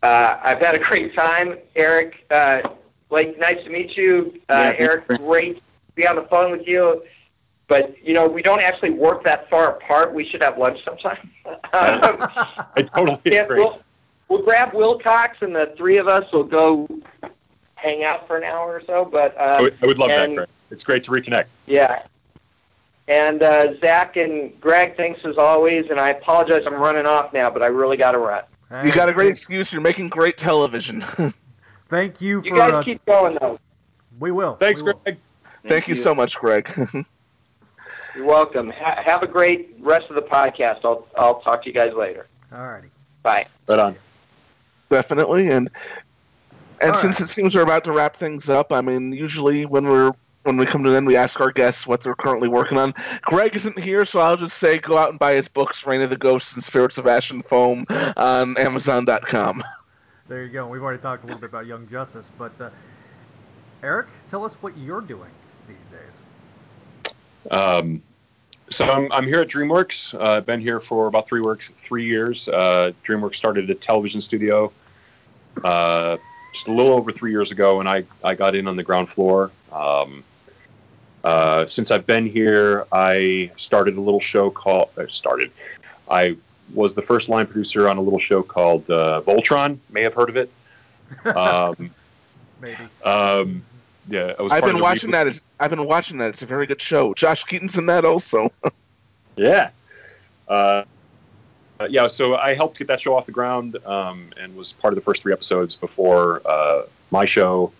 uh, 0.03 0.37
I've 0.41 0.59
had 0.59 0.75
a 0.75 0.79
great 0.79 1.15
time, 1.15 1.57
Eric. 1.75 2.23
Uh, 2.29 2.61
like, 3.09 3.39
nice 3.39 3.63
to 3.63 3.69
meet 3.71 3.97
you, 3.97 4.39
uh, 4.49 4.73
Yeah, 4.77 4.85
Eric. 4.85 5.07
Great 5.07 5.55
to 5.55 5.91
be 5.95 6.07
on 6.07 6.15
the 6.15 6.23
phone 6.23 6.51
with 6.51 6.67
you. 6.67 7.03
But 7.67 7.95
you 8.05 8.13
know, 8.13 8.27
we 8.27 8.41
don't 8.41 8.61
actually 8.61 8.91
work 8.91 9.23
that 9.25 9.49
far 9.49 9.71
apart. 9.71 10.13
We 10.13 10.25
should 10.25 10.41
have 10.41 10.57
lunch 10.57 10.83
sometime. 10.85 11.29
um, 11.45 11.59
I 11.73 12.87
totally 12.95 13.19
yeah, 13.25 13.43
agree. 13.43 13.57
we'll, 13.57 13.81
we'll 14.29 14.43
grab 14.43 14.73
Wilcox, 14.73 15.37
and 15.41 15.55
the 15.55 15.73
three 15.77 15.97
of 15.97 16.07
us 16.07 16.31
will 16.31 16.45
go 16.45 16.87
hang 17.75 18.03
out 18.03 18.25
for 18.27 18.37
an 18.37 18.43
hour 18.43 18.73
or 18.73 18.81
so. 18.85 19.03
But 19.05 19.37
I 19.39 19.57
um, 19.57 19.63
would, 19.63 19.77
I 19.81 19.85
would 19.85 19.99
love 19.99 20.09
that, 20.09 20.33
Greg. 20.33 20.47
It's 20.71 20.83
great 20.83 21.03
to 21.05 21.11
reconnect. 21.11 21.45
yeah. 21.65 22.03
And 23.09 23.41
uh, 23.41 23.79
Zach 23.79 24.17
and 24.17 24.59
Greg, 24.59 24.97
thanks 24.97 25.21
as 25.23 25.37
always. 25.37 25.89
And 25.89 25.97
I 25.97 26.09
apologize, 26.09 26.63
I'm 26.65 26.73
running 26.73 27.05
off 27.05 27.31
now, 27.31 27.49
but 27.49 27.63
I 27.63 27.67
really 27.67 27.95
got 27.95 28.11
to 28.11 28.17
run. 28.17 28.43
You 28.83 28.91
got 28.91 29.07
a 29.07 29.13
great 29.13 29.29
excuse. 29.29 29.71
You're 29.71 29.81
making 29.81 30.09
great 30.09 30.37
television. 30.37 31.01
Thank 31.89 32.19
you 32.19 32.41
for. 32.41 32.47
You 32.47 32.57
guys 32.57 32.71
uh, 32.71 32.83
keep 32.83 33.05
going 33.05 33.37
though. 33.39 33.59
we 34.19 34.31
will. 34.31 34.55
Thanks, 34.55 34.81
we 34.81 34.91
will. 34.91 34.99
Greg. 35.05 35.17
Thank 35.65 35.87
you 35.87 35.95
so 35.95 36.13
much, 36.13 36.37
Greg. 36.37 36.69
You're 38.17 38.25
welcome. 38.25 38.71
Ha- 38.71 39.03
have 39.05 39.21
a 39.21 39.27
great 39.27 39.75
rest 39.79 40.09
of 40.09 40.15
the 40.15 40.23
podcast. 40.23 40.79
I'll 40.83 41.07
I'll 41.15 41.39
talk 41.41 41.61
to 41.63 41.69
you 41.69 41.73
guys 41.73 41.93
later. 41.93 42.25
All 42.51 42.65
righty. 42.65 42.89
Bye. 43.21 43.45
Right 43.67 43.77
on. 43.77 43.95
Definitely, 44.89 45.49
and 45.49 45.69
and 46.81 46.91
All 46.91 46.97
since 46.97 47.21
it 47.21 47.27
seems 47.27 47.55
we're 47.55 47.61
about 47.61 47.83
to 47.83 47.91
wrap 47.91 48.15
things 48.15 48.49
up, 48.49 48.73
I 48.73 48.81
mean, 48.81 49.11
usually 49.11 49.67
when 49.67 49.85
we're 49.85 50.13
when 50.43 50.57
we 50.57 50.65
come 50.65 50.83
to 50.83 50.89
the 50.89 50.97
end, 50.97 51.05
we 51.05 51.15
ask 51.15 51.39
our 51.39 51.51
guests 51.51 51.85
what 51.85 52.01
they're 52.01 52.15
currently 52.15 52.47
working 52.47 52.79
on. 52.79 52.95
Greg 53.21 53.55
isn't 53.55 53.77
here, 53.77 54.03
so 54.03 54.19
I'll 54.19 54.37
just 54.37 54.57
say 54.57 54.79
go 54.79 54.97
out 54.97 55.11
and 55.11 55.19
buy 55.19 55.35
his 55.35 55.47
books, 55.47 55.85
Reign 55.85 56.01
of 56.01 56.09
the 56.09 56.17
Ghosts 56.17 56.55
and 56.55 56.63
Spirits 56.63 56.97
of 56.97 57.05
Ash 57.05 57.29
and 57.29 57.45
Foam, 57.45 57.85
on 58.15 58.57
Amazon.com. 58.57 59.63
There 60.27 60.43
you 60.43 60.49
go. 60.49 60.67
We've 60.67 60.81
already 60.81 61.01
talked 61.01 61.23
a 61.23 61.27
little 61.27 61.39
bit 61.39 61.49
about 61.49 61.67
Young 61.67 61.87
Justice, 61.87 62.29
but 62.37 62.59
uh, 62.59 62.69
Eric, 63.83 64.07
tell 64.29 64.43
us 64.43 64.55
what 64.55 64.75
you're 64.75 65.01
doing 65.01 65.19
these 65.19 65.29
days. 65.29 65.36
Um, 67.51 68.01
so 68.69 68.85
I'm, 68.85 69.11
I'm 69.11 69.25
here 69.25 69.39
at 69.39 69.47
DreamWorks. 69.47 70.13
Uh, 70.13 70.37
I've 70.37 70.45
been 70.45 70.59
here 70.59 70.79
for 70.79 71.07
about 71.07 71.27
three 71.27 71.41
works, 71.41 71.69
three 71.81 72.05
years. 72.05 72.47
Uh, 72.47 72.91
DreamWorks 73.05 73.35
started 73.35 73.69
a 73.69 73.75
television 73.75 74.19
studio 74.19 74.71
uh, 75.63 76.17
just 76.53 76.67
a 76.67 76.71
little 76.71 76.93
over 76.93 77.11
three 77.11 77.31
years 77.31 77.51
ago, 77.51 77.79
and 77.79 77.87
I, 77.87 78.03
I 78.23 78.35
got 78.35 78.55
in 78.55 78.67
on 78.67 78.75
the 78.75 78.83
ground 78.83 79.09
floor. 79.09 79.51
Um, 79.71 80.23
uh, 81.23 81.65
since 81.67 81.91
I've 81.91 82.05
been 82.05 82.25
here, 82.25 82.85
I 82.91 83.51
started 83.57 83.97
a 83.97 84.01
little 84.01 84.19
show 84.19 84.49
called. 84.49 84.89
Uh, 84.97 85.07
started. 85.07 85.51
I 86.09 86.37
was 86.73 86.93
the 86.93 87.01
first 87.01 87.29
line 87.29 87.47
producer 87.47 87.89
on 87.89 87.97
a 87.97 88.01
little 88.01 88.19
show 88.19 88.43
called 88.43 88.89
uh, 88.89 89.21
Voltron. 89.25 89.77
May 89.89 90.03
have 90.03 90.13
heard 90.13 90.29
of 90.29 90.37
it. 90.37 90.51
Um, 91.25 91.91
Maybe. 92.59 92.83
um, 93.05 93.63
yeah, 94.07 94.33
I 94.37 94.41
was 94.41 94.51
I've 94.51 94.63
been 94.63 94.79
watching 94.79 95.09
reboot. 95.09 95.13
that. 95.13 95.27
It's- 95.27 95.41
I've 95.59 95.69
been 95.69 95.85
watching 95.85 96.17
that. 96.19 96.29
It's 96.29 96.41
a 96.41 96.45
very 96.45 96.65
good 96.67 96.81
show. 96.81 97.13
Josh 97.13 97.43
Keaton's 97.43 97.77
in 97.77 97.87
that 97.87 98.05
also. 98.05 98.49
Yeah. 99.35 99.69
Uh, 100.47 100.83
uh, 101.79 101.87
yeah, 101.91 102.07
so 102.07 102.35
I 102.35 102.55
helped 102.55 102.79
get 102.79 102.87
that 102.87 102.99
show 102.99 103.15
off 103.15 103.27
the 103.27 103.31
ground 103.31 103.77
um, 103.85 104.29
and 104.35 104.55
was 104.55 104.73
part 104.73 104.93
of 104.93 104.95
the 104.95 105.01
first 105.01 105.21
three 105.21 105.31
episodes 105.31 105.75
before 105.75 106.41
uh, 106.43 106.81
my 107.11 107.27
show, 107.27 107.71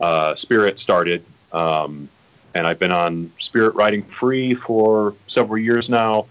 uh, 0.00 0.34
Spirit, 0.34 0.80
started. 0.80 1.24
Um, 1.52 2.08
and 2.52 2.66
I've 2.66 2.80
been 2.80 2.90
on 2.90 3.30
Spirit 3.38 3.76
Riding 3.76 4.02
Free 4.02 4.54
for 4.54 5.14
several 5.28 5.58
years 5.58 5.88
now. 5.88 6.26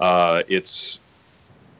Uh, 0.00 0.42
it's, 0.48 0.98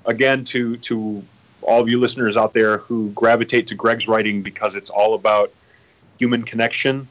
again, 0.07 0.45
to, 0.45 0.77
to 0.77 1.25
all 1.63 1.81
of 1.81 1.89
you 1.89 1.99
listeners 1.99 2.37
out 2.37 2.53
there 2.55 2.79
who 2.79 3.11
gravitate 3.11 3.67
to 3.69 3.75
Greg's 3.75 4.07
writing 4.07 4.43
because 4.43 4.77
it's 4.77 4.91
all 4.91 5.15
about 5.15 5.53
human 6.19 6.43
connection. 6.43 7.09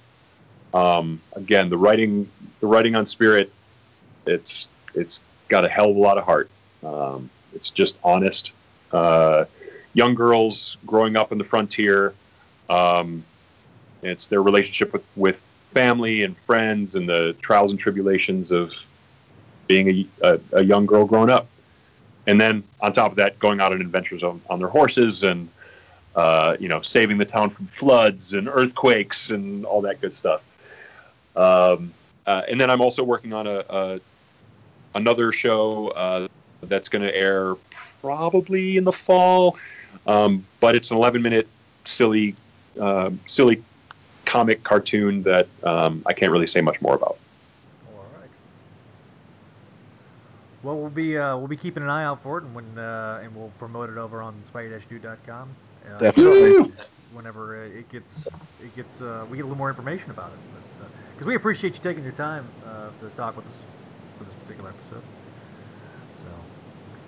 Um, 0.73 1.21
again, 1.35 1.69
the 1.69 1.77
writing, 1.77 2.29
the 2.59 2.67
writing 2.67 2.95
on 2.95 3.05
Spirit, 3.05 3.51
it's 4.25 4.67
it's 4.93 5.21
got 5.47 5.65
a 5.65 5.69
hell 5.69 5.89
of 5.89 5.95
a 5.95 5.99
lot 5.99 6.17
of 6.17 6.25
heart. 6.25 6.49
Um, 6.83 7.29
it's 7.53 7.69
just 7.69 7.97
honest. 8.03 8.51
Uh, 8.91 9.45
young 9.93 10.13
girls 10.13 10.77
growing 10.85 11.15
up 11.15 11.31
in 11.31 11.37
the 11.37 11.43
frontier. 11.43 12.13
Um, 12.69 13.23
it's 14.03 14.27
their 14.27 14.43
relationship 14.43 14.93
with, 14.93 15.03
with 15.15 15.39
family 15.73 16.23
and 16.23 16.37
friends 16.37 16.95
and 16.95 17.07
the 17.07 17.35
trials 17.41 17.71
and 17.71 17.79
tribulations 17.79 18.51
of 18.51 18.73
being 19.67 19.89
a, 19.89 20.07
a, 20.21 20.39
a 20.53 20.63
young 20.63 20.85
girl 20.85 21.05
growing 21.05 21.29
up. 21.29 21.47
And 22.27 22.39
then 22.39 22.63
on 22.81 22.93
top 22.93 23.11
of 23.11 23.17
that, 23.17 23.39
going 23.39 23.59
out 23.61 23.71
on 23.71 23.81
adventures 23.81 24.21
on, 24.21 24.41
on 24.49 24.59
their 24.59 24.67
horses 24.67 25.23
and 25.23 25.49
uh, 26.17 26.57
you 26.59 26.67
know, 26.67 26.81
saving 26.81 27.19
the 27.19 27.25
town 27.25 27.51
from 27.51 27.67
floods 27.67 28.33
and 28.33 28.47
earthquakes 28.47 29.29
and 29.29 29.63
all 29.65 29.81
that 29.81 30.01
good 30.01 30.15
stuff. 30.15 30.41
Um, 31.35 31.93
uh, 32.25 32.41
and 32.49 32.59
then 32.59 32.71
I'm 32.71 32.81
also 32.81 33.03
working 33.03 33.33
on 33.33 33.45
a, 33.45 33.63
a 33.69 33.99
another 34.95 35.31
show 35.31 35.89
uh, 35.89 36.27
that's 36.63 36.89
going 36.89 37.03
to 37.03 37.15
air 37.15 37.53
probably 38.01 38.77
in 38.77 38.83
the 38.83 38.91
fall, 38.91 39.57
um, 40.07 40.43
but 40.59 40.75
it's 40.75 40.89
an 40.89 40.97
11 40.97 41.21
minute 41.21 41.47
silly, 41.85 42.35
uh, 42.81 43.11
silly 43.27 43.63
comic 44.25 44.63
cartoon 44.63 45.21
that 45.21 45.47
um, 45.63 46.01
I 46.07 46.13
can't 46.13 46.31
really 46.31 46.47
say 46.47 46.61
much 46.61 46.81
more 46.81 46.95
about. 46.95 47.19
All 47.93 48.05
right. 48.19 48.29
Well, 50.63 50.77
we'll 50.79 50.89
be 50.89 51.15
uh, 51.15 51.37
we'll 51.37 51.47
be 51.47 51.57
keeping 51.57 51.83
an 51.83 51.89
eye 51.89 52.05
out 52.05 52.23
for 52.23 52.39
it, 52.39 52.43
and 52.43 52.55
when 52.55 52.79
uh, 52.79 53.21
and 53.23 53.35
we'll 53.35 53.51
promote 53.59 53.91
it 53.91 53.99
over 53.99 54.23
on 54.23 54.33
spider-dude.com. 54.45 55.49
Uh, 55.85 55.99
Definitely. 55.99 56.73
Whenever 57.13 57.63
uh, 57.63 57.67
it 57.67 57.89
gets 57.89 58.27
it 58.61 58.75
gets 58.75 59.01
uh, 59.01 59.25
we 59.29 59.37
get 59.37 59.43
a 59.43 59.47
little 59.47 59.57
more 59.57 59.69
information 59.69 60.11
about 60.11 60.31
it, 60.33 60.39
but 60.79 60.89
because 61.13 61.25
we 61.25 61.35
appreciate 61.35 61.73
you 61.73 61.79
taking 61.79 62.03
your 62.03 62.13
time 62.13 62.45
uh, 62.65 62.89
to 62.99 63.09
talk 63.15 63.35
with 63.35 63.45
us 63.45 63.53
for 64.17 64.25
this 64.25 64.33
particular 64.35 64.69
episode. 64.69 65.03
So, 66.21 66.29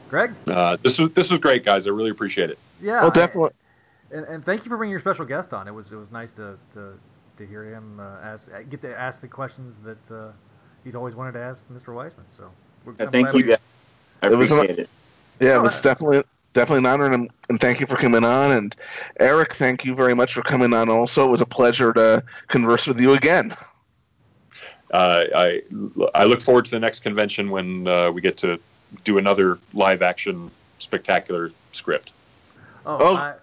Greg. 0.09 0.34
Uh, 0.47 0.78
this 0.82 0.97
was 0.97 1.09
this 1.11 1.30
was 1.30 1.39
great, 1.39 1.65
guys. 1.65 1.86
I 1.86 1.91
really 1.91 2.09
appreciate 2.09 2.49
it. 2.49 2.57
Yeah. 2.82 3.01
Oh, 3.03 3.11
definitely. 3.11 3.51
I, 4.11 4.15
and, 4.15 4.26
and 4.26 4.45
thank 4.45 4.65
you 4.65 4.70
for 4.70 4.78
bringing 4.78 4.91
your 4.91 4.99
special 5.01 5.26
guest 5.26 5.53
on. 5.53 5.67
It 5.67 5.74
was 5.74 5.91
it 5.91 5.97
was 5.97 6.11
nice 6.11 6.32
to 6.34 6.57
to, 6.74 6.93
to 7.38 7.45
hear 7.45 7.65
him 7.65 7.99
uh, 7.99 8.17
ask 8.24 8.49
get 8.70 8.82
to 8.82 8.97
ask 8.97 9.22
the 9.22 9.28
questions 9.28 9.76
that 9.84 10.11
uh, 10.15 10.32
he's 10.84 10.95
always 10.95 11.13
wanted 11.13 11.34
to 11.34 11.39
ask 11.39 11.63
Mr. 11.70 11.93
Weisman. 11.93 12.26
So 12.28 12.49
we're, 12.86 12.93
Uh, 12.99 13.11
thank 13.11 13.34
you. 13.34 13.38
we- 13.38 13.43
guys. 13.43 13.59
I 14.22 14.28
It 14.28 14.36
was 14.36 14.51
appreciate 14.51 14.80
it. 14.80 14.89
Yeah, 15.39 15.55
it 15.55 15.61
was 15.61 15.86
uh, 15.86 15.89
definitely 15.89 16.24
definitely 16.60 16.80
an 16.80 16.93
honor, 16.93 17.10
and, 17.10 17.30
and 17.47 17.57
thank 17.57 17.80
you 17.80 17.88
for 17.88 17.95
coming 17.95 18.26
on. 18.26 18.51
And 18.51 18.76
Eric, 19.18 19.53
thank 19.53 19.86
you 19.86 19.95
very 19.95 20.14
much 20.14 20.34
for 20.34 20.41
coming 20.41 20.74
on. 20.74 20.89
Also, 20.89 21.26
it 21.26 21.32
was 21.32 21.39
a 21.39 21.45
pleasure 21.45 21.93
to 21.93 22.22
converse 22.47 22.86
with 22.86 22.99
you 22.99 23.14
again. 23.14 23.55
Uh, 24.91 25.24
I 25.34 25.62
I 26.16 26.26
look 26.26 26.41
forward 26.41 26.66
to 26.66 26.72
the 26.72 26.80
next 26.80 26.99
convention 27.01 27.49
when 27.49 27.88
uh, 27.88 28.12
we 28.12 28.20
get 28.22 28.36
to 28.38 28.60
do 29.05 29.18
another 29.18 29.57
live 29.74 30.01
action 30.01 30.51
spectacular 30.80 31.51
script. 31.72 32.12
Oh, 32.86 32.97
Oh. 32.99 33.16
I, 33.16 33.36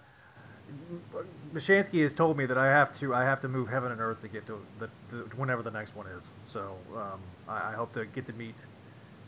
Mashansky 1.53 2.03
has 2.03 2.13
told 2.13 2.37
me 2.37 2.45
that 2.45 2.57
I 2.57 2.67
have 2.67 2.93
to 2.99 3.15
I 3.15 3.23
have 3.23 3.39
to 3.41 3.47
move 3.47 3.67
heaven 3.69 3.91
and 3.91 3.99
earth 4.01 4.21
to 4.21 4.27
get 4.27 4.45
to 4.47 4.59
the, 4.77 4.89
the 5.09 5.17
whenever 5.37 5.63
the 5.63 5.71
next 5.71 5.95
one 5.95 6.05
is. 6.07 6.23
So 6.45 6.75
um, 6.95 7.19
I, 7.47 7.71
I 7.71 7.73
hope 7.73 7.93
to 7.93 8.05
get 8.05 8.27
to 8.27 8.33
meet 8.33 8.55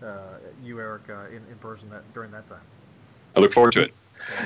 uh, 0.03 0.37
you, 0.63 0.79
Eric, 0.79 1.09
uh, 1.09 1.27
in, 1.29 1.41
in 1.49 1.57
person 1.59 1.89
that 1.89 2.03
during 2.13 2.29
that 2.31 2.47
time. 2.47 2.67
I 3.35 3.39
look 3.39 3.53
forward 3.53 3.73
to 3.73 3.83
it. 3.83 3.93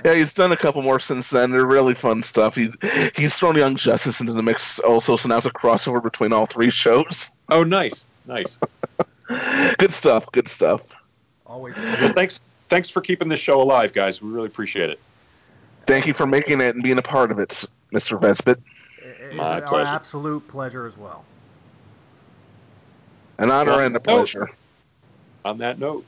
Yeah, 0.05 0.13
he's 0.15 0.33
done 0.33 0.51
a 0.51 0.57
couple 0.57 0.81
more 0.81 0.99
since 0.99 1.29
then. 1.29 1.51
They're 1.51 1.65
really 1.65 1.93
fun 1.93 2.23
stuff. 2.23 2.55
He's 2.55 2.75
he's 3.15 3.35
thrown 3.35 3.55
Young 3.55 3.75
Justice 3.75 4.21
into 4.21 4.33
the 4.33 4.41
mix 4.43 4.79
also, 4.79 5.15
so 5.17 5.27
now 5.29 5.37
it's 5.37 5.45
a 5.45 5.51
crossover 5.51 6.01
between 6.01 6.31
all 6.31 6.45
three 6.45 6.69
shows. 6.69 7.31
Oh, 7.49 7.63
nice, 7.63 8.05
nice. 8.25 8.57
Good 9.77 9.91
stuff. 9.91 10.31
Good 10.31 10.47
stuff. 10.47 10.93
Always. 11.45 11.75
Well, 11.75 12.13
thanks 12.13 12.39
thanks 12.69 12.89
for 12.89 13.01
keeping 13.01 13.27
this 13.27 13.39
show 13.41 13.61
alive, 13.61 13.93
guys. 13.93 14.21
We 14.21 14.31
really 14.31 14.47
appreciate 14.47 14.89
it. 14.89 14.99
Thank 15.85 16.07
you 16.07 16.13
for 16.13 16.25
making 16.25 16.61
it 16.61 16.75
and 16.75 16.83
being 16.83 16.97
a 16.97 17.01
part 17.03 17.29
of 17.31 17.39
it, 17.39 17.49
Mr. 17.93 18.17
Vesbit. 18.19 18.61
It's 18.99 19.35
My 19.35 19.59
our 19.59 19.61
pleasure. 19.61 19.87
absolute 19.89 20.47
pleasure 20.47 20.85
as 20.87 20.97
well. 20.97 21.25
An 23.37 23.51
honor 23.51 23.71
Well, 23.71 23.79
and 23.81 23.95
a 23.95 23.99
no. 23.99 23.99
pleasure. 23.99 24.49
On 25.43 25.57
that 25.57 25.77
note, 25.77 26.05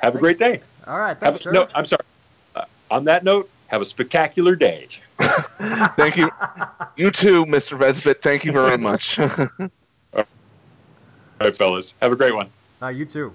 have 0.00 0.14
a 0.14 0.18
great 0.18 0.38
day. 0.38 0.62
All 0.88 0.98
right, 0.98 1.18
thanks, 1.20 1.44
a, 1.44 1.52
no, 1.52 1.68
I'm 1.74 1.84
sorry. 1.84 2.02
Uh, 2.54 2.64
on 2.90 3.04
that 3.04 3.22
note, 3.22 3.50
have 3.66 3.82
a 3.82 3.84
spectacular 3.84 4.56
day. 4.56 4.88
Thank 5.18 6.16
you. 6.16 6.30
You 6.96 7.12
too, 7.12 7.44
Mr. 7.44 7.78
Vesbit. 7.78 8.22
Thank 8.22 8.44
you 8.44 8.50
very 8.50 8.76
much. 8.76 9.20
All 9.20 10.24
right, 11.40 11.56
fellas. 11.56 11.94
Have 12.02 12.10
a 12.10 12.16
great 12.16 12.34
one. 12.34 12.50
Uh, 12.82 12.88
you 12.88 13.04
too. 13.04 13.32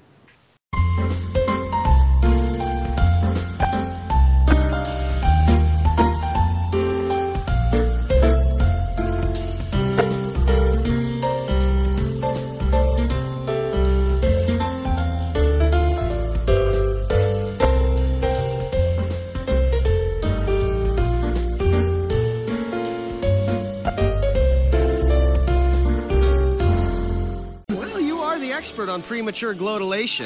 Premature 29.03 29.53
glotulation. 29.53 30.21